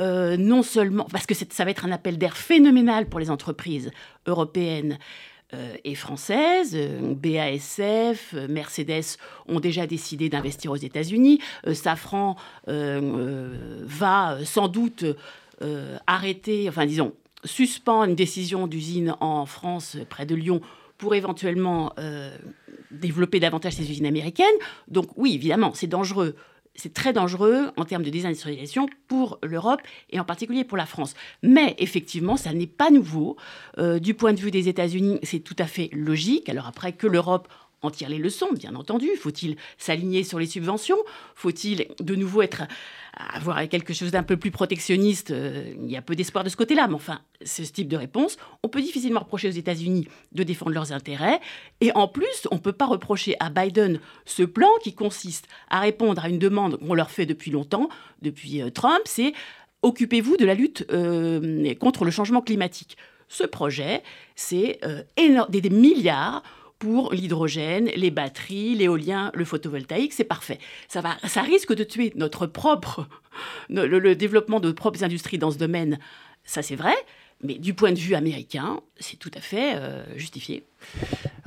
euh, 0.01 0.35
non 0.35 0.61
seulement 0.61 1.05
parce 1.09 1.25
que 1.25 1.33
ça 1.33 1.63
va 1.63 1.71
être 1.71 1.85
un 1.85 1.91
appel 1.91 2.17
d'air 2.17 2.35
phénoménal 2.35 3.07
pour 3.07 3.17
les 3.17 3.31
entreprises 3.31 3.91
européennes 4.25 4.93
euh, 4.93 5.34
et 5.83 5.95
françaises. 5.95 6.75
Euh, 6.75 7.13
BASF, 7.13 8.33
Mercedes 8.49 9.17
ont 9.47 9.59
déjà 9.59 9.87
décidé 9.87 10.29
d'investir 10.29 10.71
aux 10.71 10.75
États-Unis. 10.75 11.39
Safran 11.73 12.35
va 12.67 14.37
sans 14.43 14.67
doute 14.67 15.05
arrêter, 16.07 16.67
enfin 16.69 16.85
disons, 16.85 17.13
suspendre 17.43 18.09
une 18.09 18.15
décision 18.15 18.67
d'usine 18.67 19.15
en 19.19 19.45
France, 19.45 19.97
près 20.09 20.25
de 20.25 20.35
Lyon, 20.35 20.61
pour 20.97 21.15
éventuellement 21.15 21.93
développer 22.91 23.39
davantage 23.39 23.73
ces 23.73 23.89
usines 23.89 24.05
américaines. 24.05 24.45
Donc 24.87 25.07
oui, 25.15 25.35
évidemment, 25.35 25.71
c'est 25.73 25.87
dangereux 25.87 26.35
c'est 26.75 26.93
très 26.93 27.13
dangereux 27.13 27.71
en 27.77 27.85
termes 27.85 28.03
de 28.03 28.09
désindustrialisation 28.09 28.87
pour 29.07 29.39
l'Europe 29.43 29.81
et 30.09 30.19
en 30.19 30.25
particulier 30.25 30.63
pour 30.63 30.77
la 30.77 30.85
France. 30.85 31.15
Mais 31.41 31.75
effectivement, 31.79 32.37
ça 32.37 32.53
n'est 32.53 32.67
pas 32.67 32.89
nouveau. 32.89 33.37
Euh, 33.77 33.99
du 33.99 34.13
point 34.13 34.33
de 34.33 34.39
vue 34.39 34.51
des 34.51 34.67
États-Unis, 34.67 35.19
c'est 35.23 35.39
tout 35.39 35.55
à 35.59 35.65
fait 35.65 35.89
logique. 35.93 36.49
Alors 36.49 36.67
après 36.67 36.93
que 36.93 37.07
l'Europe 37.07 37.47
en 37.81 37.91
tire 37.91 38.09
les 38.09 38.17
leçons, 38.17 38.51
bien 38.53 38.75
entendu. 38.75 39.09
Faut-il 39.19 39.57
s'aligner 39.77 40.23
sur 40.23 40.39
les 40.39 40.47
subventions? 40.47 40.97
Faut-il 41.35 41.87
de 41.99 42.15
nouveau 42.15 42.41
être 42.41 42.63
avoir 43.13 43.67
quelque 43.69 43.93
chose 43.93 44.11
d'un 44.11 44.23
peu 44.23 44.37
plus 44.37 44.51
protectionniste? 44.51 45.31
Euh, 45.31 45.73
Il 45.83 45.91
y 45.91 45.97
a 45.97 46.01
peu 46.01 46.15
d'espoir 46.15 46.43
de 46.43 46.49
ce 46.49 46.55
côté-là, 46.55 46.87
mais 46.87 46.95
enfin, 46.95 47.21
ce 47.45 47.61
type 47.61 47.87
de 47.87 47.97
réponse. 47.97 48.37
On 48.63 48.69
peut 48.69 48.81
difficilement 48.81 49.21
reprocher 49.21 49.47
aux 49.47 49.51
États-Unis 49.51 50.07
de 50.31 50.43
défendre 50.43 50.71
leurs 50.71 50.91
intérêts, 50.91 51.39
et 51.81 51.91
en 51.93 52.07
plus, 52.07 52.47
on 52.51 52.55
ne 52.55 52.59
peut 52.59 52.73
pas 52.73 52.87
reprocher 52.87 53.35
à 53.39 53.49
Biden 53.49 53.99
ce 54.25 54.43
plan 54.43 54.69
qui 54.83 54.93
consiste 54.93 55.47
à 55.69 55.79
répondre 55.79 56.23
à 56.23 56.29
une 56.29 56.39
demande 56.39 56.77
qu'on 56.79 56.93
leur 56.93 57.11
fait 57.11 57.25
depuis 57.25 57.51
longtemps, 57.51 57.89
depuis 58.21 58.61
euh, 58.61 58.69
Trump, 58.69 59.01
c'est 59.05 59.33
occupez-vous 59.81 60.37
de 60.37 60.45
la 60.45 60.55
lutte 60.55 60.85
euh, 60.91 61.73
contre 61.75 62.05
le 62.05 62.11
changement 62.11 62.41
climatique. 62.41 62.97
Ce 63.27 63.43
projet, 63.43 64.03
c'est 64.35 64.79
des 65.17 65.69
milliards 65.69 66.43
pour 66.79 67.13
l'hydrogène, 67.13 67.89
les 67.95 68.11
batteries, 68.11 68.75
l'éolien, 68.75 69.31
le 69.33 69.45
photovoltaïque, 69.45 70.13
c'est 70.13 70.23
parfait. 70.23 70.59
Ça, 70.87 71.01
va, 71.01 71.17
ça 71.25 71.41
risque 71.41 71.73
de 71.73 71.83
tuer 71.83 72.11
notre 72.15 72.47
propre, 72.47 73.07
le, 73.69 74.15
développement 74.15 74.59
de 74.59 74.69
nos 74.69 74.73
propres 74.73 75.03
industries 75.03 75.37
dans 75.37 75.51
ce 75.51 75.57
domaine, 75.57 75.99
ça 76.43 76.61
c'est 76.61 76.75
vrai, 76.75 76.95
mais 77.43 77.55
du 77.55 77.73
point 77.73 77.91
de 77.91 77.99
vue 77.99 78.15
américain, 78.15 78.81
c'est 78.99 79.17
tout 79.17 79.31
à 79.35 79.41
fait 79.41 79.75
euh, 79.75 80.03
justifié. 80.17 80.63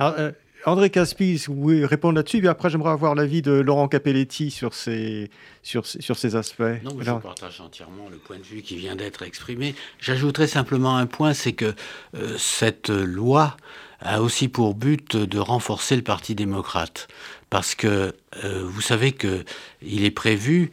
Euh, 0.01 0.31
André 0.65 0.89
Caspi, 0.89 1.37
vous 1.47 1.55
pouvez 1.55 1.85
répondre 1.85 2.15
là-dessus, 2.15 2.39
puis 2.39 2.47
après 2.47 2.69
j'aimerais 2.69 2.91
avoir 2.91 3.15
l'avis 3.15 3.41
de 3.41 3.51
Laurent 3.51 3.87
Capelletti 3.87 4.51
sur 4.51 4.73
ces, 4.73 5.29
sur, 5.63 5.85
sur 5.85 6.17
ces 6.17 6.35
aspects. 6.35 6.63
Non, 6.83 6.97
je 6.99 7.11
partage 7.11 7.61
entièrement 7.61 8.09
le 8.09 8.17
point 8.17 8.37
de 8.37 8.43
vue 8.43 8.61
qui 8.61 8.75
vient 8.75 8.95
d'être 8.95 9.23
exprimé. 9.23 9.73
J'ajouterai 9.99 10.47
simplement 10.47 10.97
un 10.97 11.05
point, 11.05 11.33
c'est 11.33 11.53
que 11.53 11.73
euh, 12.15 12.37
cette 12.37 12.89
loi 12.89 13.55
a 14.01 14.21
aussi 14.21 14.47
pour 14.47 14.75
but 14.75 15.15
de 15.15 15.39
renforcer 15.39 15.95
le 15.95 16.01
Parti 16.01 16.35
démocrate. 16.35 17.07
Parce 17.49 17.75
que 17.75 18.15
euh, 18.43 18.63
vous 18.65 18.81
savez 18.81 19.11
qu'il 19.11 20.05
est 20.05 20.11
prévu 20.11 20.71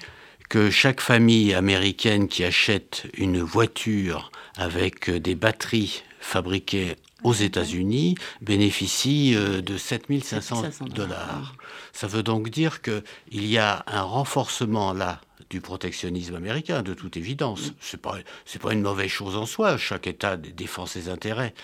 que 0.48 0.70
chaque 0.70 1.00
famille 1.00 1.54
américaine 1.54 2.28
qui 2.28 2.44
achète 2.44 3.06
une 3.16 3.40
voiture 3.40 4.30
avec 4.56 5.10
des 5.10 5.34
batteries 5.34 6.02
fabriquées 6.20 6.96
aux 7.24 7.32
États-Unis 7.32 8.14
bénéficie 8.40 9.34
euh, 9.34 9.60
de 9.60 9.76
7500 9.76 10.86
dollars. 10.94 11.54
Ça 11.92 12.06
veut 12.06 12.22
donc 12.22 12.50
dire 12.50 12.80
qu'il 12.82 13.02
y 13.46 13.58
a 13.58 13.84
un 13.86 14.02
renforcement 14.02 14.92
là 14.92 15.20
du 15.50 15.60
protectionnisme 15.60 16.34
américain, 16.34 16.82
de 16.82 16.94
toute 16.94 17.16
évidence. 17.16 17.72
Ce 17.80 17.96
n'est 17.96 18.00
pas, 18.00 18.18
pas 18.60 18.72
une 18.72 18.82
mauvaise 18.82 19.10
chose 19.10 19.36
en 19.36 19.46
soi, 19.46 19.76
chaque 19.76 20.06
État 20.06 20.36
défend 20.36 20.86
ses 20.86 21.08
intérêts. 21.08 21.54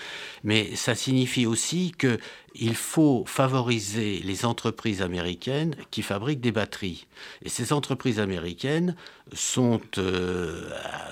Mais 0.45 0.75
ça 0.77 0.95
signifie 0.95 1.47
aussi 1.47 1.93
qu'il 1.99 2.75
faut 2.75 3.25
favoriser 3.27 4.21
les 4.25 4.45
entreprises 4.45 5.03
américaines 5.03 5.75
qui 5.91 6.03
fabriquent 6.03 6.41
des 6.41 6.53
batteries. 6.53 7.07
Et 7.43 7.49
ces 7.49 7.73
entreprises 7.73 8.21
américaines 8.21 8.97
sont 9.33 9.81
euh, 9.99 10.71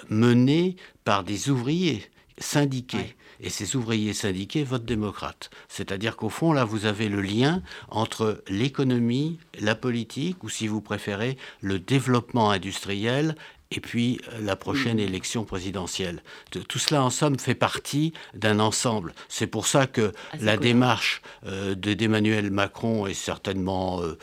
menées 0.08 0.76
par 1.04 1.24
des 1.24 1.50
ouvriers 1.50 2.02
syndiqués 2.38 3.16
et 3.42 3.50
ces 3.50 3.76
ouvriers 3.76 4.12
syndiqués 4.12 4.64
votent 4.64 4.84
démocrate. 4.84 5.50
C'est-à-dire 5.68 6.16
qu'au 6.16 6.28
fond, 6.28 6.52
là, 6.52 6.64
vous 6.64 6.86
avez 6.86 7.08
le 7.08 7.20
lien 7.20 7.62
entre 7.88 8.42
l'économie, 8.48 9.38
la 9.58 9.74
politique, 9.74 10.42
ou 10.44 10.48
si 10.48 10.66
vous 10.66 10.80
préférez, 10.80 11.36
le 11.60 11.78
développement 11.78 12.50
industriel 12.50 13.34
et 13.70 13.80
puis 13.80 14.20
euh, 14.28 14.40
la 14.40 14.56
prochaine 14.56 14.98
élection 14.98 15.44
présidentielle. 15.44 16.22
tout 16.50 16.78
cela, 16.78 17.02
en 17.02 17.10
somme, 17.10 17.38
fait 17.38 17.54
partie 17.54 18.12
d'un 18.34 18.58
ensemble. 18.58 19.14
C'est 19.28 19.46
pour 19.46 19.66
ça 19.66 19.86
que 19.86 20.12
la 20.40 20.56
démarche 20.56 21.22
euh, 21.46 21.74
d'Emmanuel 21.74 22.50
Macron 22.50 23.06
est 23.06 23.14
certainement 23.14 24.02
euh, 24.02 24.18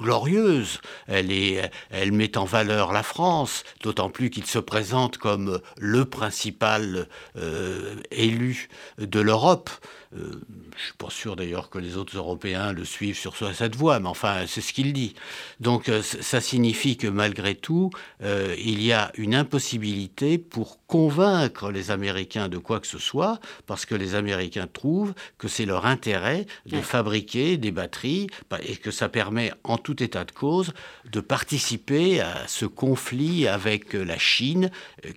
glorieuse. 0.00 0.80
Elle, 1.06 1.32
est, 1.32 1.70
elle 1.90 2.12
met 2.12 2.36
en 2.36 2.44
valeur 2.44 2.92
la 2.92 3.02
France, 3.02 3.64
d'autant 3.82 4.10
plus 4.10 4.30
qu'il 4.30 4.46
se 4.46 4.58
présente 4.58 5.18
comme 5.18 5.60
le 5.78 6.04
principal 6.04 7.08
euh, 7.36 7.96
élu 8.10 8.68
de 8.98 9.20
l'Europe. 9.20 9.70
Euh, 10.16 10.40
je 10.76 10.84
suis 10.84 10.94
pas 10.94 11.10
sûr 11.10 11.36
d'ailleurs 11.36 11.68
que 11.68 11.78
les 11.78 11.96
autres 11.98 12.16
Européens 12.16 12.72
le 12.72 12.84
suivent 12.84 13.18
sur 13.18 13.36
cette 13.36 13.76
voie, 13.76 14.00
mais 14.00 14.08
enfin, 14.08 14.44
c'est 14.46 14.62
ce 14.62 14.72
qu'il 14.72 14.92
dit. 14.92 15.14
Donc, 15.60 15.88
euh, 15.88 16.02
ça 16.02 16.40
signifie 16.40 16.96
que 16.96 17.08
malgré 17.08 17.54
tout, 17.54 17.90
euh, 18.22 18.54
il 18.58 18.82
y 18.82 18.92
a 18.92 19.12
une 19.16 19.34
impossibilité 19.34 20.38
pour 20.38 20.78
convaincre 20.86 21.70
les 21.70 21.90
Américains 21.90 22.48
de 22.48 22.56
quoi 22.56 22.80
que 22.80 22.86
ce 22.86 22.98
soit, 22.98 23.38
parce 23.66 23.84
que 23.84 23.94
les 23.94 24.14
Américains 24.14 24.66
trouvent 24.72 25.12
que 25.36 25.46
c'est 25.46 25.66
leur 25.66 25.84
intérêt 25.84 26.46
de 26.64 26.80
fabriquer 26.80 27.58
des 27.58 27.70
batteries 27.70 28.28
et 28.62 28.76
que 28.76 28.90
ça 28.90 29.10
permet, 29.10 29.52
en 29.64 29.76
tout 29.76 29.87
état 29.94 30.24
de 30.24 30.32
cause, 30.32 30.72
de 31.10 31.20
participer 31.20 32.20
à 32.20 32.46
ce 32.46 32.66
conflit 32.66 33.46
avec 33.46 33.92
la 33.92 34.18
Chine, 34.18 34.70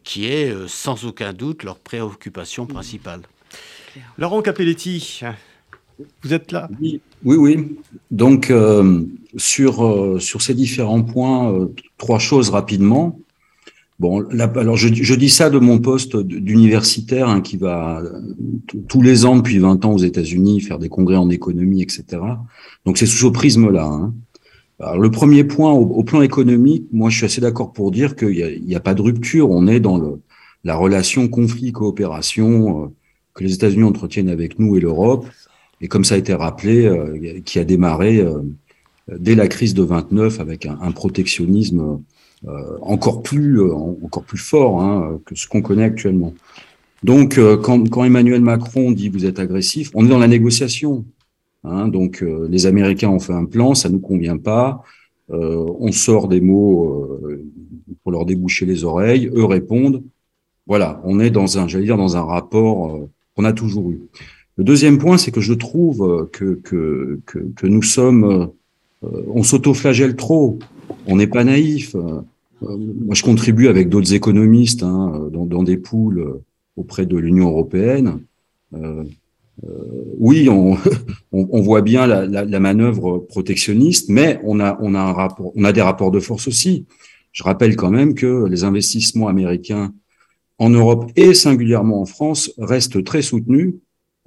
qui 0.04 0.26
est 0.26 0.54
sans 0.68 1.06
aucun 1.06 1.34
doute 1.34 1.64
leur 1.64 1.80
préoccupation 1.80 2.66
principale. 2.66 3.22
Laurent 4.18 4.42
Capelletti, 4.42 5.22
vous 6.24 6.34
êtes 6.34 6.52
là? 6.52 6.70
Oui, 6.82 7.02
oui. 7.24 7.78
Donc, 8.10 8.50
euh, 8.50 9.04
sur, 9.38 9.86
euh, 9.86 10.20
sur 10.20 10.42
ces 10.42 10.54
différents 10.54 11.04
points, 11.04 11.52
euh, 11.54 11.68
trois 11.98 12.20
choses 12.20 12.50
rapidement. 12.50 13.20
Bon, 14.00 14.26
alors 14.56 14.78
je, 14.78 15.14
dis 15.14 15.30
ça 15.30 15.52
de 15.52 15.60
mon 15.60 15.78
poste 15.78 16.18
d'universitaire 16.18 17.30
hein, 17.30 17.40
qui 17.40 17.56
va 17.56 18.02
tous 18.88 19.04
les 19.04 19.26
ans 19.26 19.36
depuis 19.36 19.60
20 19.60 19.86
ans 19.86 19.92
aux 19.94 20.00
États-Unis 20.00 20.60
faire 20.60 20.80
des 20.80 20.90
congrès 20.90 21.18
en 21.18 21.30
économie, 21.30 21.84
etc. 21.84 22.04
Donc 22.88 22.98
c'est 22.98 23.06
sous 23.06 23.28
ce 23.28 23.32
prisme-là. 23.32 23.86
Hein. 23.86 24.12
Le 24.98 25.12
premier 25.12 25.44
point, 25.44 25.72
au, 25.72 26.04
plan 26.04 26.22
économique, 26.22 26.88
moi 26.92 27.10
je 27.10 27.18
suis 27.18 27.26
assez 27.26 27.42
d'accord 27.42 27.72
pour 27.72 27.92
dire 27.92 28.16
qu'il 28.16 28.64
n'y 28.66 28.76
a, 28.76 28.80
pas 28.80 28.94
de 28.94 29.02
rupture. 29.02 29.50
On 29.50 29.68
est 29.68 29.80
dans 29.80 30.18
la 30.64 30.76
relation 30.76 31.28
conflit-coopération 31.28 32.92
que 33.34 33.44
les 33.44 33.54
États-Unis 33.54 33.84
entretiennent 33.84 34.30
avec 34.30 34.60
nous 34.60 34.76
et 34.78 34.80
l'Europe, 34.80 35.26
et 35.82 35.88
comme 35.88 36.04
ça 36.04 36.16
a 36.16 36.18
été 36.18 36.34
rappelé, 36.34 36.86
euh, 36.86 37.42
qui 37.44 37.60
a 37.60 37.64
démarré 37.64 38.20
euh, 38.20 38.40
dès 39.12 39.36
la 39.36 39.48
crise 39.48 39.74
de 39.74 39.84
29 39.84 40.40
avec 40.40 40.66
un, 40.66 40.92
protectionnisme 40.92 42.02
euh, 42.48 42.78
encore 42.82 43.24
plus 43.24 43.58
fort 44.36 44.82
hein, 44.82 45.20
que 45.26 45.36
ce 45.36 45.48
qu'on 45.48 45.62
connaît 45.62 45.84
actuellement. 45.84 46.34
Donc, 47.04 47.40
quand, 47.64 48.04
Emmanuel 48.04 48.42
Macron 48.42 48.92
dit 48.92 49.10
vous 49.10 49.26
êtes 49.26 49.40
agressif, 49.40 49.90
on 49.96 50.06
est 50.06 50.10
dans 50.10 50.20
la 50.20 50.28
négociation. 50.28 51.04
Hein, 51.64 51.88
donc, 51.88 52.26
les 52.50 52.66
Américains 52.66 53.10
ont 53.10 53.20
fait 53.20 53.34
un 53.34 53.46
plan, 53.46 53.76
ça 53.76 53.90
nous 53.90 54.00
convient 54.00 54.38
pas. 54.38 54.84
on 55.30 55.92
sort 55.92 56.28
des 56.28 56.42
mots 56.42 57.20
pour 58.04 58.12
leur 58.12 58.26
déboucher 58.26 58.66
les 58.66 58.84
oreilles. 58.84 59.30
Eux 59.34 59.46
répondent. 59.46 60.04
Voilà, 60.68 61.02
on 61.04 61.20
est 61.20 61.30
dans 61.30 61.58
un, 61.58 61.68
j'allais 61.68 61.86
dire, 61.86 61.98
dans 61.98 62.18
un 62.18 62.24
rapport 62.24 63.00
qu'on 63.36 63.46
a 63.46 63.54
toujours 63.54 63.92
eu. 63.92 64.02
Le 64.58 64.64
deuxième 64.64 64.98
point, 64.98 65.18
c'est 65.18 65.32
que 65.32 65.42
je 65.42 65.54
trouve 65.54 66.30
que, 66.32 66.56
que, 66.56 67.20
que, 67.26 67.40
que 67.56 67.68
nous 67.68 67.84
sommes, 67.84 68.52
on 69.02 69.44
s'autoflagelle 69.44 70.16
trop, 70.16 70.60
on 71.08 71.16
n'est 71.16 71.28
pas 71.28 71.44
naïf. 71.44 71.96
moi, 72.62 73.14
je 73.14 73.24
contribue 73.24 73.68
avec 73.68 73.90
d'autres 73.90 74.14
économistes 74.14 74.84
hein, 74.84 75.30
dans, 75.32 75.46
dans, 75.46 75.64
des 75.64 75.78
poules 75.78 76.42
auprès 76.76 77.06
de 77.06 77.18
l'Union 77.18 77.50
européenne. 77.50 78.20
Euh, 79.64 80.14
oui, 80.18 80.50
on, 80.50 80.78
voit 81.62 81.82
bien 81.82 82.08
la, 82.08 82.60
manœuvre 82.60 83.20
protectionniste, 83.20 84.10
mais 84.10 84.40
on 84.44 84.60
a, 84.60 84.78
on 84.82 84.96
a 84.96 85.72
des 85.72 85.82
rapports 85.82 86.12
de 86.12 86.20
force 86.20 86.48
aussi. 86.48 86.86
Je 87.32 87.44
rappelle 87.44 87.76
quand 87.76 87.92
même 87.92 88.14
que 88.14 88.46
les 88.46 88.64
investissements 88.64 89.28
américains 89.28 89.94
en 90.58 90.70
Europe 90.70 91.12
et 91.16 91.34
singulièrement 91.34 92.02
en 92.02 92.06
France 92.06 92.52
restent 92.58 93.04
très 93.04 93.22
soutenus. 93.22 93.76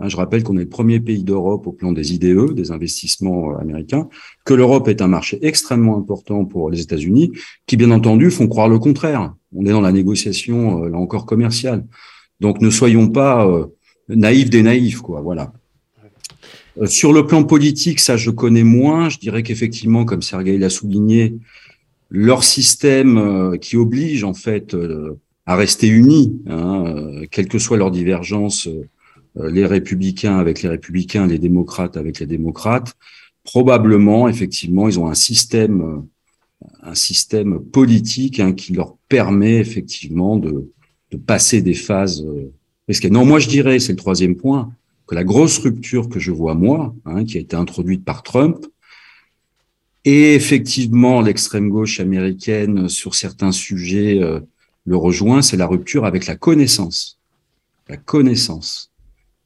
Hein, 0.00 0.08
je 0.08 0.16
rappelle 0.16 0.42
qu'on 0.42 0.56
est 0.56 0.64
le 0.64 0.68
premier 0.68 0.98
pays 0.98 1.22
d'Europe 1.22 1.66
au 1.68 1.72
plan 1.72 1.92
des 1.92 2.14
IDE, 2.14 2.52
des 2.54 2.72
investissements 2.72 3.52
euh, 3.52 3.58
américains, 3.58 4.08
que 4.44 4.54
l'Europe 4.54 4.88
est 4.88 5.00
un 5.00 5.06
marché 5.06 5.38
extrêmement 5.42 5.96
important 5.96 6.44
pour 6.44 6.70
les 6.70 6.80
États-Unis, 6.80 7.30
qui 7.66 7.76
bien 7.76 7.92
entendu 7.92 8.30
font 8.32 8.48
croire 8.48 8.68
le 8.68 8.80
contraire. 8.80 9.34
On 9.54 9.64
est 9.64 9.70
dans 9.70 9.80
la 9.80 9.92
négociation, 9.92 10.84
euh, 10.84 10.88
là 10.88 10.98
encore, 10.98 11.26
commerciale. 11.26 11.86
Donc 12.40 12.60
ne 12.60 12.70
soyons 12.70 13.08
pas 13.08 13.48
euh, 14.10 14.16
naïfs 14.16 14.50
des 14.50 14.62
naïfs, 14.62 15.00
quoi. 15.00 15.20
Voilà. 15.20 15.52
Sur 16.86 17.12
le 17.12 17.24
plan 17.24 17.44
politique, 17.44 18.00
ça 18.00 18.16
je 18.16 18.30
connais 18.30 18.64
moins. 18.64 19.08
Je 19.08 19.18
dirais 19.18 19.44
qu'effectivement, 19.44 20.04
comme 20.04 20.22
Sergueï 20.22 20.58
l'a 20.58 20.70
souligné, 20.70 21.36
leur 22.10 22.42
système 22.42 23.56
qui 23.60 23.76
oblige 23.76 24.24
en 24.24 24.34
fait 24.34 24.76
à 25.46 25.54
rester 25.54 25.86
unis, 25.86 26.42
hein, 26.48 27.22
quelles 27.30 27.46
que 27.46 27.60
soient 27.60 27.76
leurs 27.76 27.92
divergences, 27.92 28.68
euh, 29.38 29.50
les 29.50 29.66
républicains 29.66 30.38
avec 30.38 30.62
les 30.62 30.68
républicains, 30.68 31.26
les 31.26 31.38
démocrates 31.38 31.96
avec 31.96 32.20
les 32.20 32.26
démocrates, 32.26 32.96
probablement, 33.42 34.28
effectivement, 34.28 34.88
ils 34.88 34.98
ont 34.98 35.08
un 35.08 35.14
système, 35.14 35.80
euh, 35.82 36.68
un 36.82 36.94
système 36.94 37.58
politique 37.58 38.38
hein, 38.40 38.52
qui 38.52 38.72
leur 38.72 38.96
permet 39.08 39.56
effectivement 39.56 40.36
de, 40.36 40.70
de 41.10 41.16
passer 41.16 41.62
des 41.62 41.74
phases 41.74 42.24
Non, 43.10 43.24
moi 43.24 43.38
je 43.38 43.48
dirais, 43.48 43.78
c'est 43.78 43.92
le 43.92 43.98
troisième 43.98 44.36
point, 44.36 44.72
que 45.06 45.14
la 45.14 45.24
grosse 45.24 45.58
rupture 45.58 46.08
que 46.08 46.18
je 46.18 46.32
vois 46.32 46.54
moi, 46.54 46.94
hein, 47.04 47.24
qui 47.24 47.38
a 47.38 47.40
été 47.40 47.56
introduite 47.56 48.04
par 48.04 48.22
Trump, 48.22 48.66
et 50.04 50.34
effectivement 50.34 51.22
l'extrême 51.22 51.70
gauche 51.70 52.00
américaine 52.00 52.88
sur 52.88 53.14
certains 53.14 53.52
sujets 53.52 54.22
euh, 54.22 54.40
le 54.84 54.96
rejoint, 54.96 55.40
c'est 55.40 55.56
la 55.56 55.66
rupture 55.66 56.04
avec 56.04 56.26
la 56.26 56.36
connaissance. 56.36 57.18
La 57.88 57.96
connaissance. 57.96 58.92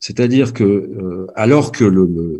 C'est-à-dire 0.01 0.53
que, 0.53 0.65
euh, 0.65 1.27
alors 1.35 1.73
que 1.73 1.85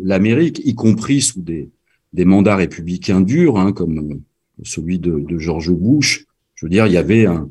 l'Amérique, 0.03 0.61
y 0.65 0.75
compris 0.75 1.21
sous 1.21 1.41
des, 1.41 1.69
des 2.13 2.25
mandats 2.25 2.55
républicains 2.55 3.21
durs, 3.21 3.57
hein, 3.57 3.71
comme 3.71 3.97
euh, 3.97 4.15
celui 4.63 4.99
de, 4.99 5.19
de, 5.19 5.37
George 5.37 5.71
Bush, 5.71 6.25
je 6.55 6.65
veux 6.65 6.69
dire, 6.69 6.87
il 6.87 6.93
y 6.93 6.97
avait 6.97 7.25
un, 7.25 7.49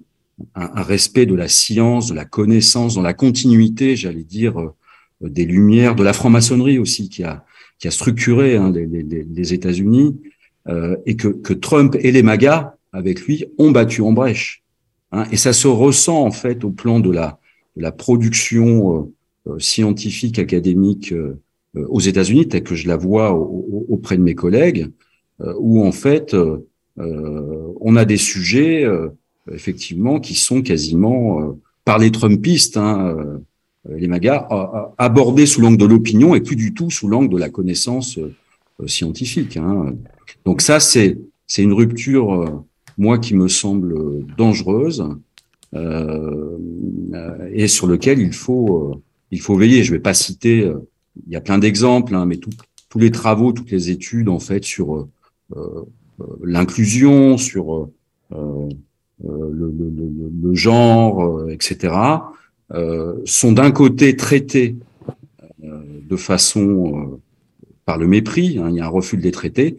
un, 0.55 0.71
un, 0.75 0.83
respect 0.83 1.27
de 1.27 1.35
la 1.35 1.49
science, 1.49 2.09
de 2.09 2.15
la 2.15 2.25
connaissance, 2.25 2.95
dans 2.95 3.03
la 3.03 3.15
continuité, 3.15 3.97
j'allais 3.97 4.25
dire, 4.25 4.61
euh, 4.61 4.75
des 5.21 5.45
lumières, 5.45 5.95
de 5.95 6.05
la 6.05 6.13
franc-maçonnerie 6.13 6.79
aussi, 6.79 7.09
qui 7.09 7.25
a, 7.25 7.45
qui 7.79 7.89
a 7.89 7.91
structuré 7.91 8.57
hein, 8.57 8.71
les, 8.71 8.87
les, 8.87 9.03
les 9.03 9.55
États-Unis, 9.55 10.17
euh, 10.69 10.97
et 11.07 11.17
que, 11.17 11.29
que 11.29 11.53
Trump 11.53 11.97
et 12.01 12.13
les 12.13 12.23
MAGA, 12.23 12.77
avec 12.93 13.21
lui, 13.23 13.45
ont 13.59 13.71
battu 13.71 14.03
en 14.03 14.13
brèche. 14.13 14.63
Hein, 15.13 15.25
et 15.33 15.37
ça 15.37 15.53
se 15.53 15.69
ressent 15.69 16.25
en 16.25 16.31
fait 16.31 16.65
au 16.65 16.71
plan 16.71 17.01
de 17.01 17.11
la, 17.11 17.39
de 17.77 17.83
la 17.83 17.93
production 17.93 19.13
euh, 19.49 19.59
scientifique, 19.59 20.39
académique 20.39 21.13
euh, 21.13 21.41
aux 21.75 22.01
États-Unis, 22.01 22.49
telle 22.49 22.65
que 22.65 22.75
je 22.75 22.89
la 22.89 22.97
vois 22.97 23.33
auprès 23.33 24.17
de 24.17 24.23
mes 24.23 24.35
collègues, 24.35 24.89
euh, 25.41 25.55
où 25.59 25.85
en 25.85 25.93
fait, 25.93 26.35
on 26.97 27.95
a 27.95 28.05
des 28.05 28.17
sujets, 28.17 28.85
effectivement, 29.53 30.21
qui 30.21 30.35
sont 30.35 30.63
quasiment, 30.63 31.57
par 31.85 31.99
les 31.99 32.11
Trumpistes, 32.11 32.77
hein, 32.77 33.17
les 33.89 34.09
MAGA, 34.09 34.49
abordés 34.99 35.47
sous 35.47 35.61
l'angle 35.61 35.79
de 35.79 35.87
l'opinion 35.87 36.35
et 36.35 36.41
plus 36.41 36.57
du 36.57 36.75
tout 36.75 36.91
sous 36.91 37.09
l'angle 37.09 37.31
de 37.31 37.39
la 37.39 37.49
connaissance 37.49 38.19
scientifique. 38.87 39.57
Hein. 39.57 39.95
Donc 40.45 40.61
ça, 40.61 40.81
c'est 40.81 41.19
c'est 41.47 41.63
une 41.63 41.73
rupture, 41.73 42.65
moi, 42.99 43.19
qui 43.19 43.35
me 43.35 43.49
semble 43.49 44.27
dangereuse 44.37 45.09
euh, 45.75 46.59
et 47.53 47.69
sur 47.69 47.87
lequel 47.87 48.19
il 48.21 48.33
faut 48.33 49.03
il 49.31 49.41
faut 49.41 49.57
veiller. 49.57 49.85
Je 49.85 49.93
vais 49.93 50.01
pas 50.01 50.15
citer, 50.15 50.65
euh, 50.65 50.89
il 51.27 51.33
y 51.33 51.37
a 51.37 51.41
plein 51.41 51.59
d'exemples, 51.59 52.15
hein, 52.15 52.27
mais 52.27 52.37
tous 52.37 52.99
les 52.99 53.11
travaux, 53.11 53.53
toutes 53.53 53.71
les 53.71 53.91
études 53.91 54.29
en 54.29 54.39
fait 54.39 54.65
sur 54.65 54.97
euh, 54.97 55.09
euh, 55.57 55.87
l'inclusion, 56.43 57.37
sur 57.39 57.89
le, 59.25 59.75
le, 60.43 60.55
genre, 60.55 61.51
etc., 61.51 61.95
sont 63.25 63.53
d'un 63.53 63.71
côté 63.71 64.17
traités 64.17 64.77
de 65.63 66.17
façon 66.17 67.21
par 67.85 67.99
le 67.99 68.07
mépris, 68.07 68.59
hein, 68.59 68.69
il 68.69 68.77
y 68.77 68.81
a 68.81 68.85
un 68.85 68.89
refus 68.89 69.17
de 69.17 69.23
les 69.23 69.33
traiter, 69.33 69.79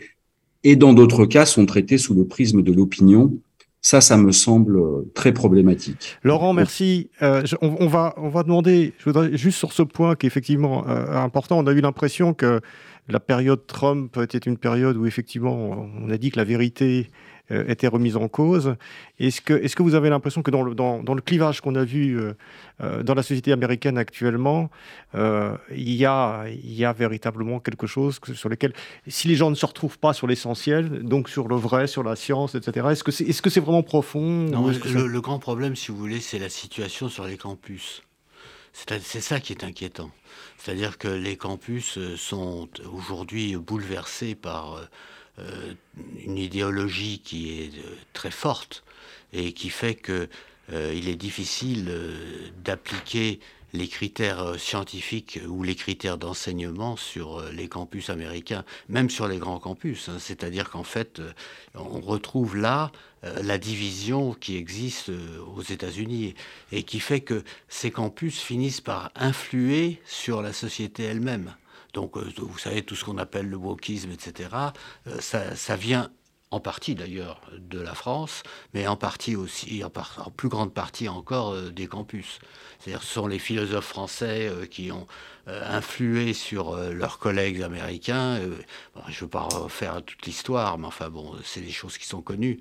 et 0.63 0.75
dans 0.75 0.93
d'autres 0.93 1.25
cas 1.25 1.45
sont 1.45 1.65
traités 1.65 1.97
sous 1.97 2.13
le 2.13 2.25
prisme 2.25 2.63
de 2.63 2.73
l'opinion 2.73 3.33
ça, 3.81 4.01
ça 4.01 4.17
me 4.17 4.31
semble 4.31 4.77
euh, 4.77 5.11
très 5.13 5.31
problématique. 5.31 6.17
Laurent, 6.23 6.53
merci. 6.53 7.09
Euh, 7.21 7.43
on, 7.61 7.87
va, 7.87 8.13
on 8.17 8.29
va 8.29 8.43
demander, 8.43 8.93
je 8.97 9.05
voudrais 9.05 9.37
juste 9.37 9.57
sur 9.57 9.71
ce 9.71 9.83
point 9.83 10.15
qui 10.15 10.25
est 10.25 10.27
effectivement 10.27 10.85
euh, 10.87 11.15
important, 11.15 11.57
on 11.59 11.67
a 11.67 11.71
eu 11.71 11.81
l'impression 11.81 12.33
que 12.33 12.59
la 13.07 13.19
période 13.19 13.65
Trump 13.67 14.17
était 14.17 14.37
une 14.37 14.57
période 14.57 14.97
où 14.97 15.05
effectivement 15.05 15.89
on 15.99 16.09
a 16.09 16.17
dit 16.17 16.29
que 16.29 16.37
la 16.37 16.43
vérité 16.43 17.07
euh, 17.07 17.28
était 17.49 17.87
remise 17.87 18.15
en 18.15 18.27
cause. 18.27 18.75
Est-ce 19.19 19.41
que, 19.41 19.53
est 19.53 19.73
que 19.73 19.83
vous 19.83 19.95
avez 19.95 20.09
l'impression 20.09 20.41
que 20.41 20.51
dans 20.51 20.61
le, 20.61 20.75
dans, 20.75 21.01
dans 21.03 21.13
le 21.13 21.21
clivage 21.21 21.61
qu'on 21.61 21.75
a 21.75 21.83
vu 21.83 22.19
euh, 22.19 22.33
euh, 22.81 23.03
dans 23.03 23.15
la 23.15 23.23
société 23.23 23.51
américaine 23.51 23.97
actuellement, 23.97 24.69
il, 25.15 25.93
y 25.95 26.05
a, 26.05 26.45
il 26.47 26.73
y 26.73 26.85
a 26.85 26.93
véritablement 26.93 27.59
quelque 27.59 27.87
chose 27.87 28.19
sur 28.33 28.49
lequel, 28.49 28.73
si 29.07 29.27
les 29.27 29.35
gens 29.35 29.49
ne 29.49 29.55
se 29.55 29.65
retrouvent 29.65 29.99
pas 29.99 30.13
sur 30.13 30.27
l'essentiel, 30.27 31.03
donc 31.03 31.29
sur 31.29 31.47
le 31.47 31.55
vrai, 31.55 31.87
sur 31.87 32.03
la 32.03 32.15
science, 32.15 32.55
etc., 32.55 32.87
est-ce 32.91 33.03
que 33.03 33.11
c'est 33.11 33.25
est 33.25 33.45
-ce 33.45 33.49
c'est 33.49 33.59
vraiment 33.59 33.83
profond 33.83 34.21
non, 34.21 34.67
le, 34.67 35.07
le 35.07 35.21
grand 35.21 35.39
problème, 35.39 35.75
si 35.75 35.91
vous 35.91 35.97
voulez, 35.97 36.19
c'est 36.19 36.39
la 36.39 36.49
situation 36.49 37.09
sur 37.09 37.25
les 37.25 37.37
campus. 37.37 38.03
C'est 38.73 39.21
ça 39.21 39.39
qui 39.39 39.53
est 39.53 39.63
inquiétant. 39.63 40.11
C'est-à-dire 40.57 40.97
que 40.97 41.07
les 41.07 41.37
campus 41.37 41.99
sont 42.15 42.69
aujourd'hui 42.93 43.55
bouleversés 43.55 44.35
par 44.35 44.75
euh, 44.75 44.85
une 46.25 46.37
idéologie 46.37 47.19
qui 47.19 47.61
est 47.61 47.77
euh, 47.77 47.95
très 48.13 48.31
forte 48.31 48.83
et 49.33 49.53
qui 49.53 49.69
fait 49.69 49.95
que 49.95 50.29
euh, 50.71 50.93
il 50.95 51.07
est 51.07 51.15
difficile 51.15 51.91
d'appliquer 52.63 53.39
les 53.73 53.87
critères 53.87 54.59
scientifiques 54.59 55.39
ou 55.47 55.61
les 55.61 55.75
critères 55.75 56.17
d'enseignement 56.17 56.95
sur 56.95 57.43
les 57.51 57.67
campus 57.67 58.09
américains, 58.09 58.65
même 58.87 59.11
sur 59.11 59.27
les 59.27 59.37
grands 59.37 59.59
campus. 59.59 60.09
Hein. 60.09 60.17
C'est-à-dire 60.19 60.71
qu'en 60.71 60.83
fait, 60.83 61.21
on 61.75 62.01
retrouve 62.01 62.57
là 62.57 62.91
la 63.21 63.59
division 63.59 64.33
qui 64.33 64.57
existe 64.57 65.11
aux 65.55 65.61
États-Unis 65.61 66.33
et 66.71 66.81
qui 66.81 66.99
fait 66.99 67.19
que 67.19 67.43
ces 67.67 67.91
campus 67.91 68.39
finissent 68.39 68.81
par 68.81 69.11
influer 69.15 70.01
sur 70.03 70.41
la 70.41 70.53
société 70.53 71.03
elle-même. 71.03 71.53
Donc, 71.93 72.17
euh, 72.17 72.27
vous 72.37 72.57
savez, 72.57 72.83
tout 72.83 72.95
ce 72.95 73.05
qu'on 73.05 73.17
appelle 73.17 73.49
le 73.49 73.57
wokisme, 73.57 74.11
etc., 74.11 74.49
euh, 75.07 75.19
ça, 75.19 75.75
vient 75.75 76.09
en 76.51 76.59
partie 76.59 76.95
d'ailleurs 76.95 77.41
de 77.59 77.79
la 77.79 77.93
France, 77.93 78.41
mais 78.73 78.87
en 78.87 78.95
partie 78.95 79.35
aussi, 79.35 79.83
en, 79.83 80.31
plus 80.31 80.49
grande 80.49 80.73
partie 80.73 81.07
encore 81.07 81.53
euh, 81.53 81.69
des 81.69 81.87
campus. 81.87 82.39
C'est-à-dire 82.79 83.03
ce 83.03 83.13
sont 83.13 83.27
les 83.27 83.39
philosophes 83.39 83.85
français 83.85 84.51
qui 84.71 84.91
ont 84.91 85.05
influé 85.47 86.33
sur 86.33 86.77
leurs 86.77 87.19
collègues 87.19 87.61
américains. 87.61 88.39
je 88.39 89.15
ne 89.15 89.19
veux 89.19 89.27
pas 89.27 89.41
refaire 89.41 90.01
toute 90.01 90.25
l'histoire, 90.25 90.77
mais 90.77 90.87
enfin 90.87 91.09
bon, 91.09 91.35
c'est 91.43 91.59
des 91.59 91.71
choses 91.71 91.97
qui 91.97 92.07
sont 92.07 92.21
connues, 92.21 92.57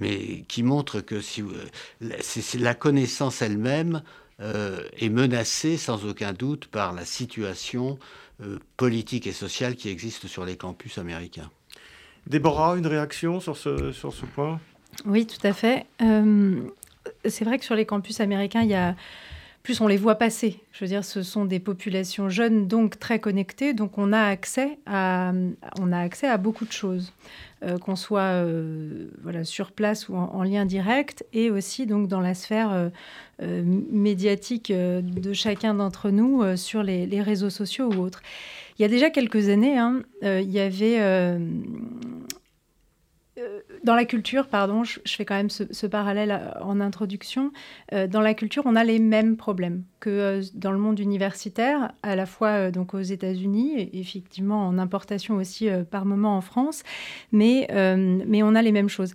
mais 0.00 0.42
qui 0.48 0.62
montrent 0.62 1.00
que 1.00 1.22
si, 1.22 1.42
la 2.58 2.74
connaissance 2.74 3.40
elle-même 3.40 4.02
est 4.40 5.08
menacée 5.08 5.78
sans 5.78 6.04
aucun 6.04 6.34
doute 6.34 6.66
par 6.66 6.92
la 6.92 7.06
situation 7.06 7.98
politique 8.76 9.26
et 9.26 9.32
sociale 9.32 9.76
qui 9.76 9.88
existe 9.88 10.26
sur 10.26 10.44
les 10.44 10.56
campus 10.56 10.98
américains. 10.98 11.50
Déborah, 12.26 12.76
une 12.76 12.86
réaction 12.86 13.40
sur 13.40 13.56
ce, 13.56 13.92
sur 13.92 14.12
ce 14.12 14.24
point? 14.24 14.60
Oui, 15.04 15.26
tout 15.26 15.44
à 15.46 15.52
fait. 15.52 15.86
Euh, 16.02 16.60
c'est 17.26 17.44
vrai 17.44 17.58
que 17.58 17.64
sur 17.64 17.74
les 17.74 17.84
campus 17.84 18.20
américains, 18.20 18.62
il 18.62 18.70
y 18.70 18.74
a 18.74 18.96
plus 19.64 19.80
on 19.80 19.88
les 19.88 19.96
voit 19.96 20.16
passer. 20.16 20.60
Je 20.72 20.84
veux 20.84 20.88
dire, 20.88 21.04
ce 21.04 21.22
sont 21.22 21.46
des 21.46 21.58
populations 21.58 22.28
jeunes, 22.28 22.68
donc 22.68 22.98
très 22.98 23.18
connectées, 23.18 23.72
donc 23.72 23.96
on 23.96 24.12
a 24.12 24.20
accès 24.20 24.78
à, 24.84 25.32
beaucoup 26.38 26.66
de 26.66 26.72
choses, 26.72 27.14
euh, 27.64 27.78
qu'on 27.78 27.96
soit 27.96 28.44
euh, 28.44 29.08
sur 29.42 29.72
place 29.72 30.10
ou 30.10 30.16
en, 30.16 30.42
lien 30.42 30.66
direct, 30.66 31.24
et 31.32 31.50
aussi 31.50 31.86
donc 31.86 32.08
dans 32.08 32.20
la 32.20 32.34
sphère 32.34 32.90
euh, 33.42 33.62
médiatique 33.64 34.70
de 34.70 35.32
chacun 35.32 35.72
d'entre 35.72 36.10
nous 36.10 36.56
sur 36.58 36.82
les, 36.82 37.22
réseaux 37.22 37.50
sociaux 37.50 37.90
ou 37.90 38.00
autres. 38.00 38.22
Il 38.78 38.82
y 38.82 38.84
a 38.84 38.88
déjà 38.88 39.08
quelques 39.08 39.48
années, 39.48 39.78
hein, 39.78 40.02
il 40.20 40.50
y 40.50 40.60
avait 40.60 41.00
dans 43.84 43.94
la 43.94 44.04
culture, 44.04 44.48
pardon, 44.48 44.82
je, 44.82 44.98
fais 45.06 45.24
quand 45.24 45.36
même 45.36 45.50
ce, 45.50 45.86
parallèle 45.86 46.32
euh, 46.32 46.62
en 46.62 46.80
introduction. 46.80 47.52
Euh, 47.92 48.06
dans 48.06 48.20
la 48.20 48.34
culture, 48.34 48.62
on 48.66 48.74
a 48.76 48.84
les 48.84 48.98
mêmes 48.98 49.36
problèmes 49.36 49.84
que 50.00 50.40
dans 50.54 50.72
le 50.72 50.78
monde 50.78 50.98
universitaire, 50.98 51.92
à 52.02 52.16
la 52.16 52.26
fois 52.26 52.70
donc 52.70 52.94
aux 52.94 53.00
États-Unis, 53.00 53.90
effectivement 53.92 54.66
en 54.66 54.78
importation 54.78 55.36
aussi 55.36 55.68
par 55.90 56.04
moment 56.04 56.36
en 56.36 56.42
France, 56.42 56.82
mais 57.32 57.66
on 57.72 58.54
a 58.54 58.62
les 58.62 58.72
mêmes 58.72 58.90
choses. 58.90 59.14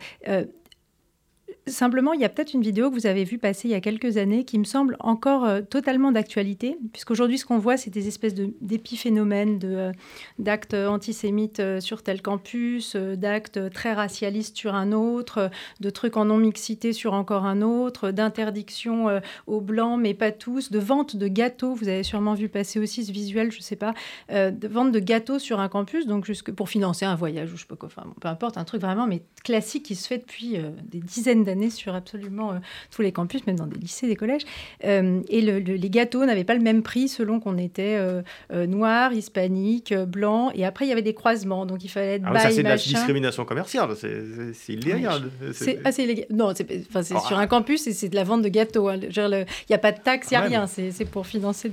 Simplement, 1.70 2.14
il 2.14 2.22
y 2.22 2.26
a 2.26 2.30
peut-être 2.30 2.54
une 2.54 2.62
vidéo 2.62 2.90
que 2.90 2.96
vous 2.96 3.06
avez 3.06 3.24
vue 3.24 3.38
passer 3.38 3.68
il 3.68 3.72
y 3.72 3.76
a 3.76 3.82
quelques 3.82 4.18
années 4.18 4.44
qui 4.44 4.58
me 4.58 4.64
semble 4.64 4.98
encore 5.00 5.46
euh, 5.46 5.62
totalement 5.62 6.12
d'actualité, 6.12 6.78
puisqu'aujourd'hui, 6.94 7.38
ce 7.38 7.46
qu'on 7.46 7.60
voit, 7.60 7.78
c'est 7.78 7.90
des 7.90 8.08
espèces 8.08 8.34
d'épiphénomènes 8.34 9.60
euh, 9.64 9.92
d'actes 10.40 10.74
antisémites 10.74 11.60
euh, 11.60 11.80
sur 11.80 12.02
tel 12.02 12.22
campus, 12.22 12.96
d'actes 12.96 13.70
très 13.72 13.94
racialistes 13.94 14.58
sur 14.58 14.74
un 14.74 14.92
autre, 14.92 15.52
de 15.80 15.90
trucs 15.90 16.18
en 16.18 16.26
non-mixité 16.26 16.94
sur 16.94 17.14
encore 17.14 17.46
un 17.46 17.62
autre, 17.62 18.12
d'interdictions 18.12 19.22
aux 19.48 19.62
blancs, 19.62 20.00
mais 20.00 20.14
pas 20.14 20.32
tous, 20.32 20.72
de 20.72 20.80
vente 20.80 21.16
de 21.16 21.28
gâteaux. 21.28 21.74
Vous 21.74 21.88
avez 21.88 22.04
sûrement 22.04 22.34
vu 22.34 22.50
passer 22.50 22.80
aussi 22.80 23.06
ce 23.06 23.12
visuel, 23.12 23.52
je 23.52 23.58
ne 23.58 23.64
sais 23.64 23.76
pas, 23.76 23.94
de 24.30 24.68
vente 24.68 24.92
de 24.92 25.00
gâteaux 25.00 25.40
sur 25.40 25.60
un 25.60 25.70
campus, 25.70 26.08
donc 26.08 26.26
jusque 26.26 26.52
pour 26.52 26.70
financer 26.70 27.06
un 27.06 27.16
voyage 27.16 27.54
ou 27.54 27.58
je 27.58 27.62
sais 27.62 27.68
pas 27.68 27.76
quoi, 27.76 27.88
enfin, 27.88 28.08
peu 28.20 28.28
importe, 28.28 28.58
un 28.58 28.64
truc 28.64 28.82
vraiment 28.82 29.08
mais 29.08 29.22
classique 29.44 29.84
qui 29.84 29.96
se 29.96 30.08
fait 30.08 30.20
depuis 30.20 30.58
des 30.84 31.00
dizaines 31.00 31.44
d'années 31.44 31.59
sur 31.70 31.96
absolument 31.96 32.52
euh, 32.52 32.56
tous 32.92 33.02
les 33.02 33.12
campus, 33.12 33.46
même 33.46 33.58
dans 33.58 33.68
des 33.68 33.78
lycées, 33.78 34.08
des 34.08 34.16
collèges. 34.16 34.44
Euh, 34.86 35.22
et 35.28 35.42
les 35.42 35.90
gâteaux 35.90 36.26
n'avaient 36.26 36.46
pas 36.46 36.54
le 36.54 36.62
même 36.62 36.82
prix 36.82 37.10
selon 37.10 37.40
qu'on 37.42 37.58
était 37.58 37.98
euh, 37.98 38.22
noir, 38.68 39.12
hispanique, 39.12 39.94
blanc. 39.94 40.52
Et 40.56 40.66
après, 40.66 40.86
il 40.86 40.90
y 40.90 40.92
avait 40.92 41.02
des 41.02 41.14
croisements. 41.14 41.66
Donc, 41.66 41.84
il 41.84 41.90
fallait 41.90 42.16
être 42.16 42.24
ah, 42.26 42.40
Ça, 42.40 42.52
c'est 42.52 42.64
de 42.64 42.70
la 42.70 42.78
discrimination 42.78 43.44
commerciale. 43.44 43.90
C'est 43.98 44.74
illégal. 44.74 45.24
c'est 45.52 45.86
assez 45.86 46.04
illégal. 46.04 46.28
Non, 46.32 46.54
c'est 46.56 46.86
oh, 46.96 47.20
sur 47.28 47.38
un 47.38 47.48
campus 47.48 47.88
et 47.88 47.94
c'est 47.94 48.10
de 48.10 48.16
la 48.16 48.24
vente 48.24 48.42
de 48.42 48.50
gâteaux. 48.50 48.88
Hein. 48.88 49.00
Il 49.02 49.46
n'y 49.70 49.76
a 49.76 49.80
pas 49.80 49.92
de 49.92 50.00
taxe, 50.00 50.28
il 50.32 50.36
n'y 50.36 50.38
a 50.38 50.42
rien. 50.42 50.68
C'est 50.68 51.06
pour 51.06 51.28
financer 51.28 51.70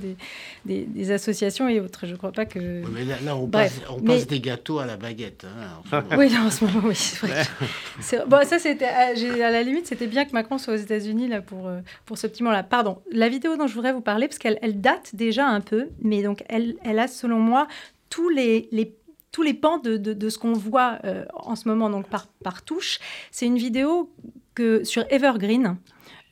des, 0.65 0.85
des, 0.85 1.11
associations 1.11 1.69
et 1.69 1.79
autres. 1.79 2.01
Je 2.03 2.11
ne 2.11 2.17
crois 2.17 2.31
pas 2.31 2.45
que. 2.45 2.59
mais 2.59 3.05
là, 3.05 3.35
on, 3.35 3.47
passe, 3.47 3.79
on 3.89 4.01
passe, 4.01 4.27
des 4.27 4.39
gâteaux 4.39 4.79
à 4.79 4.85
la 4.85 4.97
baguette. 4.97 5.45
Hein, 5.45 6.03
oui, 6.17 6.31
en 6.37 6.49
ce 6.49 6.65
moment, 6.65 6.87
oui. 6.87 6.97
bon, 8.27 8.39
ça, 8.45 8.59
c'était 8.59 8.85
à 8.85 9.51
la 9.51 9.63
limite 9.63 9.76
c'était 9.85 10.07
bien 10.07 10.25
que 10.25 10.31
Macron 10.31 10.57
soit 10.57 10.73
aux 10.73 10.77
États-Unis 10.77 11.27
là 11.27 11.41
pour, 11.41 11.67
euh, 11.67 11.79
pour 12.05 12.17
ce 12.17 12.27
petit 12.27 12.43
moment-là. 12.43 12.63
Pardon, 12.63 13.01
la 13.11 13.29
vidéo 13.29 13.57
dont 13.57 13.67
je 13.67 13.73
voudrais 13.73 13.93
vous 13.93 14.01
parler, 14.01 14.27
parce 14.27 14.39
qu'elle 14.39 14.59
elle 14.61 14.81
date 14.81 15.15
déjà 15.15 15.47
un 15.47 15.61
peu, 15.61 15.89
mais 16.01 16.23
donc 16.23 16.43
elle, 16.49 16.75
elle 16.83 16.99
a 16.99 17.07
selon 17.07 17.39
moi 17.39 17.67
tous 18.09 18.29
les, 18.29 18.67
les 18.71 18.95
tous 19.31 19.43
les 19.43 19.53
pans 19.53 19.77
de, 19.77 19.97
de, 19.97 20.29
ce 20.29 20.39
qu'on 20.39 20.53
voit 20.53 20.97
euh, 21.03 21.23
en 21.35 21.55
ce 21.55 21.67
moment 21.67 21.91
donc 21.91 22.07
par, 22.07 22.25
par 22.43 22.63
touche. 22.63 22.97
C'est 23.29 23.45
une 23.45 23.57
vidéo 23.57 24.09
que 24.55 24.83
sur 24.83 25.05
Evergreen, 25.11 25.77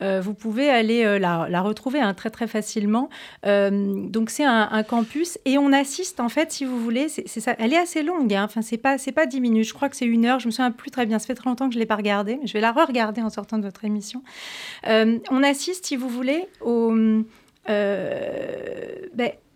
euh, 0.01 0.19
vous 0.21 0.33
pouvez 0.33 0.69
aller 0.69 1.05
euh, 1.05 1.19
la, 1.19 1.61
retrouver 1.61 1.99
hein, 1.99 2.13
très 2.13 2.29
très 2.29 2.47
facilement. 2.47 3.09
Euh, 3.45 4.07
donc 4.07 4.29
c'est 4.29 4.43
un, 4.43 4.83
campus 4.83 5.39
et 5.45 5.57
on 5.57 5.71
assiste 5.71 6.19
en 6.19 6.29
fait, 6.29 6.51
si 6.51 6.65
vous 6.65 6.79
voulez, 6.79 7.07
c'est 7.07 7.27
ça. 7.27 7.55
Elle 7.59 7.73
est 7.73 7.77
assez 7.77 8.03
longue. 8.03 8.33
Hein. 8.33 8.43
Enfin 8.43 8.61
c'est 8.61 8.77
pas 8.77 8.97
c'est 8.97 9.11
pas 9.11 9.25
10 9.25 9.41
minutes. 9.41 9.67
Je 9.67 9.73
crois 9.73 9.89
que 9.89 9.95
c'est 9.95 10.05
une 10.05 10.25
heure. 10.25 10.39
Je 10.39 10.47
me 10.47 10.51
souviens 10.51 10.71
plus 10.71 10.91
très 10.91 11.05
bien. 11.05 11.19
Ça 11.19 11.27
fait 11.27 11.35
très 11.35 11.49
longtemps 11.49 11.67
que 11.67 11.73
je 11.73 11.79
l'ai 11.79 11.85
pas 11.85 11.95
regardée. 11.95 12.37
Mais 12.41 12.47
je 12.47 12.53
vais 12.53 12.61
la 12.61 12.71
re-regarder 12.71 13.21
en 13.21 13.29
sortant 13.29 13.57
de 13.57 13.63
votre 13.63 13.85
émission. 13.85 14.21
on 14.85 15.43
assiste, 15.43 15.85
si 15.85 15.95
vous 15.95 16.09
voulez, 16.09 16.47
ben, 16.65 17.23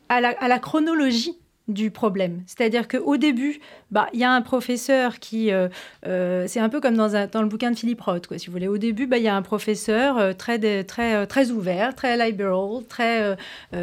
à 0.10 0.22
la 0.22 0.60
chronologie 0.60 1.38
du 1.70 1.92
problème. 1.92 2.42
C'est-à-dire 2.48 2.88
qu'au 2.88 3.16
début, 3.16 3.60
bah, 3.92 4.08
il 4.14 4.20
y 4.20 4.24
a 4.24 4.32
un 4.32 4.42
professeur 4.42 5.20
qui... 5.20 5.52
Euh, 5.52 5.70
euh, 6.06 6.46
c'est 6.48 6.60
un 6.60 6.68
peu 6.68 6.82
comme 6.82 6.98
dans, 6.98 7.28
dans, 7.28 7.42
le 7.42 7.48
bouquin 7.48 7.72
de 7.72 7.78
Philippe 7.78 8.02
Roth, 8.02 8.28
quoi, 8.28 8.38
si 8.38 8.48
vous 8.48 8.54
voulez. 8.54 8.68
Au 8.68 8.78
début, 8.78 9.06
bah, 9.06 9.18
il 9.18 9.24
y 9.24 9.28
a 9.28 9.36
un 9.36 9.42
professeur 9.44 10.18
euh, 10.18 10.34
très, 10.34 10.84
très, 10.84 11.28
très 11.28 11.52
ouvert, 11.52 11.96
très 11.96 12.18
liberal, 12.18 12.84
très, 12.88 13.38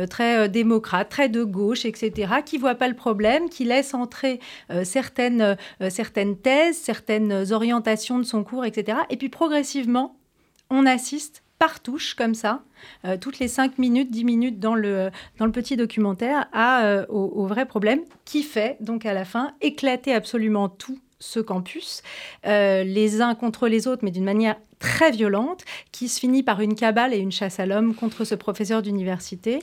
très 0.08 0.48
démocrate, 0.48 1.08
très 1.08 1.28
de 1.28 1.44
gauche, 1.44 1.84
etc., 1.84 2.34
qui 2.44 2.58
voit 2.58 2.74
pas 2.74 2.88
le 2.88 2.94
problème, 2.94 3.48
qui 3.48 3.64
laisse 3.64 3.94
entrer 3.94 4.40
certaines, 4.82 5.56
certaines 5.90 6.36
thèses, 6.36 6.78
certaines 6.78 7.52
orientations 7.52 8.18
de 8.18 8.24
son 8.24 8.42
cours, 8.44 8.64
etc. 8.64 8.98
Et 9.10 9.16
puis 9.16 9.28
progressivement, 9.28 10.16
on 10.70 10.86
assiste 10.86 11.42
par 11.58 11.80
touche, 11.80 12.14
comme 12.14 12.34
ça, 12.34 12.62
euh, 13.04 13.16
toutes 13.18 13.38
les 13.38 13.48
5 13.48 13.78
minutes, 13.78 14.10
10 14.10 14.24
minutes 14.24 14.60
dans 14.60 14.74
le, 14.74 15.10
dans 15.38 15.46
le 15.46 15.52
petit 15.52 15.76
documentaire, 15.76 16.46
à, 16.52 16.84
euh, 16.84 17.06
au, 17.08 17.46
vrai 17.46 17.66
problème 17.66 18.00
qui 18.24 18.42
fait, 18.42 18.76
donc 18.80 19.06
à 19.06 19.14
la 19.14 19.24
fin, 19.24 19.54
éclater 19.60 20.12
absolument 20.12 20.68
tout 20.68 20.98
ce 21.18 21.40
campus, 21.40 22.02
euh, 22.46 22.84
les 22.84 23.22
uns 23.22 23.34
contre 23.34 23.68
les 23.68 23.88
autres, 23.88 24.04
mais 24.04 24.10
d'une 24.10 24.24
manière 24.24 24.56
très 24.78 25.10
violente, 25.10 25.64
qui 25.92 26.08
se 26.08 26.20
finit 26.20 26.42
par 26.42 26.60
une 26.60 26.74
cabale 26.74 27.14
et 27.14 27.18
une 27.18 27.32
chasse 27.32 27.58
à 27.58 27.64
l'homme 27.64 27.94
contre 27.94 28.24
ce 28.24 28.34
professeur 28.34 28.82
d'université 28.82 29.60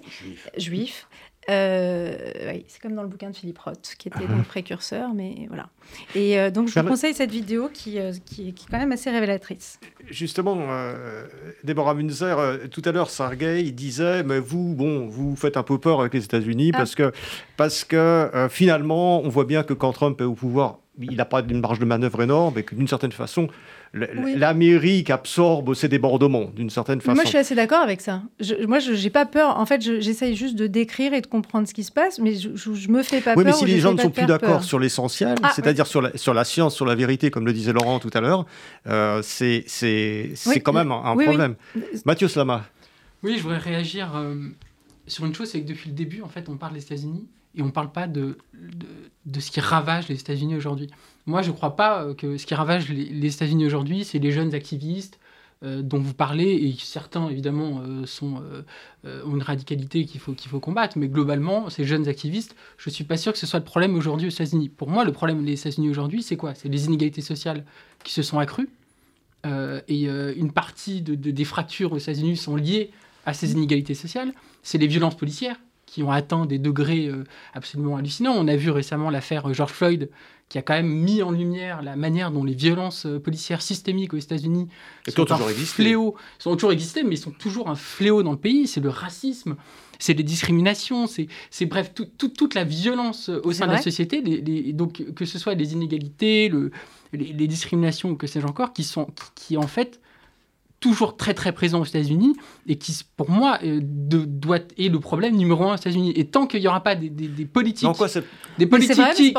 juif. 0.57 1.07
Oui, 1.47 2.65
c'est 2.67 2.81
comme 2.81 2.95
dans 2.95 3.03
le 3.03 3.07
bouquin 3.07 3.29
de 3.29 3.35
Philippe 3.35 3.59
Roth, 3.59 3.95
qui 3.97 4.07
était 4.07 4.27
donc 4.27 4.45
précurseur, 4.45 5.13
mais 5.13 5.47
voilà. 5.47 5.69
Et 6.15 6.51
donc, 6.51 6.69
je 6.69 6.79
vous 6.79 6.87
conseille 6.87 7.13
cette 7.13 7.31
vidéo 7.31 7.69
qui, 7.73 7.99
qui, 8.25 8.49
est 8.49 8.69
quand 8.69 8.79
même 8.79 8.91
assez 8.91 9.09
révélatrice 9.09 9.79
justement, 10.09 10.57
euh, 10.69 11.25
Deborah 11.63 11.93
Munzer, 11.93 12.37
euh, 12.37 12.57
tout 12.69 12.81
à 12.85 12.91
l'heure, 12.91 13.09
Sergei 13.09 13.71
disait, 13.71 14.23
mais 14.23 14.39
vous, 14.39 14.75
bon, 14.75 15.07
vous 15.07 15.35
faites 15.35 15.57
un 15.57 15.63
peu 15.63 15.77
peur 15.77 16.01
avec 16.01 16.13
les 16.13 16.23
États-Unis 16.23 16.71
ah. 16.73 16.77
parce 16.77 16.95
que, 16.95 17.11
parce 17.57 17.83
que 17.83 17.95
euh, 17.95 18.49
finalement, 18.49 19.21
on 19.21 19.29
voit 19.29 19.45
bien 19.45 19.63
que 19.63 19.73
quand 19.73 19.93
Trump 19.93 20.19
est 20.21 20.25
au 20.25 20.33
pouvoir, 20.33 20.79
il 20.99 21.15
n'a 21.15 21.25
pas 21.25 21.41
une 21.41 21.59
marge 21.59 21.79
de 21.79 21.85
manœuvre 21.85 22.21
énorme 22.21 22.57
et 22.57 22.63
que 22.63 22.75
d'une 22.75 22.87
certaine 22.87 23.11
façon, 23.11 23.47
l'Amérique 23.93 25.09
absorbe 25.09 25.73
ces 25.73 25.87
débordements, 25.87 26.51
d'une 26.55 26.69
certaine 26.69 27.01
façon. 27.01 27.15
Moi, 27.15 27.23
je 27.23 27.29
suis 27.29 27.37
assez 27.37 27.55
d'accord 27.55 27.81
avec 27.81 28.01
ça. 28.01 28.21
moi, 28.67 28.79
je 28.79 28.91
n'ai 28.91 29.09
pas 29.09 29.25
peur. 29.25 29.57
En 29.59 29.65
fait, 29.65 29.81
j'essaye 29.81 30.35
juste 30.35 30.55
de 30.55 30.67
décrire 30.67 31.13
et 31.13 31.21
de 31.21 31.27
comprendre 31.27 31.67
ce 31.67 31.73
qui 31.73 31.83
se 31.83 31.91
passe, 31.91 32.19
mais 32.19 32.35
je, 32.35 32.49
je, 32.55 32.89
me 32.89 33.01
fais 33.01 33.21
pas 33.21 33.33
oui, 33.35 33.43
peur. 33.43 33.53
mais 33.53 33.53
si 33.53 33.65
les 33.65 33.79
gens 33.79 33.93
ne 33.93 34.01
sont 34.01 34.11
plus 34.11 34.25
d'accord 34.25 34.63
sur 34.63 34.79
l'essentiel, 34.79 35.35
ah, 35.41 35.51
c'est-à-dire 35.55 35.87
sur, 35.87 36.01
la, 36.01 36.15
sur 36.17 36.33
la 36.33 36.43
science, 36.43 36.75
sur 36.75 36.85
la 36.85 36.95
vérité, 36.95 37.31
comme 37.31 37.45
le 37.45 37.53
disait 37.53 37.73
Laurent 37.73 37.99
tout 37.99 38.11
à 38.13 38.21
l'heure, 38.21 38.45
euh, 38.87 39.21
c'est 39.23 39.65
quand 40.63 40.73
même 40.73 40.91
un, 40.91 41.15
problème. 41.15 41.55
Mathieu 42.05 42.27
Slama. 42.27 42.65
Oui, 43.23 43.37
je 43.37 43.43
voudrais 43.43 43.57
réagir 43.57 44.15
euh, 44.15 44.35
sur 45.07 45.25
une 45.25 45.33
chose, 45.33 45.49
c'est 45.49 45.61
que 45.61 45.67
depuis 45.67 45.89
le 45.89 45.95
début, 45.95 46.21
en 46.21 46.27
fait, 46.27 46.49
on 46.49 46.57
parle 46.57 46.73
des 46.73 46.83
États-Unis 46.83 47.27
et 47.55 47.61
on 47.61 47.65
ne 47.65 47.71
parle 47.71 47.91
pas 47.91 48.07
de, 48.07 48.37
de, 49.25 49.39
ce 49.39 49.51
qui 49.51 49.59
ravage 49.59 50.07
les 50.07 50.19
États-Unis 50.19 50.55
aujourd'hui. 50.55 50.89
Moi, 51.25 51.41
je 51.41 51.51
ne 51.51 51.55
crois 51.55 51.75
pas 51.75 52.03
euh, 52.03 52.13
que 52.13 52.37
ce 52.37 52.45
qui 52.45 52.55
ravage 52.55 52.89
les, 52.89 53.33
États-Unis 53.33 53.65
aujourd'hui, 53.65 54.03
c'est 54.03 54.19
les 54.19 54.31
jeunes 54.31 54.55
activistes 54.55 55.19
euh, 55.63 55.81
dont 55.81 55.99
vous 55.99 56.13
parlez, 56.13 56.49
et 56.49 56.75
certains, 56.79 57.29
évidemment, 57.29 57.81
euh, 57.85 58.05
ont 59.25 59.35
une 59.35 59.43
radicalité 59.43 60.05
qu'il 60.05 60.19
faut, 60.19 60.33
qu'il 60.33 60.49
faut 60.49 60.59
combattre, 60.59 60.97
mais 60.97 61.07
globalement, 61.07 61.69
ces 61.69 61.85
jeunes 61.85 62.07
activistes, 62.07 62.55
je 62.77 62.89
ne 62.89 62.93
suis 62.93 63.03
pas 63.03 63.17
sûr 63.17 63.31
que 63.31 63.39
ce 63.39 63.45
soit 63.45 63.59
le 63.59 63.65
problème 63.65 63.95
aujourd'hui 63.95 64.27
aux 64.27 64.31
États-Unis. 64.31 64.69
Pour 64.69 64.89
moi, 64.89 65.05
le 65.05 65.11
problème 65.11 65.45
des 65.45 65.53
États-Unis 65.53 65.89
aujourd'hui, 65.89 66.23
c'est 66.23 66.37
quoi? 66.37 66.55
C'est 66.55 66.69
les 66.69 66.85
inégalités 66.85 67.21
sociales 67.21 67.65
qui 68.03 68.13
se 68.13 68.23
sont 68.23 68.39
accrues, 68.39 68.69
et 69.89 70.05
une 70.05 70.53
partie 70.53 71.01
de, 71.01 71.15
des 71.15 71.43
fractures 71.43 71.91
aux 71.91 71.97
États-Unis 71.97 72.37
sont 72.37 72.55
liées 72.55 72.91
à 73.25 73.33
ces 73.33 73.51
inégalités 73.51 73.93
sociales, 73.93 74.33
c'est 74.61 74.77
les 74.77 74.87
violences 74.87 75.17
policières 75.17 75.57
qui 75.93 76.01
ont 76.01 76.09
atteint 76.09 76.47
des 76.47 76.57
degrés 76.57 77.05
euh, 77.05 77.23
absolument 77.53 77.97
hallucinants. 77.97 78.33
On 78.35 78.47
a 78.47 78.55
vu 78.55 78.71
récemment 78.71 79.11
l'affaire 79.11 79.47
euh, 79.47 79.53
George 79.53 79.73
Floyd, 79.73 80.09
qui 80.49 80.57
a 80.57 80.63
quand 80.63 80.73
même 80.73 80.89
mis 80.89 81.21
en 81.21 81.29
lumière 81.29 81.83
la 81.83 81.95
manière 81.95 82.31
dont 82.31 82.43
les 82.43 82.55
violences 82.55 83.05
euh, 83.05 83.19
policières 83.19 83.61
systémiques 83.61 84.11
aux 84.15 84.17
États-Unis 84.17 84.69
sont 85.07 85.31
un 85.31 85.37
fléau, 85.37 86.15
sont 86.39 86.55
toujours 86.55 86.71
existé, 86.71 87.03
mais 87.03 87.13
ils 87.13 87.19
sont 87.19 87.29
toujours 87.29 87.69
un 87.69 87.75
fléau 87.75 88.23
dans 88.23 88.31
le 88.31 88.39
pays. 88.39 88.65
C'est 88.65 88.81
le 88.81 88.89
racisme, 88.89 89.55
c'est 89.99 90.15
les 90.15 90.23
discriminations, 90.23 91.05
c'est 91.05 91.65
bref 91.67 91.93
toute 91.93 92.55
la 92.55 92.63
violence 92.63 93.29
au 93.29 93.51
sein 93.51 93.67
de 93.67 93.73
la 93.73 93.81
société. 93.81 94.23
donc 94.73 95.03
que 95.13 95.25
ce 95.25 95.37
soit 95.37 95.53
les 95.53 95.73
inégalités, 95.73 96.49
le, 96.49 96.71
les, 97.13 97.47
discriminations 97.47 98.09
ou 98.09 98.15
que 98.15 98.25
sais-je 98.25 98.47
encore, 98.47 98.73
qui 98.73 98.83
sont 98.83 99.09
qui 99.35 99.57
en 99.57 99.67
fait 99.67 100.01
toujours 100.83 101.15
très 101.15 101.33
très 101.33 101.53
présent 101.53 101.79
aux 101.79 101.85
États-Unis 101.85 102.35
et 102.67 102.75
qui, 102.75 102.93
pour 103.15 103.29
moi, 103.29 103.57
euh, 103.63 103.79
de, 103.81 104.25
doit 104.25 104.59
est 104.77 104.91
le 104.91 104.99
problème 104.99 105.37
numéro 105.37 105.63
un 105.63 105.75
aux 105.75 105.77
États-Unis. 105.77 106.11
Et 106.17 106.25
tant 106.25 106.45
qu'il 106.45 106.59
n'y 106.59 106.67
aura 106.67 106.83
pas 106.83 106.93
des, 106.93 107.09
des, 107.09 107.45
politiques, 107.45 107.87
des 108.57 108.67
politiques 108.67 109.01
qui, 109.15 109.31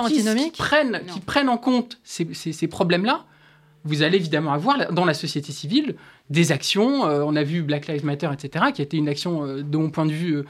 prennent, 0.56 1.02
qui 1.06 1.20
prennent 1.20 1.50
en 1.50 1.58
compte 1.58 1.98
ces, 2.02 2.32
ces, 2.32 2.66
problèmes-là, 2.66 3.26
vous 3.84 4.02
allez 4.02 4.16
évidemment 4.16 4.54
avoir 4.54 4.90
dans 4.90 5.04
la 5.04 5.12
société 5.12 5.52
civile 5.52 5.96
des 6.30 6.50
actions. 6.50 7.02
on 7.02 7.36
a 7.36 7.42
vu 7.42 7.62
Black 7.62 7.88
Lives 7.88 8.06
Matter, 8.06 8.30
etc., 8.32 8.64
qui 8.74 8.80
a 8.80 8.84
été 8.84 8.96
une 8.96 9.10
action, 9.10 9.46
de 9.46 9.76
mon 9.76 9.90
point 9.90 10.06
de 10.06 10.12
vue, 10.12 10.44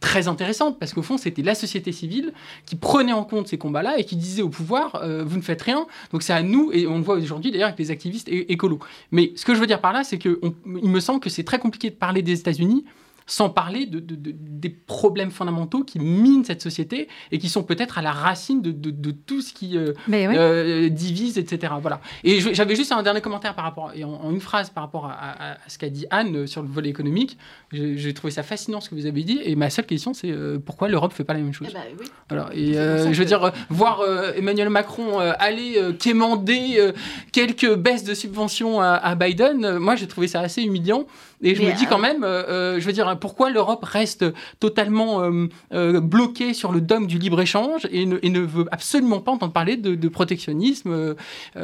très 0.00 0.28
intéressante 0.28 0.78
parce 0.78 0.94
qu'au 0.94 1.02
fond 1.02 1.18
c'était 1.18 1.42
la 1.42 1.54
société 1.54 1.92
civile 1.92 2.32
qui 2.64 2.76
prenait 2.76 3.12
en 3.12 3.24
compte 3.24 3.48
ces 3.48 3.58
combats-là 3.58 3.98
et 3.98 4.04
qui 4.04 4.16
disait 4.16 4.42
au 4.42 4.48
pouvoir 4.48 5.02
vous 5.24 5.36
ne 5.36 5.42
faites 5.42 5.62
rien 5.62 5.86
donc 6.12 6.22
c'est 6.22 6.32
à 6.32 6.42
nous 6.42 6.70
et 6.72 6.86
on 6.86 6.98
le 6.98 7.02
voit 7.02 7.16
aujourd'hui 7.16 7.50
d'ailleurs 7.50 7.68
avec 7.68 7.78
les 7.78 7.90
activistes 7.90 8.28
écolos 8.28 8.78
mais 9.10 9.32
ce 9.36 9.44
que 9.44 9.54
je 9.54 9.60
veux 9.60 9.66
dire 9.66 9.80
par 9.80 9.92
là 9.92 10.04
c'est 10.04 10.18
que 10.18 10.40
il 10.66 10.88
me 10.88 11.00
semble 11.00 11.20
que 11.20 11.30
c'est 11.30 11.44
très 11.44 11.58
compliqué 11.58 11.90
de 11.90 11.96
parler 11.96 12.22
des 12.22 12.38
États-Unis 12.38 12.84
sans 13.26 13.50
parler 13.50 13.86
de, 13.86 14.00
des 14.00 14.70
problèmes 14.70 15.32
fondamentaux 15.32 15.82
qui 15.82 15.98
minent 15.98 16.44
cette 16.44 16.62
société 16.62 17.08
et 17.32 17.38
qui 17.38 17.48
sont 17.48 17.64
peut-être 17.64 17.98
à 17.98 18.02
la 18.02 18.12
racine 18.12 18.62
de, 18.62 19.10
tout 19.10 19.40
ce 19.40 19.52
qui 19.52 19.76
euh, 19.76 19.92
euh, 20.10 20.88
divise, 20.88 21.38
etc. 21.38 21.74
Voilà. 21.80 22.00
Et 22.22 22.40
j'avais 22.40 22.76
juste 22.76 22.92
un 22.92 23.02
dernier 23.02 23.20
commentaire 23.20 23.54
par 23.54 23.64
rapport, 23.64 23.92
et 23.94 24.04
en, 24.04 24.30
une 24.30 24.40
phrase 24.40 24.70
par 24.70 24.84
rapport 24.84 25.06
à, 25.06 25.56
ce 25.66 25.78
qu'a 25.78 25.88
dit 25.88 26.06
Anne 26.10 26.36
euh, 26.36 26.46
sur 26.46 26.62
le 26.62 26.68
volet 26.68 26.88
économique. 26.88 27.36
J'ai 27.72 28.14
trouvé 28.14 28.30
ça 28.30 28.42
fascinant 28.42 28.80
ce 28.80 28.88
que 28.88 28.94
vous 28.94 29.06
avez 29.06 29.22
dit. 29.22 29.40
Et 29.44 29.56
ma 29.56 29.70
seule 29.70 29.86
question, 29.86 30.14
c'est 30.14 30.32
pourquoi 30.64 30.88
l'Europe 30.88 31.10
ne 31.10 31.16
fait 31.16 31.24
pas 31.24 31.34
la 31.34 31.40
même 31.40 31.52
chose? 31.52 31.68
Eh 31.70 31.74
ben 31.74 31.80
oui. 31.98 32.06
Alors, 32.30 32.50
Et 32.52 32.74
je 32.74 33.18
veux 33.18 33.24
dire, 33.24 33.52
voir 33.70 34.02
Emmanuel 34.36 34.70
Macron 34.70 35.18
aller 35.18 35.80
quémander 35.98 36.92
quelques 37.32 37.74
baisses 37.74 38.04
de 38.04 38.14
subventions 38.14 38.80
à, 38.80 38.90
à 38.90 39.14
Biden, 39.14 39.78
moi 39.78 39.96
j'ai 39.96 40.06
trouvé 40.06 40.28
ça 40.28 40.40
assez 40.40 40.62
humiliant. 40.62 41.06
Et 41.42 41.54
je 41.54 41.62
me 41.62 41.76
dis 41.76 41.86
quand 41.86 41.98
même, 41.98 42.22
je 42.22 42.84
veux 42.84 42.92
dire, 42.92 43.16
pourquoi 43.18 43.50
l'Europe 43.50 43.84
reste 43.84 44.24
totalement 44.60 45.22
euh, 45.22 45.48
euh, 45.72 46.00
bloquée 46.00 46.54
sur 46.54 46.72
le 46.72 46.80
dogme 46.80 47.06
du 47.06 47.18
libre-échange 47.18 47.86
et 47.90 48.06
ne, 48.06 48.40
veut 48.40 48.66
absolument 48.70 49.20
pas 49.20 49.32
entendre 49.32 49.52
parler 49.52 49.76
de, 49.76 50.08
protectionnisme. 50.08 50.92
Euh, 50.92 51.14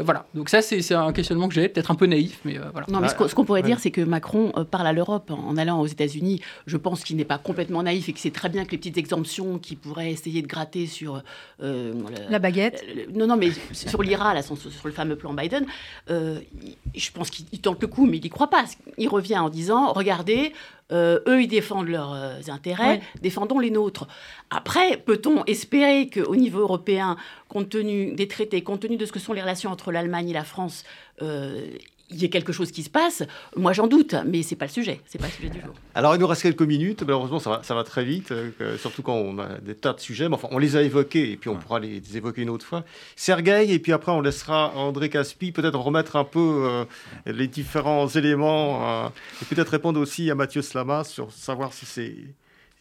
voilà. 0.02 0.26
Donc 0.34 0.48
ça, 0.48 0.62
c'est 0.62 0.94
un 0.94 1.12
questionnement 1.12 1.48
que 1.48 1.54
j'ai, 1.54 1.68
peut-être 1.68 1.90
un 1.90 1.94
peu 1.94 2.06
naïf, 2.06 2.40
mais 2.44 2.58
voilà. 2.72 2.86
Non, 2.88 3.00
mais 3.00 3.08
ce 3.08 3.34
qu'on 3.34 3.44
pourrait 3.44 3.62
dire, 3.62 3.78
c'est 3.78 3.90
que 3.90 4.00
Macron 4.00 4.52
parle 4.70 4.86
à 4.86 4.92
l'Europe 4.92 5.30
en 5.30 5.56
allant 5.56 5.80
aux 5.80 5.86
États-Unis. 5.86 6.40
Je 6.66 6.76
pense 6.76 7.02
qu'il 7.04 7.16
n'est 7.16 7.24
pas 7.24 7.38
complètement 7.38 7.82
naïf 7.82 8.08
et 8.08 8.12
que 8.12 8.20
c'est 8.20 8.32
très 8.32 8.48
bien 8.48 8.64
que 8.64 8.72
les 8.72 8.78
petites 8.78 8.98
exemptions 8.98 9.58
qui 9.58 9.76
pourraient 9.76 10.10
essayer 10.10 10.42
de 10.42 10.46
gratter 10.46 10.86
sur... 10.86 11.22
la 11.60 12.38
baguette 12.38 12.84
Non, 13.14 13.26
non, 13.26 13.36
mais 13.36 13.50
sur 13.72 14.02
l'IRA, 14.02 14.42
sur, 14.42 14.58
sur, 14.58 14.70
le 14.86 14.92
fameux 14.92 15.16
plan 15.16 15.32
Biden, 15.32 15.66
je 16.08 17.10
pense 17.12 17.30
qu'il 17.30 17.60
tente 17.60 17.80
le 17.80 17.88
coup, 17.88 18.06
mais 18.06 18.18
il 18.18 18.22
n'y 18.22 18.30
croit 18.30 18.50
pas. 18.50 18.64
Il 18.98 19.08
revient 19.08 19.38
en 19.38 19.48
disant, 19.48 19.61
regardez, 19.70 20.52
euh, 20.92 21.20
eux, 21.26 21.42
ils 21.42 21.48
défendent 21.48 21.88
leurs 21.88 22.12
euh, 22.12 22.38
intérêts, 22.48 23.00
défendons 23.20 23.58
les 23.58 23.70
nôtres. 23.70 24.06
Après, 24.50 24.98
peut-on 24.98 25.44
espérer 25.44 26.10
qu'au 26.10 26.36
niveau 26.36 26.60
européen, 26.60 27.16
compte 27.48 27.70
tenu 27.70 28.12
des 28.12 28.28
traités, 28.28 28.62
compte 28.62 28.80
tenu 28.80 28.96
de 28.96 29.06
ce 29.06 29.12
que 29.12 29.18
sont 29.18 29.32
les 29.32 29.40
relations 29.40 29.70
entre 29.70 29.90
l'Allemagne 29.90 30.28
et 30.28 30.34
la 30.34 30.44
France, 30.44 30.84
euh, 31.22 31.66
il 32.12 32.20
y 32.20 32.24
ait 32.24 32.30
quelque 32.30 32.52
chose 32.52 32.70
qui 32.70 32.82
se 32.82 32.90
passe, 32.90 33.22
moi 33.56 33.72
j'en 33.72 33.86
doute, 33.86 34.14
mais 34.26 34.42
c'est 34.42 34.56
pas 34.56 34.66
le 34.66 34.70
sujet, 34.70 35.00
c'est 35.06 35.18
pas 35.18 35.26
le 35.26 35.32
sujet 35.32 35.48
du 35.48 35.60
jour. 35.60 35.74
Alors 35.94 36.14
il 36.14 36.18
nous 36.18 36.26
reste 36.26 36.42
quelques 36.42 36.62
minutes, 36.62 37.02
malheureusement 37.02 37.38
ça 37.38 37.50
va, 37.50 37.62
ça 37.62 37.74
va 37.74 37.84
très 37.84 38.04
vite, 38.04 38.32
surtout 38.78 39.02
quand 39.02 39.14
on 39.14 39.38
a 39.38 39.58
des 39.60 39.74
tas 39.74 39.92
de 39.92 40.00
sujets, 40.00 40.28
mais 40.28 40.34
enfin 40.34 40.48
on 40.50 40.58
les 40.58 40.76
a 40.76 40.82
évoqués 40.82 41.32
et 41.32 41.36
puis 41.36 41.48
on 41.48 41.56
pourra 41.56 41.80
les, 41.80 42.16
évoquer 42.16 42.42
une 42.42 42.50
autre 42.50 42.66
fois. 42.66 42.84
Sergueï, 43.16 43.72
et 43.72 43.78
puis 43.78 43.92
après 43.92 44.12
on 44.12 44.20
laissera 44.20 44.72
André 44.76 45.08
Caspi 45.08 45.52
peut-être 45.52 45.78
remettre 45.78 46.16
un 46.16 46.24
peu 46.24 46.86
les 47.26 47.48
différents 47.48 48.08
éléments 48.08 49.08
et 49.08 49.44
peut-être 49.54 49.70
répondre 49.70 50.00
aussi 50.00 50.30
à 50.30 50.34
Mathieu 50.34 50.62
Slama 50.62 51.04
sur 51.04 51.32
savoir 51.32 51.72
si 51.72 51.86
c'est 51.86 52.14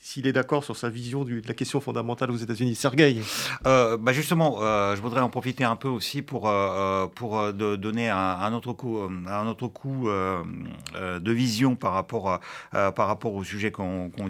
s'il 0.01 0.25
est 0.25 0.33
d'accord 0.33 0.63
sur 0.63 0.75
sa 0.75 0.89
vision 0.89 1.23
de 1.23 1.41
la 1.47 1.53
question 1.53 1.79
fondamentale 1.79 2.31
aux 2.31 2.37
États-Unis. 2.37 2.75
Sergueï 2.75 3.21
euh, 3.67 3.97
bah 3.97 4.13
Justement, 4.13 4.57
euh, 4.61 4.95
je 4.95 5.01
voudrais 5.01 5.21
en 5.21 5.29
profiter 5.29 5.63
un 5.63 5.75
peu 5.75 5.87
aussi 5.87 6.23
pour, 6.23 6.49
euh, 6.49 7.05
pour 7.07 7.53
donner 7.53 8.09
un, 8.09 8.53
autre 8.53 8.73
coup, 8.73 8.99
un 8.99 9.47
autre 9.47 9.67
coup 9.67 10.09
de 10.09 11.31
vision 11.31 11.75
par 11.75 11.93
rapport, 11.93 12.39
par 12.71 13.07
rapport 13.07 13.33
au 13.35 13.43
sujet 13.43 13.71
dont 13.71 14.11
on 14.17 14.27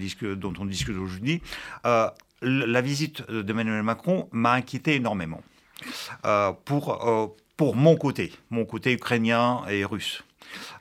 discute 0.66 0.98
aujourd'hui. 0.98 1.42
la 1.84 2.82
visite 2.82 3.30
d'Emmanuel 3.32 3.84
Macron 3.84 4.28
m'a 4.32 4.52
inquiété 4.54 4.96
énormément 4.96 5.42
pour, 6.66 7.34
pour 7.56 7.76
mon 7.76 7.96
côté, 7.96 8.34
mon 8.50 8.66
côté 8.66 8.92
ukrainien 8.92 9.62
et 9.70 9.86
russe. 9.86 10.24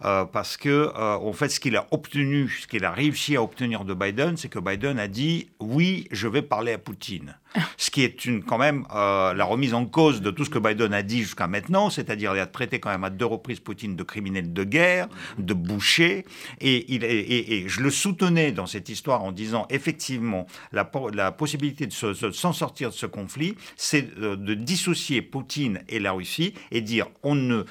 Euh, 0.04 0.24
parce 0.24 0.56
que 0.56 0.68
euh, 0.68 1.16
en 1.16 1.32
fait, 1.32 1.48
ce 1.48 1.60
qu'il 1.60 1.76
a 1.76 1.86
obtenu, 1.90 2.48
ce 2.48 2.66
qu'il 2.66 2.84
a 2.84 2.90
réussi 2.90 3.36
à 3.36 3.42
obtenir 3.42 3.84
de 3.84 3.94
Biden, 3.94 4.36
c'est 4.36 4.48
que 4.48 4.58
Biden 4.58 4.98
a 4.98 5.08
dit 5.08 5.50
oui, 5.60 6.06
je 6.10 6.28
vais 6.28 6.42
parler 6.42 6.72
à 6.72 6.78
Poutine. 6.78 7.36
Ce 7.76 7.90
qui 7.90 8.03
est 8.03 8.24
une, 8.24 8.42
quand 8.42 8.59
même 8.59 8.84
euh, 8.94 9.34
la 9.34 9.44
remise 9.44 9.74
en 9.74 9.86
cause 9.86 10.20
de 10.20 10.30
tout 10.30 10.44
ce 10.44 10.51
que 10.51 10.59
Biden 10.59 10.92
a 10.94 11.03
dit 11.03 11.22
jusqu'à 11.22 11.46
maintenant, 11.46 11.90
c'est-à-dire 11.90 12.34
il 12.34 12.40
a 12.40 12.46
traité 12.46 12.80
quand 12.80 12.90
même 12.90 13.05
à 13.05 13.11
deux 13.11 13.26
reprises 13.26 13.61
Poutine 13.61 13.96
de 13.96 14.03
criminel 14.03 14.53
de 14.53 14.64
guerre, 14.64 15.09
de 15.38 15.55
boucher, 15.55 16.24
et, 16.61 16.92
il, 16.94 17.05
et, 17.05 17.64
je 17.68 17.80
le 17.80 17.90
soutenais 17.90 18.53
dans 18.53 18.66
cette 18.66 18.88
histoire 18.88 19.22
en 19.22 19.32
disant 19.32 19.66
effectivement 19.70 20.46
la, 20.72 20.90
la 21.12 21.32
possibilité 21.32 21.86
de 21.86 21.92
s'en 21.92 22.53
sortir 22.53 22.90
de 22.90 22.94
ce 22.94 23.07
conflit, 23.07 23.55
c'est 23.76 24.16
de 24.18 24.55
dissocier 24.55 25.22
Poutine 25.22 25.80
et 25.88 25.98
la 25.98 26.12
Russie 26.12 26.55
et 26.70 26.80
dire 26.80 27.07
on 27.22 27.34
ne 27.34 27.64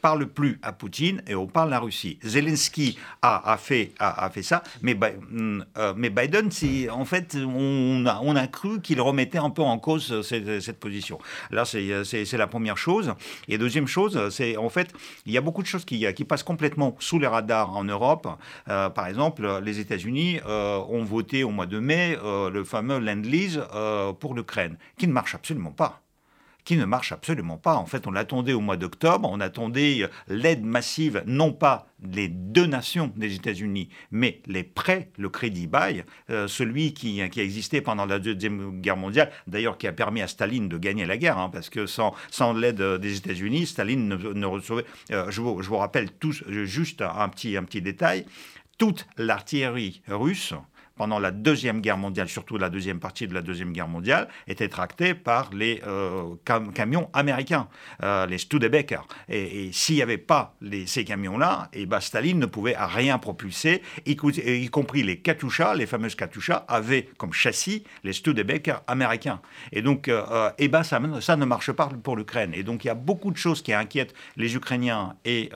parle 0.00 0.26
plus 0.26 0.58
à 0.62 0.72
Poutine 0.72 1.22
et 1.26 1.34
on 1.34 1.46
parle 1.46 1.68
à 1.68 1.72
la 1.72 1.80
Russie. 1.80 2.18
Zelensky 2.22 2.98
a, 3.22 3.56
fait, 3.58 3.92
a, 3.98 4.28
fait 4.30 4.42
ça, 4.42 4.62
mais, 4.82 4.94
mm, 4.94 5.64
euh, 5.78 5.94
mais 5.96 6.10
Biden, 6.10 6.50
en 6.90 7.04
fait, 7.04 7.36
on 7.36 8.06
a, 8.06 8.20
on 8.22 8.36
a 8.36 8.46
cru 8.46 8.80
qu'il 8.80 9.00
remettait 9.16 9.38
un 9.38 9.50
peu 9.50 9.62
en 9.62 9.78
cause 9.78 10.20
cette, 10.22 10.78
position. 10.78 11.18
Là, 11.50 11.64
c'est 11.64 12.36
la 12.36 12.46
première 12.46 12.76
chose. 12.76 13.14
Et 13.48 13.56
deuxième 13.56 13.86
chose, 13.86 14.28
c'est 14.30 14.56
en 14.58 14.68
fait, 14.68 14.92
il 15.24 15.32
y 15.32 15.38
a 15.38 15.40
beaucoup 15.40 15.62
de 15.62 15.66
choses 15.66 15.84
qui, 15.84 16.06
passent 16.28 16.42
complètement 16.42 16.96
sous 16.98 17.18
les 17.18 17.26
radars 17.26 17.74
en 17.76 17.84
Europe. 17.84 18.28
Euh, 18.68 18.90
par 18.90 19.06
exemple, 19.06 19.60
les 19.62 19.78
États-Unis 19.78 20.40
euh, 20.46 20.78
ont 20.88 21.04
voté 21.04 21.44
au 21.44 21.50
mois 21.50 21.66
de 21.66 21.78
mai 21.78 22.16
le 22.52 22.64
fameux 22.64 22.98
Land-Lease 22.98 23.62
pour 24.20 24.34
l'Ukraine, 24.34 24.76
qui 24.98 25.06
ne 25.06 25.12
marche 25.12 25.34
absolument 25.34 25.72
pas 25.72 26.02
qui 26.66 26.76
ne 26.76 26.84
marche 26.84 27.12
absolument 27.12 27.56
pas. 27.56 27.76
En 27.76 27.86
fait, 27.86 28.06
on 28.06 28.10
l'attendait 28.10 28.52
au 28.52 28.60
mois 28.60 28.76
d'octobre, 28.76 29.30
on 29.32 29.40
attendait 29.40 30.02
euh, 30.02 30.08
l'aide 30.28 30.64
massive, 30.64 31.22
non 31.24 31.52
pas 31.52 31.86
les 32.12 32.28
deux 32.28 32.66
nations 32.66 33.12
des 33.16 33.36
États-Unis, 33.36 33.88
mais 34.10 34.42
les 34.46 34.64
prêts, 34.64 35.08
le 35.16 35.30
crédit 35.30 35.68
bail, 35.68 36.04
euh, 36.28 36.48
celui 36.48 36.92
qui, 36.92 37.26
qui, 37.30 37.40
a 37.40 37.44
existé 37.44 37.80
pendant 37.80 38.04
la 38.04 38.18
Deuxième 38.18 38.80
Guerre 38.80 38.96
mondiale, 38.96 39.30
d'ailleurs 39.46 39.78
qui 39.78 39.86
a 39.86 39.92
permis 39.92 40.20
à 40.20 40.26
Staline 40.26 40.68
de 40.68 40.76
gagner 40.76 41.06
la 41.06 41.16
guerre, 41.16 41.38
hein, 41.38 41.50
parce 41.50 41.70
que 41.70 41.86
sans, 41.86 42.12
l'aide 42.52 42.82
des 42.82 43.16
États-Unis, 43.16 43.66
Staline 43.66 44.08
ne, 44.08 44.46
recevait... 44.46 44.84
Euh, 45.12 45.30
je, 45.30 45.40
vous, 45.40 45.76
rappelle 45.76 46.10
tous, 46.10 46.42
juste 46.48 47.00
un 47.00 47.28
petit 47.28 47.80
détail, 47.80 48.26
toute 48.76 49.06
l'artillerie 49.16 50.02
russe 50.08 50.52
pendant 50.96 51.18
la 51.18 51.30
Deuxième 51.30 51.80
Guerre 51.80 51.98
mondiale, 51.98 52.28
surtout 52.28 52.56
la 52.58 52.70
deuxième 52.70 53.00
partie 53.00 53.28
de 53.28 53.34
la 53.34 53.42
Deuxième 53.42 53.72
Guerre 53.72 53.88
mondiale, 53.88 54.28
était 54.48 54.68
tractée 54.68 55.14
par 55.14 55.50
les 55.52 55.82
euh, 55.86 56.34
camions 56.74 57.10
américains, 57.12 57.68
euh, 58.02 58.26
les 58.26 58.38
Studebaker. 58.38 59.06
Et, 59.28 59.70
s'il 59.72 59.96
n'y 59.96 60.02
avait 60.02 60.18
pas 60.18 60.54
ces 60.86 61.04
camions-là, 61.04 61.68
et 61.72 61.82
eh 61.82 61.86
ben 61.86 62.00
Staline 62.00 62.38
ne 62.38 62.46
pouvait 62.46 62.76
rien 62.78 63.18
propulser, 63.18 63.82
y, 64.06 64.16
compris 64.16 65.02
les 65.02 65.18
Katusha, 65.18 65.74
les 65.74 65.86
fameuses 65.86 66.14
Katusha, 66.14 66.64
avaient 66.68 67.08
comme 67.18 67.32
châssis 67.32 67.84
les 68.02 68.12
Studebaker 68.12 68.82
américains. 68.86 69.40
Et 69.72 69.82
donc, 69.82 70.08
euh, 70.08 70.50
et 70.58 70.68
ben 70.68 70.82
ça, 70.82 70.98
ne 70.98 71.44
marche 71.44 71.72
pas 71.72 71.88
pour 72.02 72.16
l'Ukraine. 72.16 72.52
Et 72.54 72.62
donc, 72.62 72.84
il 72.84 72.88
y 72.88 72.90
a 72.90 72.94
beaucoup 72.94 73.30
de 73.30 73.36
choses 73.36 73.62
qui 73.62 73.72
inquiètent 73.72 74.14
les 74.36 74.56
Ukrainiens 74.56 75.16
et 75.24 75.50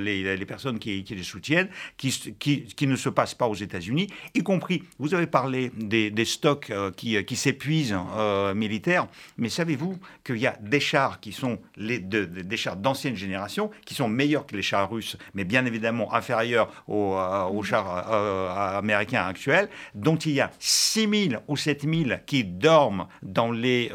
les, 0.00 0.46
personnes 0.46 0.78
qui, 0.78 1.04
les 1.08 1.22
soutiennent, 1.22 1.68
qui 1.96 2.86
ne 2.86 2.96
se 2.96 3.08
passent 3.08 3.34
pas 3.34 3.46
aux 3.46 3.54
États-Unis, 3.54 4.08
y 4.34 4.42
compris 4.42 4.79
vous 4.98 5.14
avez 5.14 5.26
parlé 5.26 5.70
des, 5.76 6.24
stocks 6.24 6.70
euh, 6.70 6.90
qui, 6.90 7.22
qui 7.24 7.36
s'épuisent 7.36 7.96
euh, 8.16 8.54
militaires, 8.54 9.06
mais 9.38 9.48
savez-vous 9.48 9.98
qu'il 10.24 10.38
y 10.38 10.46
a 10.46 10.56
des 10.60 10.80
chars 10.80 11.20
qui 11.20 11.32
sont 11.32 11.58
des 11.76 12.56
chars 12.56 12.76
d'ancienne 12.76 13.16
génération, 13.16 13.70
qui 13.84 13.94
sont 13.94 14.08
meilleurs 14.08 14.46
que 14.46 14.56
les 14.56 14.62
chars 14.62 14.90
russes, 14.90 15.16
mais 15.34 15.44
bien 15.44 15.64
évidemment 15.64 16.12
inférieurs 16.14 16.70
aux, 16.88 17.14
euh, 17.14 17.62
chars 17.62 18.76
américains 18.76 19.26
actuels, 19.26 19.68
dont 19.94 20.16
il 20.16 20.32
y 20.32 20.40
a 20.40 20.50
6000 20.58 21.40
ou 21.48 21.56
7000 21.56 22.22
qui 22.26 22.44
dorment 22.44 23.06
dans 23.22 23.50
les 23.50 23.90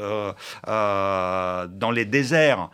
déserts 2.06 2.70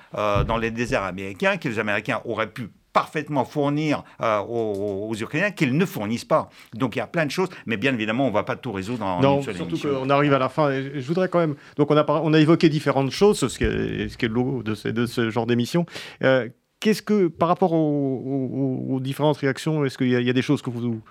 américains, 1.03 1.57
que 1.57 1.69
les 1.69 1.79
Américains 1.79 2.21
auraient 2.25 2.51
pu 2.51 2.69
parfaitement 2.93 3.45
fournir 3.45 4.03
euh, 4.21 4.39
aux, 4.39 5.13
Ukrainiens 5.15 5.51
qu'ils 5.51 5.75
ne 5.75 5.85
fournissent 5.85 6.25
pas. 6.25 6.49
Donc 6.73 6.95
il 6.95 6.99
y 6.99 7.01
a 7.01 7.07
plein 7.07 7.25
de 7.25 7.31
choses, 7.31 7.49
mais 7.65 7.77
bien 7.77 7.93
évidemment, 7.93 8.25
on 8.25 8.29
ne 8.29 8.33
va 8.33 8.43
pas 8.43 8.55
tout 8.55 8.71
résoudre 8.71 9.05
en 9.05 9.21
non, 9.21 9.41
surtout 9.41 9.77
qu'on 9.77 10.09
arrive 10.09 10.33
à 10.33 10.39
la 10.39 10.49
fin. 10.49 10.71
Je 10.71 11.05
voudrais 11.07 11.29
quand 11.29 11.39
même. 11.39 11.55
Donc 11.77 11.91
on 11.91 11.97
a, 11.97 12.05
on 12.07 12.33
a 12.33 12.39
évoqué 12.39 12.69
différentes 12.69 13.11
choses, 13.11 13.47
ce 13.47 13.57
qui 13.57 13.63
est, 13.63 14.09
ce 14.09 14.17
qui 14.17 14.25
est 14.25 14.29
le 14.29 14.33
lot 14.33 14.63
de, 14.63 14.91
de 14.91 15.05
ce 15.05 15.29
genre 15.29 15.45
d'émission. 15.45 15.85
Euh, 16.23 16.49
qu'est-ce 16.79 17.01
que, 17.01 17.27
par 17.27 17.47
rapport 17.47 17.73
aux, 17.73 18.99
différentes 19.01 19.37
réactions, 19.37 19.85
est-ce 19.85 19.97
qu'il 19.97 20.09
y, 20.09 20.29
a 20.29 20.33
des 20.33 20.41
choses 20.41 20.61
que 20.61 20.69
vous 20.69 21.01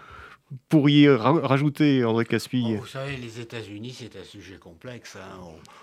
pourriez 0.69 1.09
rajouter, 1.15 2.05
André 2.05 2.25
Caspi 2.25 2.65
oh, 2.67 2.81
Vous 2.81 2.87
savez, 2.87 3.17
les 3.17 3.41
États-Unis, 3.41 3.97
c'est 3.99 4.17
un 4.17 4.25
sujet 4.25 4.57
complexe. 4.57 5.17
Hein. 5.17 5.39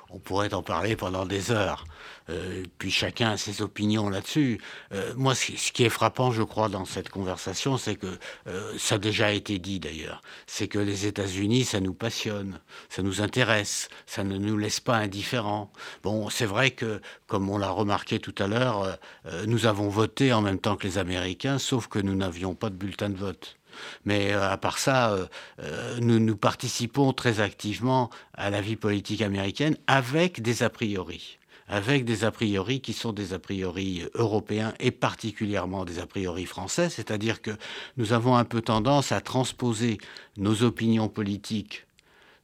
On, 0.09 0.19
pourrait 0.19 0.53
en 0.53 0.63
parler 0.63 0.95
pendant 0.95 1.25
des 1.25 1.51
heures. 1.51 1.85
Euh, 2.29 2.63
puis 2.77 2.91
chacun 2.91 3.31
a 3.31 3.37
ses 3.37 3.61
opinions 3.61 4.09
là-dessus. 4.09 4.59
Euh, 4.93 5.13
moi, 5.15 5.35
ce, 5.35 5.71
qui 5.71 5.83
est 5.83 5.89
frappant, 5.89 6.31
je 6.31 6.43
crois, 6.43 6.67
dans 6.67 6.85
cette 6.85 7.09
conversation, 7.09 7.77
c'est 7.77 7.95
que 7.95 8.17
euh, 8.47 8.73
ça 8.77 8.95
a 8.95 8.97
déjà 8.97 9.31
été 9.31 9.57
dit 9.59 9.79
d'ailleurs. 9.79 10.21
C'est 10.47 10.67
que 10.67 10.79
les 10.79 11.05
États-Unis, 11.05 11.63
ça 11.63 11.79
nous 11.79 11.93
passionne, 11.93 12.59
ça 12.89 13.03
nous 13.03 13.21
intéresse, 13.21 13.87
ça 14.05 14.23
ne 14.23 14.37
nous 14.37 14.57
laisse 14.57 14.81
pas 14.81 14.97
indifférents. 14.97 15.71
Bon, 16.03 16.29
c'est 16.29 16.45
vrai 16.45 16.71
que, 16.71 17.01
comme 17.27 17.49
on 17.49 17.57
l'a 17.57 17.69
remarqué 17.69 18.19
tout 18.19 18.35
à 18.37 18.47
l'heure, 18.47 18.97
nous 19.45 19.65
avons 19.65 19.87
voté 19.89 20.33
en 20.33 20.41
même 20.41 20.59
temps 20.59 20.75
que 20.75 20.87
les 20.87 20.97
Américains, 20.97 21.57
sauf 21.57 21.87
que 21.87 21.99
nous 21.99 22.15
n'avions 22.15 22.55
pas 22.55 22.69
de 22.69 22.75
bulletin 22.75 23.09
de 23.09 23.17
vote. 23.17 23.56
Mais 24.05 24.33
euh, 24.33 24.49
à 24.49 24.57
part 24.57 24.77
ça, 24.77 25.11
euh, 25.11 25.25
euh, 25.61 25.97
nous, 26.01 26.19
nous 26.19 26.35
participons 26.35 27.13
très 27.13 27.39
activement 27.39 28.09
à 28.33 28.49
la 28.49 28.61
vie 28.61 28.75
politique 28.75 29.21
américaine 29.21 29.75
avec 29.87 30.41
des 30.41 30.63
a 30.63 30.69
priori. 30.69 31.37
Avec 31.69 32.05
des 32.05 32.23
a 32.23 32.31
priori 32.31 32.79
qui 32.79 32.93
sont 32.93 33.11
des 33.11 33.33
a 33.33 33.39
priori 33.39 34.05
européens 34.13 34.73
et 34.79 34.91
particulièrement 34.91 35.83
des 35.83 35.99
a 35.99 36.05
priori 36.05 36.45
français, 36.45 36.89
c'est-à-dire 36.89 37.41
que 37.41 37.51
nous 37.97 38.13
avons 38.13 38.37
un 38.37 38.45
peu 38.45 38.61
tendance 38.61 39.11
à 39.11 39.19
transposer 39.19 39.97
nos 40.37 40.63
opinions 40.63 41.09
politiques 41.09 41.85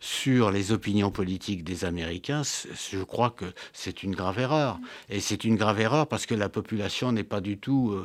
sur 0.01 0.51
les 0.51 0.73
opinions 0.73 1.11
politiques 1.11 1.63
des 1.63 1.85
Américains, 1.85 2.41
je 2.91 3.01
crois 3.01 3.29
que 3.29 3.45
c'est 3.71 4.03
une 4.03 4.13
grave 4.13 4.37
erreur. 4.37 4.77
Et 5.07 5.21
c'est 5.21 5.45
une 5.45 5.55
grave 5.55 5.79
erreur 5.79 6.07
parce 6.07 6.25
que 6.25 6.35
la 6.35 6.49
population 6.49 7.13
n'est 7.13 7.23
pas 7.23 7.39
du 7.39 7.57
tout 7.57 7.97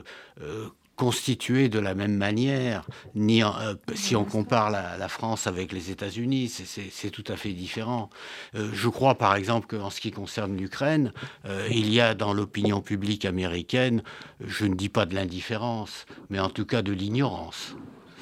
constitué 0.98 1.68
de 1.68 1.78
la 1.78 1.94
même 1.94 2.16
manière, 2.16 2.84
ni 3.14 3.42
euh, 3.42 3.74
si 3.94 4.16
on 4.16 4.24
compare 4.24 4.68
la, 4.70 5.08
France 5.08 5.46
avec 5.46 5.72
les 5.72 5.90
États-Unis, 5.90 6.48
c'est 6.48 7.10
tout 7.10 7.24
à 7.28 7.36
fait 7.36 7.52
différent. 7.52 8.10
Euh, 8.56 8.68
je 8.74 8.88
crois 8.88 9.14
par 9.14 9.36
exemple 9.36 9.68
qu'en 9.68 9.90
ce 9.90 10.00
qui 10.00 10.10
concerne 10.10 10.56
l'Ukraine, 10.56 11.12
euh, 11.46 11.66
il 11.70 11.90
y 11.92 12.00
a 12.00 12.14
dans 12.14 12.34
l'opinion 12.34 12.82
publique 12.82 13.24
américaine, 13.24 14.02
je 14.44 14.66
ne 14.66 14.74
dis 14.74 14.88
pas 14.88 15.06
de 15.06 15.14
l'indifférence, 15.14 16.04
mais 16.30 16.40
en 16.40 16.50
tout 16.50 16.66
cas 16.66 16.82
de 16.82 16.92
l'ignorance. 16.92 17.76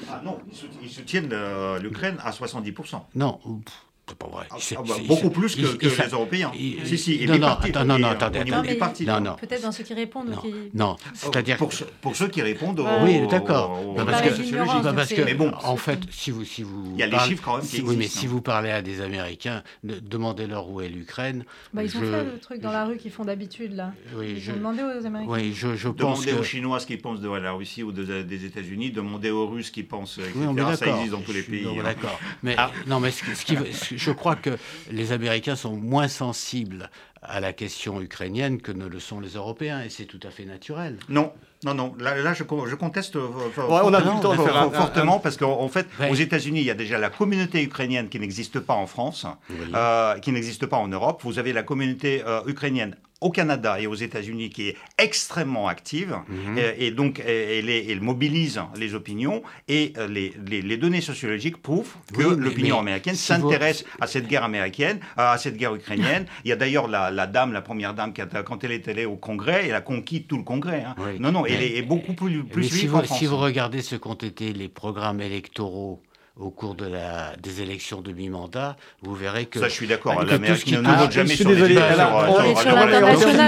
Ah 0.09 0.21
non, 0.23 0.37
ils 0.83 0.89
soutiennent 0.89 1.33
l'Ukraine 1.81 2.17
à 2.23 2.29
70%. 2.29 3.01
Non, 3.15 3.39
c'est 4.07 4.17
pas 4.17 4.27
vrai. 4.27 4.45
Ah, 4.49 4.55
ah, 4.55 4.81
bah, 4.87 4.95
beaucoup 5.05 5.29
plus 5.29 5.55
que, 5.55 5.75
que 5.75 5.85
les 5.87 6.09
Européens. 6.09 6.51
si, 6.85 6.97
si, 6.97 7.25
non, 7.25 7.37
non, 7.37 7.85
non, 7.85 7.99
non, 7.99 8.07
attendez, 8.07 8.43
Non, 8.45 9.19
non. 9.19 9.35
Peut-être 9.35 9.61
dans 9.61 9.71
ceux 9.71 9.83
qui 9.83 9.93
répondent. 9.93 10.29
Non, 10.29 10.37
qui... 10.37 10.53
non. 10.73 10.95
c'est-à-dire 11.13 11.57
pour, 11.57 11.71
pour, 12.01 12.15
ceux 12.15 12.27
qui 12.29 12.41
répondent. 12.41 12.79
Au, 12.79 12.87
oui, 13.03 13.27
d'accord. 13.27 13.95
Parce 13.95 14.21
que, 14.21 14.93
parce 14.93 15.13
que, 15.13 15.21
mais 15.21 15.33
bon, 15.33 15.51
en 15.63 15.77
fait, 15.77 15.99
si 16.09 16.31
vous, 16.31 16.45
si 16.45 16.63
vous. 16.63 16.93
Il 16.93 16.99
y 16.99 17.03
a 17.03 17.07
les 17.07 17.19
chiffres 17.19 17.43
quand 17.43 17.57
même 17.57 17.65
qui 17.65 17.81
Oui, 17.81 17.95
mais 17.97 18.07
si 18.07 18.27
vous 18.27 18.41
parlez 18.41 18.71
à 18.71 18.81
des 18.81 19.01
Américains, 19.01 19.63
demandez-leur 19.83 20.69
où 20.69 20.81
est 20.81 20.89
l'Ukraine. 20.89 21.43
Bah, 21.73 21.83
ils 21.83 21.97
ont 21.97 22.01
fait 22.01 22.23
le 22.23 22.39
truc 22.39 22.61
dans 22.61 22.71
la 22.71 22.85
rue 22.85 22.97
qu'ils 22.97 23.11
font 23.11 23.25
d'habitude 23.25 23.75
là. 23.75 23.91
Oui, 24.15 24.41
ont 24.49 24.53
demandé 24.53 24.83
aux 24.83 25.05
Américains. 25.05 25.31
Oui, 25.31 25.53
je, 25.53 25.75
je 25.75 25.89
pense. 25.89 26.25
Demandez 26.25 26.33
aux 26.33 26.43
Chinois 26.43 26.79
ce 26.79 26.87
qu'ils 26.87 27.01
pensent 27.01 27.19
de 27.19 27.29
la 27.29 27.51
Russie 27.51 27.83
ou 27.83 27.91
des 27.91 28.45
États-Unis. 28.45 28.91
Demandez 28.91 29.31
aux 29.31 29.47
Russes 29.47 29.67
ce 29.67 29.71
qu'ils 29.71 29.87
pensent, 29.87 30.17
etc. 30.17 30.75
Ça 30.75 30.87
existe 30.87 31.11
dans 31.11 31.21
tous 31.21 31.33
les 31.33 31.43
pays. 31.43 31.67
Hein. 31.67 31.83
D'accord. 31.83 32.19
Mais 32.43 32.55
ah. 32.57 32.71
non, 32.87 32.99
mais 32.99 33.11
je 33.97 34.11
crois 34.11 34.35
que 34.35 34.57
les 34.91 35.11
Américains 35.11 35.55
sont 35.55 35.75
moins 35.75 36.07
sensibles 36.07 36.89
à 37.21 37.39
la 37.39 37.53
question 37.53 38.01
ukrainienne 38.01 38.61
que 38.61 38.71
ne 38.71 38.85
le 38.85 38.99
sont 38.99 39.19
les 39.19 39.31
Européens, 39.31 39.81
et 39.81 39.89
c'est 39.89 40.05
tout 40.05 40.19
à 40.23 40.29
fait 40.29 40.45
naturel. 40.45 40.97
Non, 41.09 41.33
non, 41.63 41.73
non. 41.73 41.95
Là, 41.99 42.33
je, 42.33 42.43
conteste 42.43 43.15
euh, 43.15 43.27
on 43.57 43.93
a 43.93 44.01
fortement 44.71 45.19
parce 45.19 45.37
qu'en 45.37 45.67
fait, 45.67 45.87
aux 46.09 46.15
États-Unis, 46.15 46.61
il 46.61 46.65
y 46.65 46.71
a 46.71 46.75
déjà 46.75 46.97
la 46.97 47.09
communauté 47.09 47.63
ukrainienne 47.63 48.09
qui 48.09 48.19
n'existe 48.19 48.59
pas 48.59 48.75
en 48.75 48.87
France, 48.87 49.25
euh, 49.73 50.17
qui 50.19 50.31
n'existe 50.31 50.67
pas 50.67 50.77
en 50.77 50.87
Europe. 50.87 51.21
Vous 51.23 51.39
avez 51.39 51.53
la 51.53 51.63
communauté 51.63 52.23
euh, 52.25 52.41
ukrainienne 52.45 52.95
au 53.21 53.31
Canada 53.31 53.79
et 53.79 53.87
aux 53.87 53.95
États-Unis 53.95 54.49
qui 54.49 54.69
est 54.69 54.77
extrêmement 54.97 55.67
active 55.67 56.17
mhm. 56.27 56.57
et, 56.77 56.91
donc 56.91 57.19
elle, 57.25 58.01
mobilise 58.01 58.61
les 58.75 58.93
opinions 58.93 59.41
et 59.67 59.93
euh, 59.97 60.07
les, 60.07 60.77
données 60.77 61.01
sociologiques 61.01 61.57
prouvent 61.57 61.93
que 62.13 62.21
l'opinion 62.21 62.79
américaine 62.79 63.15
s'intéresse 63.15 63.83
à 63.99 64.07
cette 64.07 64.27
guerre 64.27 64.43
américaine, 64.43 64.99
à 65.15 65.37
cette 65.37 65.57
guerre 65.57 65.73
ukrainienne. 65.73 66.25
Il 66.45 66.49
y 66.49 66.51
a 66.51 66.55
d'ailleurs 66.55 66.87
la, 66.87 67.27
dame, 67.27 67.51
la 67.51 67.61
première 67.61 67.93
dame, 67.93 68.13
qui 68.13 68.21
quand 68.45 68.63
elle 68.63 68.71
est 68.71 68.87
allée 68.87 69.05
au 69.05 69.15
Congrès, 69.15 69.67
elle 69.67 69.75
a 69.75 69.81
conquis 69.81 70.23
tout 70.23 70.37
le 70.37 70.43
Congrès. 70.43 70.83
Hein. 70.83 70.95
Non, 71.19 71.31
non, 71.31 71.45
elle 71.45 71.63
est, 71.63 71.81
beaucoup 71.81 72.13
plus, 72.13 72.43
plus 72.43 72.69
si 72.69 72.87
vous, 72.87 73.03
si 73.05 73.25
vous 73.25 73.37
regardez 73.37 73.81
ce 73.81 73.95
qu'ont 73.95 74.13
été 74.13 74.53
les 74.53 74.67
programmes 74.69 75.21
électoraux 75.21 76.01
au 76.39 76.51
cours 76.51 76.75
de 76.75 76.85
la, 76.85 77.35
des 77.37 77.61
élections 77.61 78.01
de 78.01 78.11
mi-mandat, 78.11 78.77
vous 79.01 79.15
verrez 79.15 79.45
que... 79.45 79.59
Ça, 79.59 79.67
je 79.67 79.73
suis 79.73 79.87
d'accord. 79.87 80.23
L'Amérique 80.23 80.71
ne 80.71 80.81
vote 80.81 81.11
jamais 81.11 81.35
sur 81.35 81.49
les. 81.49 81.75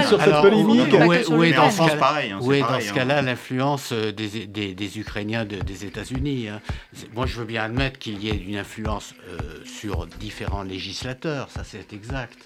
Sur 0.06 0.20
cette 0.20 0.40
polémique. 0.40 0.94
Où 1.30 1.42
est 1.42 1.52
dans 1.52 2.80
ce 2.80 2.92
cas-là 2.92 3.22
l'influence 3.22 3.92
euh, 3.92 4.12
des, 4.12 4.46
des, 4.46 4.74
des, 4.74 4.98
Ukrainiens 4.98 5.44
des 5.44 5.84
États-Unis 5.84 6.48
hein 6.48 6.60
Moi, 7.14 7.26
je 7.26 7.38
veux 7.38 7.44
bien 7.44 7.64
admettre 7.64 7.98
qu'il 7.98 8.22
y 8.22 8.28
ait 8.28 8.36
une 8.36 8.56
influence 8.56 9.14
euh, 9.28 9.38
sur 9.64 10.06
différents 10.06 10.62
législateurs, 10.62 11.48
ça 11.50 11.62
c'est 11.64 11.92
exact 11.92 12.38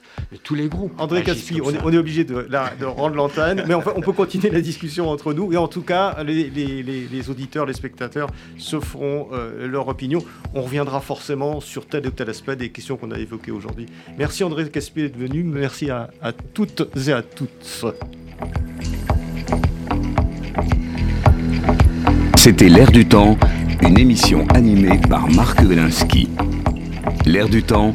tous 0.42 0.54
les 0.54 0.68
groupes. 0.68 0.92
André 0.98 1.22
Caspi, 1.22 1.60
on, 1.62 1.70
est, 1.70 1.96
obligé 1.96 2.24
de, 2.24 2.46
de, 2.80 2.84
rendre 2.84 3.16
l'antenne, 3.16 3.64
mais 3.66 3.74
on 3.74 4.00
peut 4.00 4.12
continuer 4.12 4.50
la 4.50 4.60
discussion 4.60 5.08
entre 5.10 5.32
nous. 5.32 5.52
Et 5.52 5.56
en 5.56 5.68
tout 5.68 5.82
cas, 5.82 6.22
les, 6.22 7.30
auditeurs, 7.30 7.66
les 7.66 7.72
spectateurs 7.72 8.28
se 8.58 8.80
feront 8.80 9.28
euh, 9.32 9.66
leur 9.66 9.88
opinion. 9.88 10.22
On 10.54 10.62
reviendra 10.62 11.00
forcément 11.00 11.60
sur 11.60 11.86
tel 11.86 12.06
ou 12.06 12.10
tel 12.10 12.30
aspect 12.30 12.56
des 12.56 12.70
questions 12.70 12.96
qu'on 12.96 13.10
a 13.10 13.18
évoquées 13.18 13.50
aujourd'hui. 13.52 13.86
Merci 14.18 14.44
André 14.44 14.68
Caspi 14.68 15.02
d'être 15.02 15.16
venu. 15.16 15.42
Merci 15.42 15.90
à, 15.90 16.10
à 16.22 16.32
toutes 16.32 16.82
et 17.06 17.12
à 17.12 17.22
toutes. 17.22 17.84
C'était 22.36 22.68
L'air 22.68 22.90
du 22.90 23.06
temps, 23.06 23.38
une 23.80 23.98
émission 23.98 24.46
animée 24.48 25.00
par 25.08 25.28
Marc 25.30 25.60
Wielinski. 25.60 26.28
L'air 27.24 27.48
du 27.48 27.62
temps 27.62 27.94